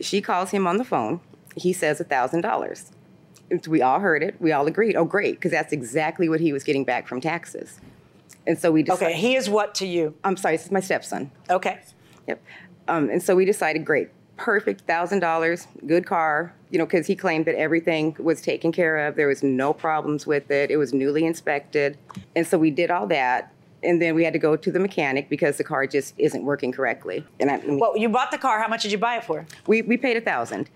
She 0.00 0.20
calls 0.20 0.50
him 0.50 0.66
on 0.66 0.76
the 0.78 0.84
phone. 0.84 1.20
He 1.56 1.72
says 1.72 2.00
$1,000. 2.00 2.90
We 3.68 3.80
all 3.80 4.00
heard 4.00 4.22
it. 4.22 4.34
We 4.40 4.52
all 4.52 4.66
agreed. 4.66 4.96
Oh, 4.96 5.04
great, 5.04 5.36
because 5.36 5.52
that's 5.52 5.72
exactly 5.72 6.28
what 6.28 6.40
he 6.40 6.52
was 6.52 6.64
getting 6.64 6.84
back 6.84 7.06
from 7.06 7.20
taxes. 7.20 7.80
And 8.46 8.58
so 8.58 8.70
we 8.72 8.82
decided. 8.82 9.06
Okay, 9.06 9.20
he 9.20 9.36
is 9.36 9.48
what 9.48 9.74
to 9.76 9.86
you? 9.86 10.14
I'm 10.24 10.36
sorry, 10.36 10.56
this 10.56 10.66
is 10.66 10.72
my 10.72 10.80
stepson. 10.80 11.30
Okay. 11.50 11.80
Yep. 12.26 12.42
Um, 12.88 13.08
and 13.10 13.22
so 13.22 13.34
we 13.34 13.44
decided, 13.44 13.84
great, 13.84 14.08
perfect, 14.36 14.82
thousand 14.82 15.20
dollars, 15.20 15.66
good 15.86 16.06
car. 16.06 16.54
You 16.70 16.78
know, 16.78 16.86
because 16.86 17.06
he 17.06 17.14
claimed 17.14 17.44
that 17.46 17.54
everything 17.54 18.16
was 18.18 18.42
taken 18.42 18.72
care 18.72 19.06
of. 19.06 19.14
There 19.14 19.28
was 19.28 19.42
no 19.42 19.72
problems 19.72 20.26
with 20.26 20.50
it. 20.50 20.70
It 20.70 20.76
was 20.76 20.92
newly 20.92 21.24
inspected, 21.24 21.96
and 22.34 22.44
so 22.46 22.58
we 22.58 22.72
did 22.72 22.90
all 22.90 23.06
that. 23.06 23.52
And 23.82 24.00
then 24.00 24.14
we 24.14 24.24
had 24.24 24.32
to 24.32 24.38
go 24.38 24.56
to 24.56 24.72
the 24.72 24.80
mechanic 24.80 25.28
because 25.28 25.58
the 25.58 25.64
car 25.64 25.86
just 25.86 26.14
isn't 26.18 26.44
working 26.44 26.72
correctly. 26.72 27.24
And 27.38 27.50
I, 27.50 27.60
well, 27.64 27.96
you 27.96 28.08
bought 28.08 28.30
the 28.30 28.38
car. 28.38 28.60
How 28.60 28.68
much 28.68 28.82
did 28.82 28.92
you 28.92 28.98
buy 28.98 29.16
it 29.16 29.24
for? 29.24 29.46
We 29.66 29.82
we 29.82 29.96
paid 29.96 30.16
a 30.16 30.20
thousand, 30.20 30.70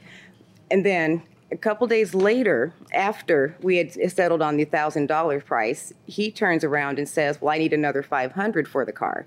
and 0.70 0.84
then 0.84 1.22
a 1.50 1.56
couple 1.56 1.86
days 1.86 2.14
later, 2.14 2.72
after 2.92 3.56
we 3.60 3.78
had 3.78 3.92
settled 4.12 4.42
on 4.42 4.56
the 4.56 4.64
thousand 4.64 5.06
dollar 5.06 5.40
price, 5.40 5.92
he 6.06 6.30
turns 6.30 6.62
around 6.62 6.98
and 6.98 7.08
says, 7.08 7.40
"Well, 7.40 7.52
I 7.54 7.58
need 7.58 7.72
another 7.72 8.02
five 8.02 8.32
hundred 8.32 8.68
for 8.68 8.84
the 8.84 8.92
car," 8.92 9.26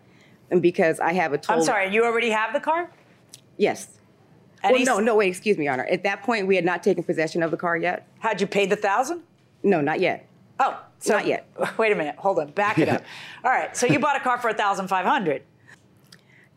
and 0.52 0.62
because 0.62 1.00
I 1.00 1.14
have 1.14 1.34
a 1.34 1.38
toll. 1.38 1.58
I'm 1.58 1.64
sorry, 1.64 1.94
you 1.94 2.06
already 2.06 2.30
have 2.30 2.54
the 2.54 2.60
car? 2.60 2.90
Yes. 3.58 4.00
And 4.64 4.74
well, 4.74 4.86
no, 4.86 5.00
no, 5.00 5.16
wait, 5.18 5.28
excuse 5.28 5.58
me, 5.58 5.66
Your 5.66 5.74
Honor. 5.74 5.86
At 5.86 6.04
that 6.04 6.24
point, 6.24 6.48
we 6.48 6.56
had 6.56 6.64
not 6.64 6.84
taken 6.84 7.04
possession 7.04 7.44
of 7.44 7.52
the 7.52 7.58
car 7.58 7.76
yet. 7.76 8.08
Had 8.20 8.40
you 8.40 8.48
paid 8.48 8.70
the 8.70 8.78
thousand? 8.78 9.24
No, 9.62 9.82
not 9.82 10.00
yet. 10.00 10.26
Oh, 10.60 10.80
so, 11.04 11.14
not 11.16 11.28
yet. 11.28 11.48
Wait 11.78 11.92
a 11.92 11.96
minute. 11.96 12.16
Hold 12.18 12.40
on. 12.40 12.52
Back 12.52 12.80
it 12.80 12.88
up. 12.88 13.02
All 13.44 13.52
right. 13.52 13.76
So 13.76 13.86
you 13.88 14.00
bought 14.00 14.16
a 14.16 14.20
car 14.22 14.38
for 14.38 14.54
thousand 14.54 14.88
five 14.88 15.06
hundred. 15.06 15.44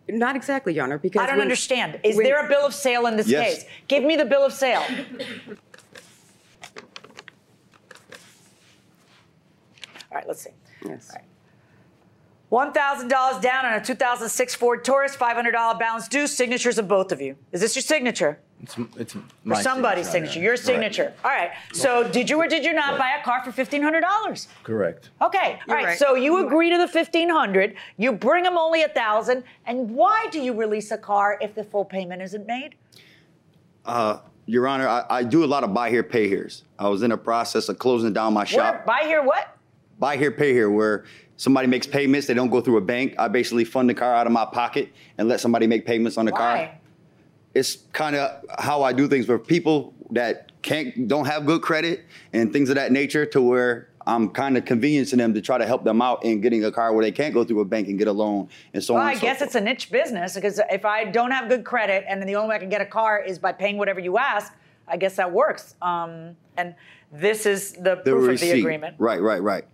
Not 0.09 0.37
exactly, 0.37 0.73
Your 0.73 0.85
Honor, 0.85 0.99
because 0.99 1.21
I 1.21 1.27
don't 1.27 1.37
when- 1.39 1.43
understand. 1.43 1.99
Is 2.05 2.17
when- 2.17 2.25
there 2.25 2.45
a 2.45 2.49
bill 2.49 2.65
of 2.65 2.73
sale 2.73 3.07
in 3.07 3.17
this 3.17 3.27
Yes. 3.27 3.63
case? 3.63 3.65
Give 3.89 4.05
me 4.05 4.15
the 4.15 4.25
bill 4.25 4.45
of 4.45 4.53
sale. 4.53 4.85
All 10.11 10.15
right. 10.19 10.27
Let's 10.29 10.43
see. 10.43 10.51
Yes. 10.85 11.13
One 12.49 12.73
thousand 12.73 13.09
dollars 13.09 13.43
down 13.43 13.67
on 13.67 13.75
a 13.75 13.85
2006 13.85 14.55
Ford 14.55 14.85
Taurus, 14.85 15.17
five 15.17 15.35
hundred 15.35 15.53
dollar 15.53 15.77
balance 15.77 16.07
due. 16.07 16.29
Signatures 16.29 16.79
of 16.79 16.87
both 16.87 17.11
of 17.11 17.21
you. 17.21 17.37
Is 17.51 17.61
this 17.61 17.75
your 17.75 17.83
signature? 17.83 18.39
It's, 18.63 18.77
it's 18.97 19.15
Or 19.17 19.23
my 19.45 19.63
somebody's 19.63 20.09
signature. 20.09 20.41
Your 20.41 20.57
signature. 20.57 21.13
All 21.25 21.31
right. 21.31 21.51
So 21.73 22.09
did 22.09 22.31
you 22.31 22.41
or 22.41 22.49
did 22.49 22.65
you 22.65 22.73
not 22.73 22.99
buy 22.99 23.17
a 23.21 23.23
car 23.23 23.43
for 23.45 23.53
fifteen 23.53 23.83
hundred 23.83 24.01
dollars? 24.01 24.49
Correct. 24.63 25.11
Okay. 25.21 25.59
All 25.69 25.75
right. 25.75 25.85
right. 25.85 25.99
So 25.99 26.15
you 26.15 26.47
agree 26.47 26.71
to 26.71 26.79
the 26.79 26.89
fifteen 26.89 27.29
hundred. 27.29 27.77
You 27.97 28.13
bring 28.13 28.45
them 28.45 28.57
only 28.57 28.83
a 28.83 28.89
thousand. 28.89 29.45
And 29.67 29.91
why 29.91 30.27
do 30.31 30.41
you 30.41 30.55
release 30.55 30.91
a 30.91 30.99
car 30.99 31.39
if 31.41 31.55
the 31.55 31.65
full 31.65 31.85
payment 31.85 32.23
isn't 32.23 32.47
made? 32.47 32.77
Uh, 33.85 34.19
Your 34.47 34.67
Honor, 34.67 34.89
I, 34.89 35.05
I 35.09 35.23
do 35.23 35.45
a 35.45 35.47
lot 35.47 35.63
of 35.63 35.73
buy 35.73 35.91
here, 35.91 36.03
pay 36.03 36.29
here's. 36.29 36.65
I 36.79 36.89
was 36.89 37.03
in 37.03 37.11
the 37.11 37.17
process 37.17 37.69
of 37.69 37.79
closing 37.79 38.13
down 38.13 38.33
my 38.33 38.45
shop. 38.45 38.75
Where, 38.75 38.85
buy 38.85 39.03
here 39.05 39.23
what? 39.23 39.57
Buy 39.99 40.17
here, 40.17 40.31
pay 40.33 40.53
here, 40.53 40.71
where 40.71 41.05
somebody 41.37 41.69
makes 41.69 41.87
payments, 41.87 42.27
they 42.27 42.35
don't 42.35 42.51
go 42.51 42.61
through 42.61 42.79
a 42.79 42.81
bank. 42.81 43.15
I 43.19 43.29
basically 43.29 43.65
fund 43.65 43.89
the 43.89 43.95
car 43.95 44.15
out 44.15 44.27
of 44.27 44.33
my 44.33 44.45
pocket 44.45 44.93
and 45.19 45.29
let 45.29 45.41
somebody 45.41 45.67
make 45.67 45.87
payments 45.87 46.19
on 46.19 46.27
the 46.27 46.33
car. 46.33 46.71
It's 47.57 47.79
kind 47.93 48.15
of 48.17 48.45
how 48.59 48.83
I 48.83 48.93
do 48.93 49.09
things 49.09 49.27
for 49.27 49.39
people 49.39 49.95
that 50.11 50.53
can't, 50.63 51.09
don't 51.09 51.27
have 51.27 51.47
good 51.47 51.63
credit 51.63 52.05
and 52.33 52.53
things 52.53 52.69
of 52.69 52.77
that 52.77 52.93
nature, 52.93 53.25
to 53.27 53.41
where 53.41 53.89
I'm 54.07 54.29
kind 54.29 54.57
of 54.57 54.65
conveniencing 54.65 55.19
them 55.19 55.35
to 55.35 55.41
try 55.41 55.59
to 55.59 55.67
help 55.67 55.83
them 55.85 56.01
out 56.01 56.25
in 56.25 56.41
getting 56.41 56.65
a 56.65 56.71
car 56.71 56.93
where 56.93 57.05
they 57.05 57.11
can't 57.11 57.35
go 57.35 57.45
through 57.45 57.61
a 57.61 57.65
bank 57.65 57.89
and 57.89 57.99
get 57.99 58.09
a 58.09 58.13
loan 58.13 58.49
and 58.73 58.83
so 58.83 58.95
well, 58.95 59.03
on. 59.03 59.09
I 59.09 59.13
and 59.13 59.21
so 59.21 59.27
guess 59.27 59.43
it's 59.43 59.55
a 59.57 59.61
niche 59.61 59.91
business 59.91 60.35
because 60.35 60.61
if 60.71 60.85
I 60.85 61.05
don't 61.05 61.33
have 61.33 61.49
good 61.49 61.65
credit 61.65 62.05
and 62.09 62.23
the 62.23 62.37
only 62.37 62.51
way 62.51 62.57
I 62.57 62.59
can 62.59 62.69
get 62.69 62.81
a 62.81 62.87
car 62.87 63.21
is 63.21 63.39
by 63.39 63.53
paying 63.53 63.79
whatever 63.79 63.99
you 63.99 64.17
ask, 64.19 64.55
I 64.87 64.97
guess 64.97 65.17
that 65.17 65.33
works. 65.33 65.75
Um, 65.83 66.37
and 66.57 66.75
this 67.11 67.47
is 67.47 67.73
the 67.73 67.97
the 68.05 68.13
proof 68.13 68.35
of 68.35 68.41
the 68.41 68.53
agreement. 68.53 68.97
Right, 68.99 69.21
right, 69.21 69.43
right. 69.43 69.65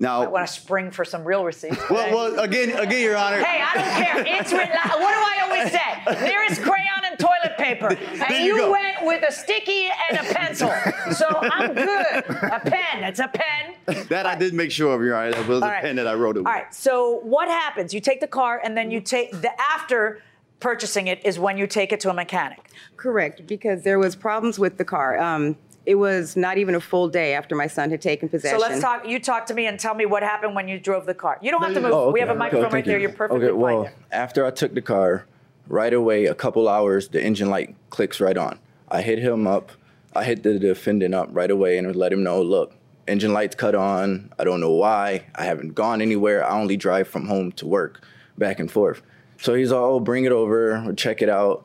Now, 0.00 0.22
I 0.22 0.26
want 0.28 0.46
to 0.46 0.52
spring 0.52 0.92
for 0.92 1.04
some 1.04 1.24
real 1.24 1.44
receipts. 1.44 1.76
well, 1.90 2.12
well, 2.14 2.38
again, 2.40 2.70
again, 2.78 3.02
Your 3.02 3.16
Honor. 3.16 3.38
Hey, 3.42 3.60
I 3.60 3.74
don't 3.74 4.24
care. 4.24 4.40
It's 4.40 4.52
written. 4.52 4.70
What 4.70 4.98
do 4.98 5.04
I 5.04 5.38
always 5.42 5.72
say? 5.72 6.26
There 6.26 6.50
is 6.50 6.58
crayon 6.60 7.04
and 7.04 7.18
toilet 7.18 7.56
paper. 7.58 7.88
And 7.88 8.20
There 8.20 8.40
you, 8.40 8.54
you 8.54 8.58
go. 8.58 8.70
went 8.70 8.96
with 9.02 9.24
a 9.28 9.32
sticky 9.32 9.88
and 10.08 10.18
a 10.18 10.34
pencil. 10.34 10.70
So 11.12 11.26
I'm 11.28 11.74
good. 11.74 12.24
A 12.28 12.60
pen. 12.64 13.04
It's 13.04 13.18
a 13.18 13.28
pen. 13.28 14.06
That 14.08 14.24
I 14.26 14.36
did 14.36 14.54
make 14.54 14.70
sure 14.70 14.94
of, 14.94 15.02
Your 15.02 15.16
Honor. 15.16 15.32
That 15.32 15.48
was 15.48 15.62
All 15.62 15.68
a 15.68 15.72
right. 15.72 15.82
pen 15.82 15.96
that 15.96 16.06
I 16.06 16.14
wrote 16.14 16.36
it 16.36 16.40
with. 16.40 16.46
All 16.46 16.52
right. 16.52 16.72
So 16.72 17.18
what 17.24 17.48
happens? 17.48 17.92
You 17.92 18.00
take 18.00 18.20
the 18.20 18.28
car 18.28 18.60
and 18.62 18.76
then 18.76 18.92
you 18.92 19.00
take 19.00 19.32
the 19.32 19.50
after 19.60 20.22
purchasing 20.60 21.06
it 21.08 21.24
is 21.24 21.38
when 21.38 21.58
you 21.58 21.66
take 21.66 21.92
it 21.92 22.00
to 22.00 22.10
a 22.10 22.14
mechanic. 22.14 22.70
Correct, 22.96 23.46
because 23.46 23.82
there 23.82 23.98
was 23.98 24.14
problems 24.16 24.58
with 24.58 24.76
the 24.76 24.84
car. 24.84 25.18
Um, 25.18 25.56
It 25.88 25.94
was 25.94 26.36
not 26.36 26.58
even 26.58 26.74
a 26.74 26.80
full 26.80 27.08
day 27.08 27.32
after 27.32 27.54
my 27.56 27.66
son 27.66 27.88
had 27.90 28.02
taken 28.02 28.28
possession. 28.28 28.60
So 28.60 28.66
let's 28.68 28.82
talk. 28.82 29.08
You 29.08 29.18
talk 29.18 29.46
to 29.46 29.54
me 29.54 29.64
and 29.66 29.80
tell 29.80 29.94
me 29.94 30.04
what 30.04 30.22
happened 30.22 30.54
when 30.54 30.68
you 30.68 30.78
drove 30.78 31.06
the 31.06 31.14
car. 31.14 31.38
You 31.40 31.50
don't 31.50 31.62
have 31.62 31.72
to 31.72 31.80
move. 31.80 31.92
Oh, 31.92 32.10
We 32.10 32.20
have 32.20 32.28
a 32.28 32.34
microphone 32.34 32.66
Okay, 32.66 32.74
right 32.74 32.84
thank 32.84 32.84
there. 32.84 32.98
you. 32.98 33.08
You're 33.08 33.16
perfectly 33.16 33.46
Okay, 33.46 33.52
fine. 33.52 33.58
well, 33.60 33.82
there. 33.84 33.94
after 34.12 34.44
I 34.44 34.50
took 34.50 34.74
the 34.74 34.82
car, 34.82 35.24
right 35.66 35.94
away, 35.94 36.26
a 36.26 36.34
couple 36.34 36.68
hours, 36.68 37.08
the 37.08 37.24
engine 37.24 37.48
light 37.48 37.74
clicks 37.88 38.20
right 38.20 38.36
on. 38.36 38.58
I 38.90 39.00
hit 39.00 39.18
him 39.18 39.46
up. 39.46 39.72
I 40.14 40.24
hit 40.24 40.42
the 40.42 40.58
defendant 40.58 41.14
up 41.14 41.30
right 41.32 41.50
away 41.50 41.78
and 41.78 41.96
let 41.96 42.12
him 42.12 42.22
know, 42.22 42.42
look, 42.42 42.74
engine 43.06 43.32
lights 43.32 43.54
cut 43.56 43.74
on. 43.74 44.30
I 44.38 44.44
don't 44.44 44.60
know 44.60 44.72
why. 44.72 45.24
I 45.36 45.44
haven't 45.44 45.74
gone 45.74 46.02
anywhere. 46.02 46.44
I 46.44 46.50
only 46.58 46.76
drive 46.76 47.08
from 47.08 47.28
home 47.28 47.50
to 47.52 47.66
work, 47.66 48.04
back 48.36 48.60
and 48.60 48.70
forth. 48.70 49.00
So 49.40 49.54
he's 49.54 49.72
all, 49.72 49.94
oh, 49.94 50.00
bring 50.00 50.26
it 50.26 50.32
over, 50.32 50.82
we'll 50.84 50.94
check 50.96 51.22
it 51.22 51.30
out. 51.30 51.64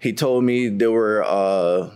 He 0.00 0.12
told 0.12 0.42
me 0.42 0.68
there 0.68 0.90
were 0.90 1.22
uh, 1.24 1.90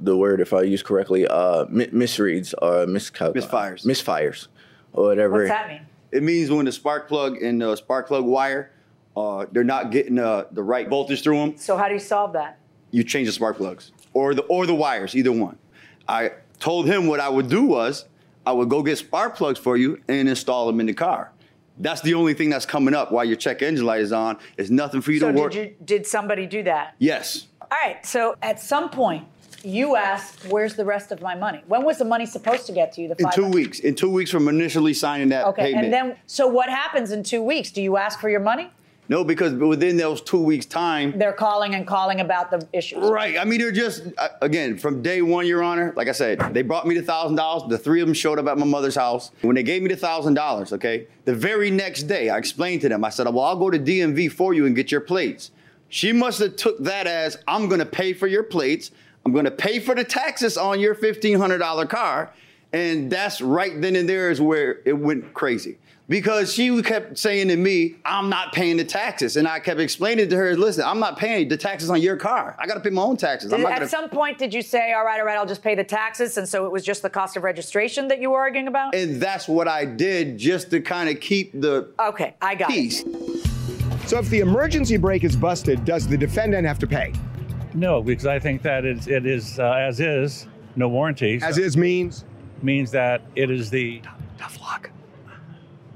the 0.00 0.16
word, 0.16 0.40
if 0.40 0.52
I 0.52 0.62
use 0.62 0.82
correctly, 0.82 1.26
uh, 1.26 1.66
mi- 1.68 1.86
misreads 1.88 2.54
or 2.60 2.86
miscal- 2.86 3.34
Misfires. 3.34 3.84
misfires, 3.84 4.48
or 4.92 5.04
whatever. 5.06 5.34
What's 5.38 5.48
that 5.48 5.68
mean? 5.68 5.80
It 6.12 6.22
means 6.22 6.50
when 6.50 6.64
the 6.66 6.72
spark 6.72 7.08
plug 7.08 7.42
and 7.42 7.60
the 7.60 7.76
spark 7.76 8.06
plug 8.08 8.24
wire, 8.24 8.70
uh, 9.16 9.46
they're 9.52 9.64
not 9.64 9.90
getting 9.90 10.18
uh, 10.18 10.44
the 10.52 10.62
right 10.62 10.88
voltage 10.88 11.22
through 11.22 11.38
them. 11.38 11.56
So 11.56 11.76
how 11.76 11.88
do 11.88 11.94
you 11.94 12.00
solve 12.00 12.32
that? 12.34 12.58
You 12.90 13.04
change 13.04 13.26
the 13.26 13.32
spark 13.32 13.56
plugs 13.56 13.92
or 14.14 14.34
the 14.34 14.42
or 14.44 14.64
the 14.66 14.74
wires, 14.74 15.14
either 15.14 15.32
one. 15.32 15.58
I 16.08 16.30
told 16.60 16.86
him 16.86 17.06
what 17.06 17.20
I 17.20 17.28
would 17.28 17.48
do 17.50 17.64
was 17.64 18.06
I 18.46 18.52
would 18.52 18.70
go 18.70 18.82
get 18.82 18.96
spark 18.96 19.36
plugs 19.36 19.58
for 19.58 19.76
you 19.76 20.00
and 20.08 20.28
install 20.28 20.66
them 20.66 20.80
in 20.80 20.86
the 20.86 20.94
car. 20.94 21.32
That's 21.80 22.00
the 22.00 22.14
only 22.14 22.32
thing 22.34 22.48
that's 22.48 22.64
coming 22.66 22.94
up 22.94 23.12
while 23.12 23.24
your 23.24 23.36
check 23.36 23.60
engine 23.62 23.84
light 23.84 24.00
is 24.00 24.10
on. 24.12 24.38
It's 24.56 24.70
nothing 24.70 25.00
for 25.02 25.12
you 25.12 25.20
So 25.20 25.30
to 25.30 25.38
work. 25.38 25.52
did 25.52 25.68
you? 25.68 25.74
Did 25.84 26.06
somebody 26.06 26.46
do 26.46 26.62
that? 26.62 26.94
yes. 26.98 27.48
All 27.60 27.68
right. 27.84 28.04
So 28.06 28.34
at 28.40 28.58
some 28.60 28.88
point, 28.88 29.24
you 29.64 29.96
asked, 29.96 30.46
"Where's 30.50 30.74
the 30.74 30.84
rest 30.84 31.10
of 31.12 31.20
my 31.20 31.34
money?" 31.34 31.62
When 31.66 31.84
was 31.84 31.98
the 31.98 32.04
money 32.04 32.26
supposed 32.26 32.66
to 32.66 32.72
get 32.72 32.92
to 32.94 33.02
you? 33.02 33.08
The 33.08 33.16
In 33.18 33.30
two 33.30 33.46
weeks. 33.48 33.80
In 33.80 33.94
two 33.94 34.10
weeks 34.10 34.30
from 34.30 34.48
initially 34.48 34.94
signing 34.94 35.28
that 35.30 35.46
Okay. 35.46 35.62
payment. 35.62 35.84
And 35.84 35.92
then, 35.92 36.16
so 36.26 36.46
what 36.46 36.68
happens 36.68 37.10
in 37.12 37.22
two 37.22 37.42
weeks? 37.42 37.70
Do 37.70 37.82
you 37.82 37.96
ask 37.96 38.20
for 38.20 38.28
your 38.28 38.40
money? 38.40 38.70
no, 39.10 39.24
because 39.24 39.54
within 39.54 39.96
those 39.96 40.20
two 40.20 40.38
weeks' 40.38 40.66
time, 40.66 41.14
They're 41.16 41.32
calling 41.32 41.74
and 41.74 41.86
calling 41.86 42.20
about 42.20 42.50
the 42.50 42.68
issues. 42.74 43.02
Right. 43.08 43.38
I 43.38 43.44
mean, 43.46 43.58
they're 43.58 43.72
just 43.72 44.02
uh, 44.18 44.28
again 44.42 44.76
from 44.76 45.00
day 45.00 45.22
one, 45.22 45.46
Your 45.46 45.62
Honor. 45.62 45.94
Like 45.96 46.08
I 46.08 46.12
said, 46.12 46.38
they 46.52 46.60
brought 46.60 46.86
me 46.86 46.94
the 46.94 47.02
thousand 47.02 47.36
dollars. 47.36 47.62
The 47.70 47.78
three 47.78 48.02
of 48.02 48.06
them 48.06 48.12
showed 48.14 48.38
up 48.38 48.46
at 48.46 48.58
my 48.58 48.66
mother's 48.66 48.96
house. 48.96 49.30
When 49.40 49.56
they 49.56 49.62
gave 49.62 49.80
me 49.82 49.88
the 49.88 49.96
thousand 49.96 50.34
dollars, 50.34 50.72
okay, 50.74 51.06
the 51.24 51.34
very 51.34 51.70
next 51.70 52.02
day, 52.02 52.28
I 52.28 52.36
explained 52.36 52.82
to 52.82 52.88
them. 52.90 53.02
I 53.02 53.08
said, 53.08 53.26
"Well, 53.26 53.40
I'll 53.44 53.56
go 53.56 53.70
to 53.70 53.78
DMV 53.78 54.28
for 54.30 54.52
you 54.52 54.66
and 54.66 54.76
get 54.76 54.92
your 54.92 55.00
plates." 55.00 55.50
She 55.88 56.12
must 56.12 56.38
have 56.40 56.56
took 56.56 56.78
that 56.84 57.06
as 57.06 57.38
I'm 57.48 57.66
going 57.68 57.78
to 57.80 57.86
pay 57.86 58.12
for 58.12 58.26
your 58.26 58.42
plates. 58.42 58.90
I'm 59.28 59.34
going 59.34 59.44
to 59.44 59.50
pay 59.50 59.78
for 59.78 59.94
the 59.94 60.04
taxes 60.04 60.56
on 60.56 60.80
your 60.80 60.94
fifteen 60.94 61.38
hundred 61.38 61.58
dollar 61.58 61.84
car, 61.84 62.32
and 62.72 63.12
that's 63.12 63.42
right 63.42 63.78
then 63.78 63.94
and 63.94 64.08
there 64.08 64.30
is 64.30 64.40
where 64.40 64.80
it 64.86 64.94
went 64.94 65.34
crazy. 65.34 65.76
Because 66.08 66.54
she 66.54 66.82
kept 66.82 67.18
saying 67.18 67.48
to 67.48 67.56
me, 67.56 67.96
I'm 68.06 68.30
not 68.30 68.54
paying 68.54 68.78
the 68.78 68.84
taxes. 68.86 69.36
And 69.36 69.46
I 69.46 69.60
kept 69.60 69.78
explaining 69.78 70.30
to 70.30 70.36
her, 70.36 70.56
listen, 70.56 70.82
I'm 70.82 70.98
not 70.98 71.18
paying 71.18 71.48
the 71.48 71.58
taxes 71.58 71.90
on 71.90 72.00
your 72.00 72.16
car. 72.16 72.56
I 72.58 72.66
got 72.66 72.72
to 72.72 72.80
pay 72.80 72.88
my 72.88 73.02
own 73.02 73.18
taxes. 73.18 73.52
I'm 73.52 73.58
Did- 73.58 73.64
not 73.64 73.72
at 73.72 73.78
gonna... 73.80 73.90
some 73.90 74.08
point, 74.08 74.38
did 74.38 74.54
you 74.54 74.62
say, 74.62 74.94
"All 74.94 75.04
right, 75.04 75.20
all 75.20 75.26
right, 75.26 75.36
I'll 75.36 75.44
just 75.44 75.62
pay 75.62 75.74
the 75.74 75.84
taxes," 75.84 76.38
and 76.38 76.48
so 76.48 76.64
it 76.64 76.72
was 76.72 76.82
just 76.82 77.02
the 77.02 77.10
cost 77.10 77.36
of 77.36 77.42
registration 77.42 78.08
that 78.08 78.22
you 78.22 78.30
were 78.30 78.38
arguing 78.38 78.68
about? 78.68 78.94
And 78.94 79.20
that's 79.20 79.46
what 79.46 79.68
I 79.68 79.84
did 79.84 80.38
just 80.38 80.70
to 80.70 80.80
kind 80.80 81.10
of 81.10 81.20
keep 81.20 81.52
the 81.60 81.92
okay, 82.00 82.34
I 82.40 82.54
got 82.54 82.70
peace. 82.70 83.04
So 84.06 84.18
if 84.18 84.30
the 84.30 84.40
emergency 84.40 84.96
brake 84.96 85.24
is 85.24 85.36
busted, 85.36 85.84
does 85.84 86.08
the 86.08 86.16
defendant 86.16 86.66
have 86.66 86.78
to 86.78 86.86
pay? 86.86 87.12
No, 87.74 88.02
because 88.02 88.26
I 88.26 88.38
think 88.38 88.62
that 88.62 88.84
it, 88.84 89.06
it 89.08 89.26
is 89.26 89.58
uh, 89.58 89.72
as 89.72 90.00
is, 90.00 90.46
no 90.76 90.88
warranty. 90.88 91.38
As 91.42 91.58
is 91.58 91.76
means? 91.76 92.24
Means 92.62 92.90
that 92.92 93.22
it 93.36 93.50
is 93.50 93.70
the 93.70 94.02
tough 94.38 94.60
luck. 94.60 94.90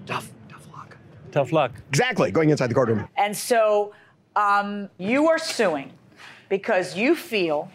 Tough, 0.06 0.30
tough 0.48 0.66
luck. 0.72 0.96
Tough 1.30 1.52
luck. 1.52 1.72
Exactly. 1.88 2.30
Going 2.30 2.50
inside 2.50 2.68
the 2.68 2.74
courtroom. 2.74 3.08
And 3.16 3.36
so 3.36 3.94
um, 4.36 4.88
you 4.98 5.28
are 5.28 5.38
suing 5.38 5.92
because 6.48 6.96
you 6.96 7.14
feel 7.14 7.70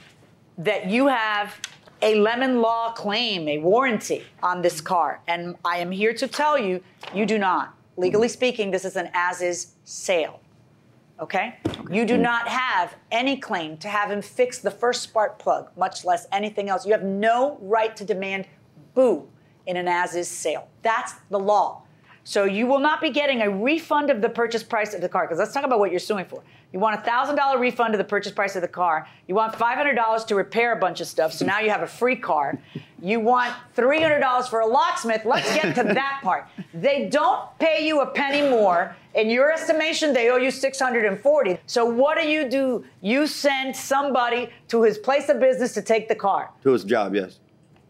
that 0.58 0.88
you 0.90 1.08
have 1.08 1.56
a 2.02 2.16
lemon 2.16 2.62
law 2.62 2.92
claim, 2.92 3.48
a 3.48 3.58
warranty 3.58 4.24
on 4.44 4.62
this 4.62 4.82
car. 4.82 5.22
And 5.28 5.56
I 5.66 5.78
am 5.78 5.92
here 5.92 6.14
to 6.14 6.28
tell 6.28 6.58
you, 6.58 6.84
you 7.14 7.26
do 7.26 7.38
not. 7.40 7.74
Legally 7.98 8.28
speaking, 8.28 8.70
this 8.72 8.86
is 8.86 8.96
an 8.96 9.10
as 9.14 9.42
is 9.42 9.74
sale. 9.84 10.40
Okay? 11.20 11.56
You 11.92 12.06
do 12.06 12.16
mm. 12.16 12.22
not 12.22 12.48
have 12.48 12.96
any 13.12 13.38
claim 13.38 13.78
to 13.78 13.88
have 13.88 14.12
him 14.12 14.22
fix 14.22 14.60
the 14.60 14.72
first 14.72 15.02
spark 15.02 15.40
plug, 15.40 15.70
much 15.76 16.06
less 16.06 16.28
anything 16.32 16.70
else. 16.70 16.86
You 16.86 16.92
have 16.92 17.04
no 17.04 17.58
right 17.62 17.96
to 17.98 18.06
demand 18.06 18.48
boo 18.94 19.28
in 19.66 19.78
an 19.78 19.88
as 19.88 20.16
is 20.16 20.28
sale. 20.28 20.68
That's 20.82 21.14
the 21.30 21.40
law. 21.40 21.84
So 22.28 22.44
you 22.44 22.68
will 22.68 22.80
not 22.80 23.00
be 23.00 23.10
getting 23.10 23.42
a 23.42 23.50
refund 23.50 24.10
of 24.10 24.22
the 24.22 24.28
purchase 24.28 24.62
price 24.62 24.94
of 24.94 25.00
the 25.00 25.08
car. 25.08 25.24
Because 25.24 25.40
let's 25.40 25.54
talk 25.54 25.64
about 25.64 25.80
what 25.80 25.92
you're 25.92 26.00
suing 26.02 26.26
for. 26.26 26.44
You 26.74 26.80
want 26.80 27.00
a 27.00 27.02
thousand 27.02 27.38
dollar 27.38 27.58
refund 27.58 27.94
of 27.94 28.00
the 28.00 28.04
purchase 28.04 28.34
price 28.34 28.58
of 28.58 28.62
the 28.62 28.68
car. 28.68 29.08
You 29.30 29.36
want 29.36 29.56
five 29.56 29.78
hundred 29.78 29.96
dollars 29.96 30.26
to 30.26 30.36
repair 30.36 30.74
a 30.74 30.76
bunch 30.76 31.00
of 31.00 31.08
stuff. 31.08 31.32
So 31.32 31.46
now 31.46 31.62
you 31.62 31.70
have 31.70 31.84
a 31.84 31.88
free 31.88 32.18
car. 32.18 32.60
You 33.02 33.22
want 33.22 33.54
three 33.76 34.02
hundred 34.02 34.20
dollars 34.20 34.50
for 34.50 34.60
a 34.60 34.68
locksmith. 34.68 35.22
Let's 35.24 35.56
get 35.56 35.74
to 35.76 35.84
that 35.84 36.20
part. 36.22 36.50
They 36.74 37.08
don't 37.08 37.58
pay 37.60 37.88
you 37.88 38.02
a 38.02 38.08
penny 38.08 38.50
more. 38.50 38.94
In 39.14 39.30
your 39.30 39.50
estimation, 39.50 40.12
they 40.12 40.30
owe 40.30 40.36
you 40.36 40.52
six 40.52 40.82
hundred 40.82 41.06
and 41.06 41.18
forty. 41.18 41.58
So 41.66 41.86
what 41.86 42.18
do 42.18 42.28
you 42.28 42.50
do? 42.50 42.84
You 43.00 43.26
send 43.26 43.74
somebody 43.74 44.50
to 44.68 44.84
his 44.84 44.98
place 44.98 45.30
of 45.30 45.40
business 45.40 45.74
to 45.76 45.82
take 45.82 46.10
the 46.10 46.16
car. 46.16 46.52
To 46.64 46.72
his 46.72 46.84
job, 46.84 47.16
yes. 47.16 47.40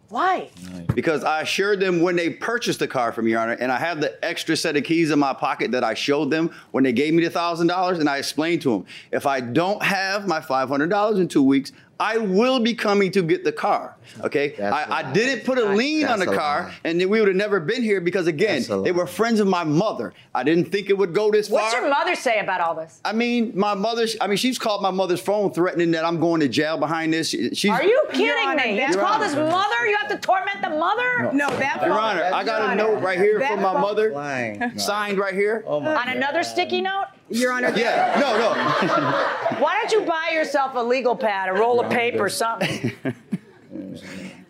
Why? 0.10 0.49
Because 0.95 1.24
I 1.24 1.41
assured 1.41 1.80
them 1.82 2.01
when 2.01 2.16
they 2.16 2.30
purchased 2.30 2.80
the 2.80 2.88
car 2.88 3.12
from 3.12 3.28
Your 3.28 3.39
Honor, 3.41 3.53
and 3.53 3.72
I 3.72 3.78
have 3.78 3.99
the 3.99 4.24
extra 4.24 4.55
set 4.55 4.78
of 4.78 4.84
keys 4.84 5.12
in 5.12 5.20
my 5.20 5.34
pocket 5.34 5.72
that 5.72 5.84
I 5.84 5.93
showed 5.95 6.32
them 6.32 6.51
when 6.72 6.84
they 6.84 6.93
gave 6.93 7.14
me 7.14 7.24
the 7.24 7.30
thousand 7.30 7.68
dollars, 7.68 7.99
and 7.99 8.08
I 8.08 8.18
explained 8.18 8.62
to 8.62 8.72
them, 8.72 8.86
if 9.12 9.26
I 9.26 9.41
don't 9.41 9.84
have 9.84 10.28
my 10.28 10.39
five 10.39 10.70
hundred 10.70 10.89
dollars 10.89 11.20
in 11.20 11.28
two 11.28 11.43
weeks, 11.43 11.74
I 12.00 12.18
will 12.18 12.60
be 12.60 12.74
coming 12.76 13.12
to 13.12 13.24
get 13.24 13.43
the 13.43 13.52
car. 13.52 13.95
Okay, 14.24 14.56
I, 14.62 15.00
I 15.00 15.12
didn't 15.14 15.43
put 15.45 15.58
a 15.58 15.66
lien 15.66 16.06
on 16.08 16.20
the 16.20 16.26
car, 16.28 16.64
lie. 16.64 16.74
and 16.86 16.98
we 17.00 17.20
would 17.20 17.28
have 17.28 17.36
never 17.36 17.60
been 17.60 17.82
here 17.84 18.00
because 18.00 18.28
again, 18.28 18.64
they 18.84 18.91
were 18.91 19.08
friends 19.08 19.39
of 19.39 19.48
my 19.48 19.64
mother. 19.64 20.14
I 20.34 20.43
didn't 20.43 20.66
think 20.72 20.89
it 20.89 20.98
would 20.98 21.14
go 21.14 21.32
this 21.32 21.50
What's 21.50 21.74
far. 21.74 21.82
What's 21.82 21.89
your 21.89 21.89
mother 22.06 22.16
say 22.16 22.39
about 22.39 22.62
all 22.62 22.76
this? 22.76 23.02
I 23.04 23.14
mean, 23.14 23.52
my 23.56 23.74
mother. 23.74 24.06
I 24.22 24.28
mean, 24.28 24.38
she's 24.38 24.58
called 24.60 24.82
my 24.82 24.91
mother's 24.91 25.20
phone 25.22 25.52
threatening 25.52 25.91
that 25.91 26.06
I'm 26.06 26.20
going 26.20 26.39
to 26.41 26.48
jail 26.48 26.78
behind 26.78 27.14
this. 27.14 27.30
She- 27.30 27.54
She's, 27.56 27.72
Are 27.72 27.84
you 27.84 28.02
kidding 28.12 28.30
Honor, 28.48 28.64
me? 28.66 28.78
that- 28.78 28.89
It's 28.89 28.95
called 28.95 29.16
Honor. 29.16 29.26
his 29.26 29.36
mother. 29.36 29.88
You 29.88 29.98
have 29.98 30.10
to 30.10 30.18
torment 30.20 30.62
the 30.62 30.70
mother. 30.70 31.32
No, 31.34 31.50
that 31.58 31.82
Your 31.84 32.00
Honor, 32.00 32.24
I 32.34 32.43
got 32.43 32.72
a 32.72 32.76
note 32.76 33.02
right 33.02 33.18
here 33.18 33.39
That 33.39 33.52
from 33.54 33.62
my 33.62 33.74
phone- 33.74 33.82
mother, 33.82 34.80
signed 34.80 35.18
right 35.18 35.34
here. 35.34 35.64
Oh 35.68 35.80
On 35.82 36.10
another 36.10 36.43
sticky 36.43 36.82
note? 36.82 37.06
You're 37.30 37.51
on 37.51 37.61
your 37.61 37.71
Honor. 37.71 37.78
Yeah, 37.80 38.17
no, 38.19 38.38
no. 38.38 39.59
Why 39.63 39.80
don't 39.82 39.91
you 39.91 40.01
buy 40.07 40.32
yourself 40.34 40.71
a 40.75 40.80
legal 40.80 41.15
pad, 41.15 41.49
a 41.49 41.53
roll 41.53 41.80
of 41.80 41.89
paper, 41.91 42.30
something? 42.30 42.91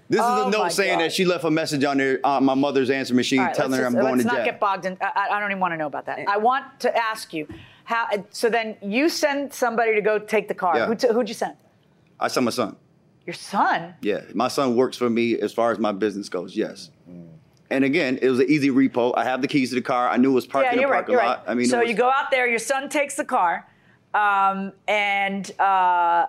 This 0.09 0.21
is 0.21 0.25
Oh 0.25 0.47
a 0.47 0.51
note 0.51 0.71
saying 0.71 0.99
God. 0.99 1.03
that 1.03 1.11
she 1.11 1.25
left 1.25 1.43
a 1.43 1.51
message 1.51 1.83
on 1.83 1.97
there, 1.97 2.21
on 2.23 2.45
my 2.45 2.53
mother's 2.53 2.89
answer 2.89 3.13
machine, 3.13 3.39
All 3.39 3.47
right, 3.47 3.53
telling 3.53 3.71
let's 3.71 3.81
her 3.81 3.87
I'm 3.87 3.93
just- 3.93 4.01
going 4.01 4.13
let's 4.13 4.23
to 4.23 4.27
not 4.29 4.35
jail. 4.37 4.45
get 4.45 4.59
bogged 4.61 4.85
in. 4.85 4.97
I, 5.01 5.27
I 5.31 5.39
don't 5.41 5.51
even 5.51 5.59
want 5.59 5.73
to 5.73 5.77
know 5.77 5.87
about 5.87 6.05
that. 6.05 6.19
I 6.29 6.37
want 6.37 6.79
to 6.79 6.95
ask 6.97 7.33
you 7.33 7.45
how. 7.83 8.07
So 8.29 8.49
then 8.49 8.77
you 8.81 9.09
send 9.09 9.51
somebody 9.53 9.95
to 9.95 10.01
go 10.01 10.17
take 10.17 10.47
the 10.47 10.53
car. 10.53 10.77
Yeah. 10.77 10.85
Who 10.85 10.95
t- 10.95 11.09
who'd 11.11 11.27
you 11.27 11.35
send? 11.35 11.55
I 12.21 12.29
sent 12.29 12.45
my 12.45 12.51
son. 12.51 12.77
Your 13.25 13.33
son. 13.33 13.95
Yeah, 14.01 14.21
my 14.33 14.47
son 14.47 14.77
works 14.77 14.95
for 14.95 15.09
me 15.09 15.37
as 15.41 15.51
far 15.51 15.71
as 15.73 15.77
my 15.79 15.91
business 15.91 16.29
goes. 16.29 16.55
Yes. 16.55 16.89
And 17.69 17.83
again, 17.83 18.19
it 18.21 18.29
was 18.29 18.39
an 18.39 18.49
easy 18.49 18.69
repo. 18.69 19.13
I 19.17 19.23
have 19.23 19.41
the 19.41 19.47
keys 19.47 19.69
to 19.69 19.75
the 19.75 19.81
car. 19.81 20.09
I 20.09 20.17
knew 20.17 20.31
it 20.31 20.35
was 20.35 20.47
parked 20.47 20.67
yeah, 20.67 20.71
in 20.71 20.75
the 20.77 20.81
you're 20.81 20.89
right. 20.89 21.05
parking 21.05 21.15
lot. 21.15 21.39
right. 21.39 21.51
I 21.51 21.53
mean, 21.53 21.67
so 21.67 21.79
was, 21.79 21.89
you 21.89 21.95
go 21.95 22.09
out 22.09 22.31
there. 22.31 22.47
Your 22.47 22.59
son 22.59 22.89
takes 22.89 23.15
the 23.15 23.25
car, 23.25 23.67
um, 24.13 24.71
and 24.87 25.51
uh, 25.59 26.27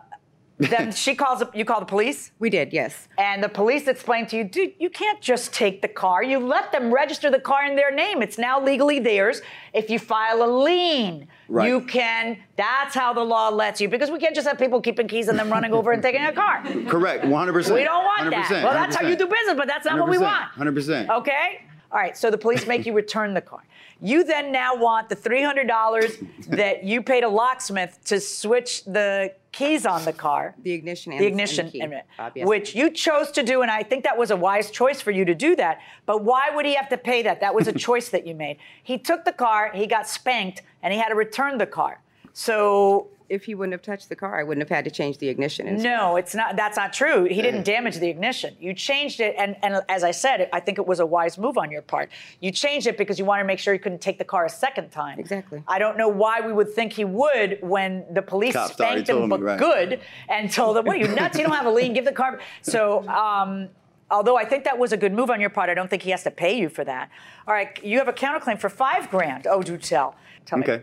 then 0.59 0.91
she 0.93 1.15
calls. 1.15 1.43
You 1.55 1.65
call 1.65 1.81
the 1.81 1.87
police. 1.87 2.33
We 2.41 2.51
did, 2.51 2.73
yes. 2.73 3.09
And 3.19 3.43
the 3.43 3.49
police 3.49 3.89
explained 3.89 4.29
to 4.31 4.37
you, 4.37 4.45
dude, 4.45 4.75
you 4.79 4.91
can't 4.91 5.21
just 5.21 5.53
take 5.53 5.83
the 5.83 5.89
car. 5.89 6.23
You 6.23 6.39
let 6.39 6.73
them 6.73 6.93
register 6.93 7.31
the 7.31 7.41
car 7.41 7.65
in 7.65 7.77
their 7.77 7.93
name. 7.93 8.23
It's 8.23 8.39
now 8.39 8.63
legally 8.63 8.99
theirs. 8.99 9.41
If 9.73 9.91
you 9.91 9.99
file 9.99 10.43
a 10.43 10.51
lien, 10.63 11.29
Right. 11.49 11.69
you 11.69 11.81
can. 11.81 12.37
That's 12.57 12.95
how 12.95 13.13
the 13.15 13.25
law 13.25 13.49
lets 13.49 13.81
you. 13.81 13.89
Because 13.89 14.11
we 14.11 14.19
can't 14.19 14.35
just 14.35 14.47
have 14.47 14.59
people 14.59 14.81
keeping 14.81 15.09
keys 15.09 15.29
and 15.29 15.39
then 15.39 15.51
running 15.51 15.73
over 15.73 15.93
and 15.93 16.03
taking 16.03 16.23
a 16.23 16.33
car. 16.33 16.63
correct, 16.89 17.25
100%. 17.25 17.75
We 17.75 17.85
don't 17.85 18.05
want 18.05 18.31
that. 18.31 18.45
100%, 18.47 18.63
Well, 18.65 18.73
that's 18.75 18.95
how 18.97 19.07
you 19.07 19.17
do 19.17 19.27
business, 19.27 19.55
but 19.57 19.67
that's 19.67 19.87
not 19.87 19.99
what 19.99 20.11
we 20.11 20.19
want. 20.19 20.53
100%. 20.57 21.09
Okay? 21.09 21.63
All 21.91 21.99
right, 21.99 22.15
so 22.17 22.31
the 22.31 22.37
police 22.37 22.67
make 22.67 22.85
you 22.85 22.93
return 22.93 23.33
the 23.33 23.41
car. 23.41 23.63
You 24.01 24.23
then 24.23 24.53
now 24.53 24.77
want 24.77 25.09
the 25.09 25.17
$300 25.17 26.47
that 26.49 26.85
you 26.85 27.03
paid 27.03 27.25
a 27.25 27.29
locksmith 27.29 27.99
to 28.05 28.21
switch 28.21 28.85
the 28.85 29.33
keys 29.53 29.87
on 29.87 30.05
the 30.05 30.13
car. 30.13 30.55
The 30.63 30.73
ignition 30.73 31.13
and 31.13 31.21
The 31.21 31.25
and 31.25 31.33
ignition, 31.33 31.71
key, 31.71 31.81
in 31.81 31.93
it, 31.95 32.05
obviously. 32.19 32.49
which 32.49 32.75
you 32.75 32.91
chose 32.91 33.31
to 33.33 33.43
do, 33.43 33.63
and 33.63 33.71
I 33.71 33.83
think 33.83 34.05
that 34.05 34.17
was 34.19 34.31
a 34.31 34.37
wise 34.37 34.71
choice 34.71 35.01
for 35.01 35.11
you 35.11 35.25
to 35.25 35.35
do 35.35 35.57
that. 35.57 35.81
But 36.07 36.23
why 36.23 36.51
would 36.55 36.67
he 36.67 36.75
have 36.75 36.89
to 36.91 36.99
pay 36.99 37.23
that? 37.23 37.41
That 37.41 37.55
was 37.55 37.67
a 37.69 37.73
choice 37.89 38.11
that 38.11 38.27
you 38.27 38.35
made. 38.35 38.59
He 38.83 38.99
took 38.99 39.25
the 39.25 39.33
car, 39.33 39.71
he 39.75 39.87
got 39.87 40.07
spanked, 40.09 40.63
and 40.83 40.93
he 40.93 40.99
had 40.99 41.09
to 41.09 41.15
return 41.15 41.59
the 41.59 41.67
car. 41.67 42.01
So 42.33 43.09
if 43.29 43.45
he 43.45 43.55
wouldn't 43.55 43.73
have 43.73 43.83
touched 43.83 44.09
the 44.09 44.17
car, 44.17 44.39
I 44.39 44.43
wouldn't 44.43 44.67
have 44.67 44.75
had 44.75 44.85
to 44.85 44.91
change 44.91 45.19
the 45.19 45.29
ignition. 45.29 45.69
and 45.69 45.83
No, 45.83 46.17
it's 46.17 46.35
not. 46.35 46.57
That's 46.57 46.77
not 46.77 46.93
true. 46.93 47.25
He 47.25 47.43
didn't 47.43 47.65
damage 47.65 47.97
the 47.97 48.09
ignition. 48.09 48.57
You 48.59 48.73
changed 48.75 49.21
it, 49.21 49.35
and, 49.39 49.57
and 49.63 49.83
as 49.89 50.03
I 50.05 50.13
said, 50.13 50.49
I 50.53 50.61
think 50.61 50.79
it 50.79 50.87
was 50.87 51.01
a 51.01 51.07
wise 51.07 51.37
move 51.37 51.59
on 51.59 51.71
your 51.71 51.83
part. 51.83 52.11
You 52.41 52.51
changed 52.51 52.87
it 52.87 52.97
because 52.97 53.19
you 53.19 53.25
wanted 53.25 53.43
to 53.43 53.47
make 53.47 53.59
sure 53.59 53.73
he 53.73 53.79
couldn't 53.79 54.01
take 54.01 54.19
the 54.19 54.25
car 54.25 54.45
a 54.47 54.51
second 54.51 54.91
time. 54.91 55.19
Exactly. 55.19 55.63
I 55.69 55.79
don't 55.79 55.99
know 55.99 56.09
why 56.09 56.41
we 56.41 56.53
would 56.53 56.73
think 56.73 56.93
he 56.93 57.05
would 57.05 57.59
when 57.61 58.05
the 58.13 58.23
police 58.23 58.55
Cops 58.55 58.73
spanked 58.73 59.09
him, 59.09 59.17
told 59.19 59.31
but 59.31 59.43
right. 59.43 59.59
good, 59.59 60.01
and 60.29 60.51
told 60.51 60.77
him, 60.77 60.87
"What 60.87 60.97
are 60.97 61.01
you 61.01 61.09
nuts? 61.09 61.37
You 61.39 61.45
don't 61.45 61.55
have 61.55 61.67
a 61.67 61.71
lien. 61.71 61.93
Give 61.93 62.05
the 62.05 62.13
car." 62.13 62.41
So. 62.63 63.07
Um, 63.09 63.69
Although 64.11 64.37
I 64.37 64.45
think 64.45 64.65
that 64.65 64.79
was 64.79 64.93
a 64.93 64.97
good 64.97 65.13
move 65.13 65.31
on 65.31 65.41
your 65.41 65.51
part, 65.51 65.69
I 65.69 65.75
don't 65.75 65.89
think 65.89 66.03
he 66.03 66.11
has 66.11 66.23
to 66.23 66.31
pay 66.31 66.57
you 66.59 66.69
for 66.69 66.85
that. 66.85 67.11
All 67.47 67.55
right, 67.55 67.83
you 67.85 67.99
have 67.99 68.09
a 68.09 68.13
counterclaim 68.13 68.59
for 68.59 68.71
five 68.71 69.11
grand. 69.11 69.47
Oh, 69.47 69.63
do 69.63 69.77
tell. 69.77 70.15
Tell 70.47 70.59
me. 70.59 70.65
Okay. 70.65 70.83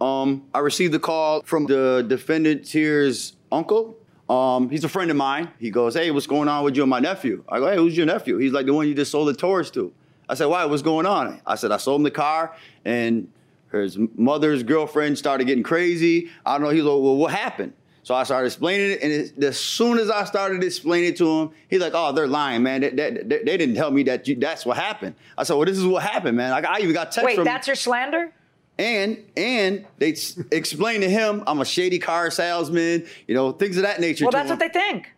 Um, 0.00 0.44
I 0.52 0.58
received 0.58 0.92
a 0.94 0.98
call 0.98 1.42
from 1.42 1.66
the 1.66 2.04
defendant 2.06 2.68
here's 2.68 3.36
uncle. 3.52 3.96
Um, 4.28 4.70
he's 4.70 4.84
a 4.84 4.88
friend 4.88 5.10
of 5.10 5.16
mine. 5.16 5.50
He 5.58 5.70
goes, 5.70 5.94
"Hey, 5.94 6.10
what's 6.10 6.26
going 6.26 6.48
on 6.48 6.64
with 6.64 6.76
you 6.76 6.82
and 6.82 6.90
my 6.90 6.98
nephew?" 6.98 7.44
I 7.48 7.58
go, 7.60 7.68
"Hey, 7.70 7.76
who's 7.76 7.96
your 7.96 8.06
nephew?" 8.06 8.38
He's 8.38 8.52
like 8.52 8.66
the 8.66 8.72
one 8.74 8.88
you 8.88 8.94
just 8.94 9.12
sold 9.12 9.28
the 9.28 9.34
Taurus 9.34 9.70
to. 9.72 9.92
I 10.28 10.34
said, 10.34 10.46
"Why? 10.46 10.64
What's 10.64 10.82
going 10.82 11.06
on?" 11.06 11.40
I 11.46 11.54
said, 11.54 11.70
"I 11.70 11.76
sold 11.76 12.00
him 12.00 12.04
the 12.04 12.10
car, 12.10 12.56
and 12.84 13.28
his 13.70 13.98
mother's 14.16 14.62
girlfriend 14.62 15.18
started 15.18 15.46
getting 15.46 15.62
crazy. 15.62 16.30
I 16.44 16.54
don't 16.54 16.62
know." 16.62 16.70
He's 16.70 16.82
like, 16.82 17.02
"Well, 17.02 17.16
what 17.16 17.32
happened?" 17.32 17.74
So 18.04 18.14
I 18.14 18.22
started 18.24 18.46
explaining 18.48 18.90
it, 18.92 19.02
and 19.02 19.10
it, 19.12 19.42
as 19.44 19.58
soon 19.58 19.98
as 19.98 20.10
I 20.10 20.24
started 20.24 20.62
explaining 20.62 21.08
it 21.08 21.16
to 21.16 21.26
him, 21.40 21.50
he's 21.68 21.80
like, 21.80 21.92
"Oh, 21.94 22.12
they're 22.12 22.26
lying, 22.28 22.62
man. 22.62 22.82
They, 22.82 22.90
they, 22.90 23.10
they- 23.10 23.56
didn't 23.56 23.74
tell 23.76 23.90
me 23.90 24.02
that 24.04 24.28
you, 24.28 24.36
that's 24.36 24.66
what 24.66 24.76
happened." 24.76 25.14
I 25.38 25.42
said, 25.44 25.54
"Well, 25.54 25.64
this 25.64 25.78
is 25.78 25.86
what 25.86 26.02
happened, 26.02 26.36
man. 26.36 26.50
Like, 26.50 26.66
I 26.66 26.80
even 26.80 26.92
got 26.92 27.12
text 27.12 27.24
Wait, 27.24 27.36
from." 27.36 27.44
that's 27.44 27.66
your 27.66 27.76
slander? 27.76 28.30
And 28.78 29.24
and 29.38 29.86
they 29.98 30.12
s- 30.12 30.38
explained 30.52 31.02
to 31.02 31.08
him 31.08 31.44
I'm 31.46 31.60
a 31.60 31.64
shady 31.64 31.98
car 31.98 32.30
salesman, 32.30 33.06
you 33.26 33.34
know, 33.34 33.52
things 33.52 33.76
of 33.78 33.84
that 33.84 34.00
nature. 34.00 34.26
Well, 34.26 34.32
that's 34.32 34.50
him. 34.50 34.58
what 34.58 34.72
they 34.72 34.78
think. 34.78 35.10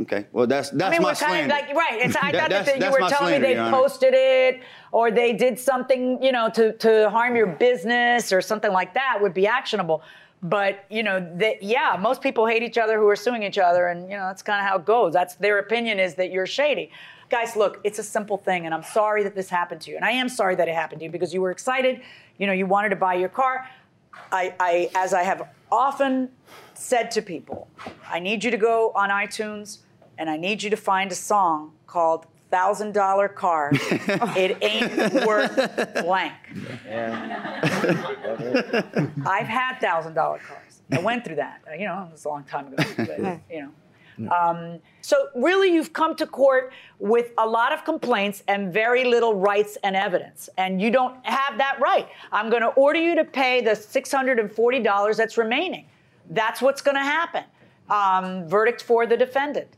Okay, 0.00 0.26
well 0.32 0.46
that's 0.46 0.70
that's 0.70 0.84
I 0.88 0.90
mean, 0.90 1.02
my 1.02 1.10
we're 1.10 1.14
kind 1.14 1.42
of 1.44 1.48
like 1.50 1.74
right. 1.74 2.00
It's, 2.06 2.16
I 2.16 2.32
That- 2.32 2.50
thought 2.52 2.66
that 2.66 2.80
you 2.80 2.90
were 2.90 2.98
telling 3.08 3.40
slander, 3.40 3.48
me 3.48 3.54
they 3.54 3.70
posted 3.70 4.14
it 4.14 4.60
or 4.92 5.10
they 5.10 5.32
did 5.34 5.58
something, 5.58 6.22
you 6.22 6.32
know, 6.32 6.48
to 6.50 6.72
to 6.78 7.10
harm 7.10 7.36
your 7.36 7.48
business 7.48 8.32
or 8.32 8.40
something 8.40 8.72
like 8.72 8.94
that 8.94 9.18
would 9.20 9.34
be 9.34 9.46
actionable. 9.46 10.02
But 10.42 10.84
you 10.90 11.02
know, 11.02 11.20
that 11.36 11.62
yeah, 11.62 11.96
most 12.00 12.20
people 12.20 12.46
hate 12.46 12.62
each 12.62 12.78
other 12.78 12.98
who 12.98 13.08
are 13.08 13.16
suing 13.16 13.42
each 13.42 13.58
other, 13.58 13.86
and 13.86 14.10
you 14.10 14.16
know 14.16 14.26
that's 14.26 14.42
kind 14.42 14.60
of 14.60 14.68
how 14.68 14.78
it 14.78 14.84
goes. 14.84 15.12
That's 15.12 15.36
their 15.36 15.58
opinion 15.58 16.00
is 16.00 16.16
that 16.16 16.30
you're 16.32 16.46
shady. 16.46 16.90
Guys, 17.28 17.56
look, 17.56 17.80
it's 17.84 17.98
a 17.98 18.02
simple 18.02 18.36
thing, 18.36 18.66
and 18.66 18.74
I'm 18.74 18.82
sorry 18.82 19.22
that 19.22 19.34
this 19.34 19.48
happened 19.48 19.80
to 19.82 19.90
you, 19.90 19.96
and 19.96 20.04
I 20.04 20.10
am 20.10 20.28
sorry 20.28 20.56
that 20.56 20.68
it 20.68 20.74
happened 20.74 21.00
to 21.00 21.04
you 21.04 21.10
because 21.10 21.32
you 21.32 21.40
were 21.40 21.52
excited. 21.52 22.00
You 22.38 22.46
know, 22.48 22.52
you 22.52 22.66
wanted 22.66 22.88
to 22.88 22.96
buy 22.96 23.14
your 23.14 23.28
car. 23.28 23.68
I, 24.32 24.54
I 24.58 24.90
as 24.94 25.14
I 25.14 25.22
have 25.22 25.48
often 25.70 26.30
said 26.74 27.10
to 27.12 27.22
people, 27.22 27.68
I 28.08 28.18
need 28.18 28.42
you 28.42 28.50
to 28.50 28.56
go 28.56 28.92
on 28.94 29.10
iTunes 29.10 29.78
and 30.18 30.28
I 30.28 30.36
need 30.36 30.62
you 30.62 30.70
to 30.70 30.76
find 30.76 31.10
a 31.10 31.14
song 31.14 31.72
called 31.86 32.26
Thousand 32.52 32.92
Dollar 32.92 33.28
Car. 33.28 33.70
it 33.72 34.58
ain't 34.62 35.26
worth 35.26 35.56
blank. 36.04 36.34
I've 39.26 39.46
had 39.46 39.78
thousand 39.80 40.12
dollar 40.12 40.38
cars. 40.38 40.82
I 40.92 41.00
went 41.00 41.24
through 41.24 41.36
that. 41.36 41.62
You 41.78 41.86
know, 41.86 42.06
it 42.08 42.12
was 42.12 42.26
a 42.26 42.28
long 42.28 42.44
time 42.44 42.66
ago. 42.66 42.84
But, 42.98 43.40
you 43.50 43.62
know. 43.62 43.72
Um, 44.30 44.80
so 45.00 45.28
really, 45.34 45.72
you've 45.72 45.94
come 45.94 46.14
to 46.16 46.26
court 46.26 46.74
with 46.98 47.32
a 47.38 47.46
lot 47.46 47.72
of 47.72 47.86
complaints 47.86 48.42
and 48.46 48.70
very 48.70 49.04
little 49.04 49.34
rights 49.34 49.78
and 49.82 49.96
evidence, 49.96 50.50
and 50.58 50.80
you 50.80 50.90
don't 50.90 51.24
have 51.24 51.56
that 51.56 51.80
right. 51.80 52.06
I'm 52.30 52.50
going 52.50 52.60
to 52.60 52.68
order 52.68 53.00
you 53.00 53.14
to 53.16 53.24
pay 53.24 53.62
the 53.62 53.70
$640 53.70 55.16
that's 55.16 55.38
remaining. 55.38 55.86
That's 56.28 56.60
what's 56.60 56.82
going 56.82 56.96
to 56.96 57.00
happen. 57.00 57.44
Um, 57.88 58.46
verdict 58.46 58.82
for 58.82 59.06
the 59.06 59.16
defendant. 59.16 59.68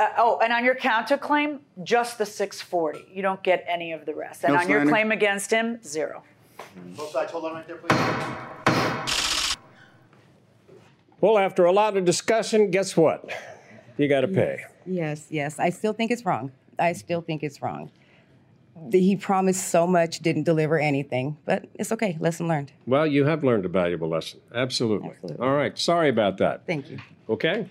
Uh, 0.00 0.08
oh, 0.16 0.38
and 0.42 0.50
on 0.50 0.64
your 0.64 0.74
counterclaim, 0.74 1.58
just 1.82 2.16
the 2.16 2.24
640. 2.24 3.04
You 3.12 3.20
don't 3.20 3.42
get 3.42 3.62
any 3.68 3.92
of 3.92 4.06
the 4.06 4.14
rest. 4.14 4.44
And 4.44 4.54
No 4.54 4.60
on 4.60 4.66
your 4.66 4.86
claim 4.86 5.12
against 5.12 5.50
him, 5.50 5.78
zero. 5.84 6.22
Both 6.96 7.10
sides, 7.10 7.30
hold 7.30 7.44
on 7.44 7.52
right 7.52 7.66
there, 7.66 7.76
please. 7.76 9.56
Well, 11.20 11.36
after 11.36 11.66
a 11.66 11.72
lot 11.72 11.98
of 11.98 12.06
discussion, 12.06 12.70
guess 12.70 12.96
what? 12.96 13.30
You 13.98 14.08
got 14.08 14.22
to 14.22 14.28
pay. 14.28 14.64
Yes, 14.86 15.26
yes. 15.28 15.58
I 15.58 15.68
still 15.68 15.92
think 15.92 16.10
it's 16.10 16.24
wrong. 16.24 16.50
I 16.78 16.94
still 16.94 17.20
think 17.20 17.42
it's 17.42 17.60
wrong. 17.60 17.90
He 18.90 19.16
promised 19.16 19.68
so 19.68 19.86
much, 19.86 20.20
didn't 20.20 20.44
deliver 20.44 20.78
anything, 20.78 21.36
but 21.44 21.66
it's 21.74 21.92
okay. 21.92 22.16
Lesson 22.18 22.48
learned. 22.48 22.72
Well, 22.86 23.06
you 23.06 23.26
have 23.26 23.44
learned 23.44 23.66
a 23.66 23.68
valuable 23.68 24.08
lesson. 24.08 24.40
Absolutely. 24.54 25.12
All 25.38 25.52
right. 25.52 25.78
Sorry 25.78 26.08
about 26.08 26.38
that. 26.38 26.66
Thank 26.66 26.88
you. 26.88 26.98
Okay. 27.28 27.68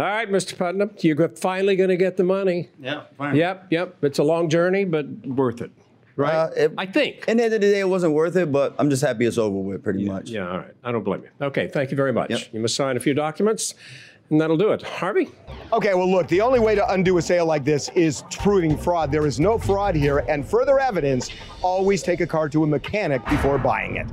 All 0.00 0.06
right, 0.06 0.30
Mr. 0.30 0.56
Putnam, 0.56 0.92
you're 1.00 1.28
finally 1.28 1.76
going 1.76 1.90
to 1.90 1.96
get 1.96 2.16
the 2.16 2.24
money. 2.24 2.70
Yeah, 2.80 3.02
fine. 3.18 3.36
Yep, 3.36 3.66
yep. 3.70 3.96
It's 4.02 4.18
a 4.18 4.22
long 4.22 4.48
journey, 4.48 4.86
but 4.86 5.06
worth 5.26 5.60
it. 5.60 5.70
Right? 6.16 6.32
Uh, 6.32 6.70
I 6.78 6.86
think. 6.86 7.28
At 7.28 7.36
the 7.36 7.44
end 7.44 7.52
of 7.52 7.52
the 7.52 7.58
day, 7.58 7.80
it 7.80 7.88
wasn't 7.88 8.14
worth 8.14 8.34
it, 8.36 8.50
but 8.50 8.74
I'm 8.78 8.88
just 8.88 9.02
happy 9.02 9.26
it's 9.26 9.36
over 9.36 9.58
with, 9.58 9.84
pretty 9.84 10.06
much. 10.06 10.30
Yeah, 10.30 10.50
all 10.50 10.56
right. 10.56 10.72
I 10.82 10.90
don't 10.90 11.04
blame 11.04 11.24
you. 11.24 11.46
Okay, 11.46 11.68
thank 11.68 11.90
you 11.90 11.98
very 11.98 12.14
much. 12.14 12.48
You 12.50 12.60
must 12.60 12.76
sign 12.76 12.96
a 12.96 13.00
few 13.00 13.12
documents, 13.12 13.74
and 14.30 14.40
that'll 14.40 14.56
do 14.56 14.72
it. 14.72 14.80
Harvey? 14.80 15.28
Okay, 15.70 15.92
well, 15.92 16.10
look, 16.10 16.28
the 16.28 16.40
only 16.40 16.60
way 16.60 16.74
to 16.74 16.92
undo 16.92 17.18
a 17.18 17.22
sale 17.22 17.44
like 17.44 17.64
this 17.64 17.90
is 17.90 18.22
proving 18.30 18.78
fraud. 18.78 19.12
There 19.12 19.26
is 19.26 19.38
no 19.38 19.58
fraud 19.58 19.94
here, 19.94 20.24
and 20.30 20.48
further 20.48 20.80
evidence 20.80 21.28
always 21.60 22.02
take 22.02 22.22
a 22.22 22.26
car 22.26 22.48
to 22.48 22.64
a 22.64 22.66
mechanic 22.66 23.22
before 23.26 23.58
buying 23.58 23.96
it. 23.96 24.06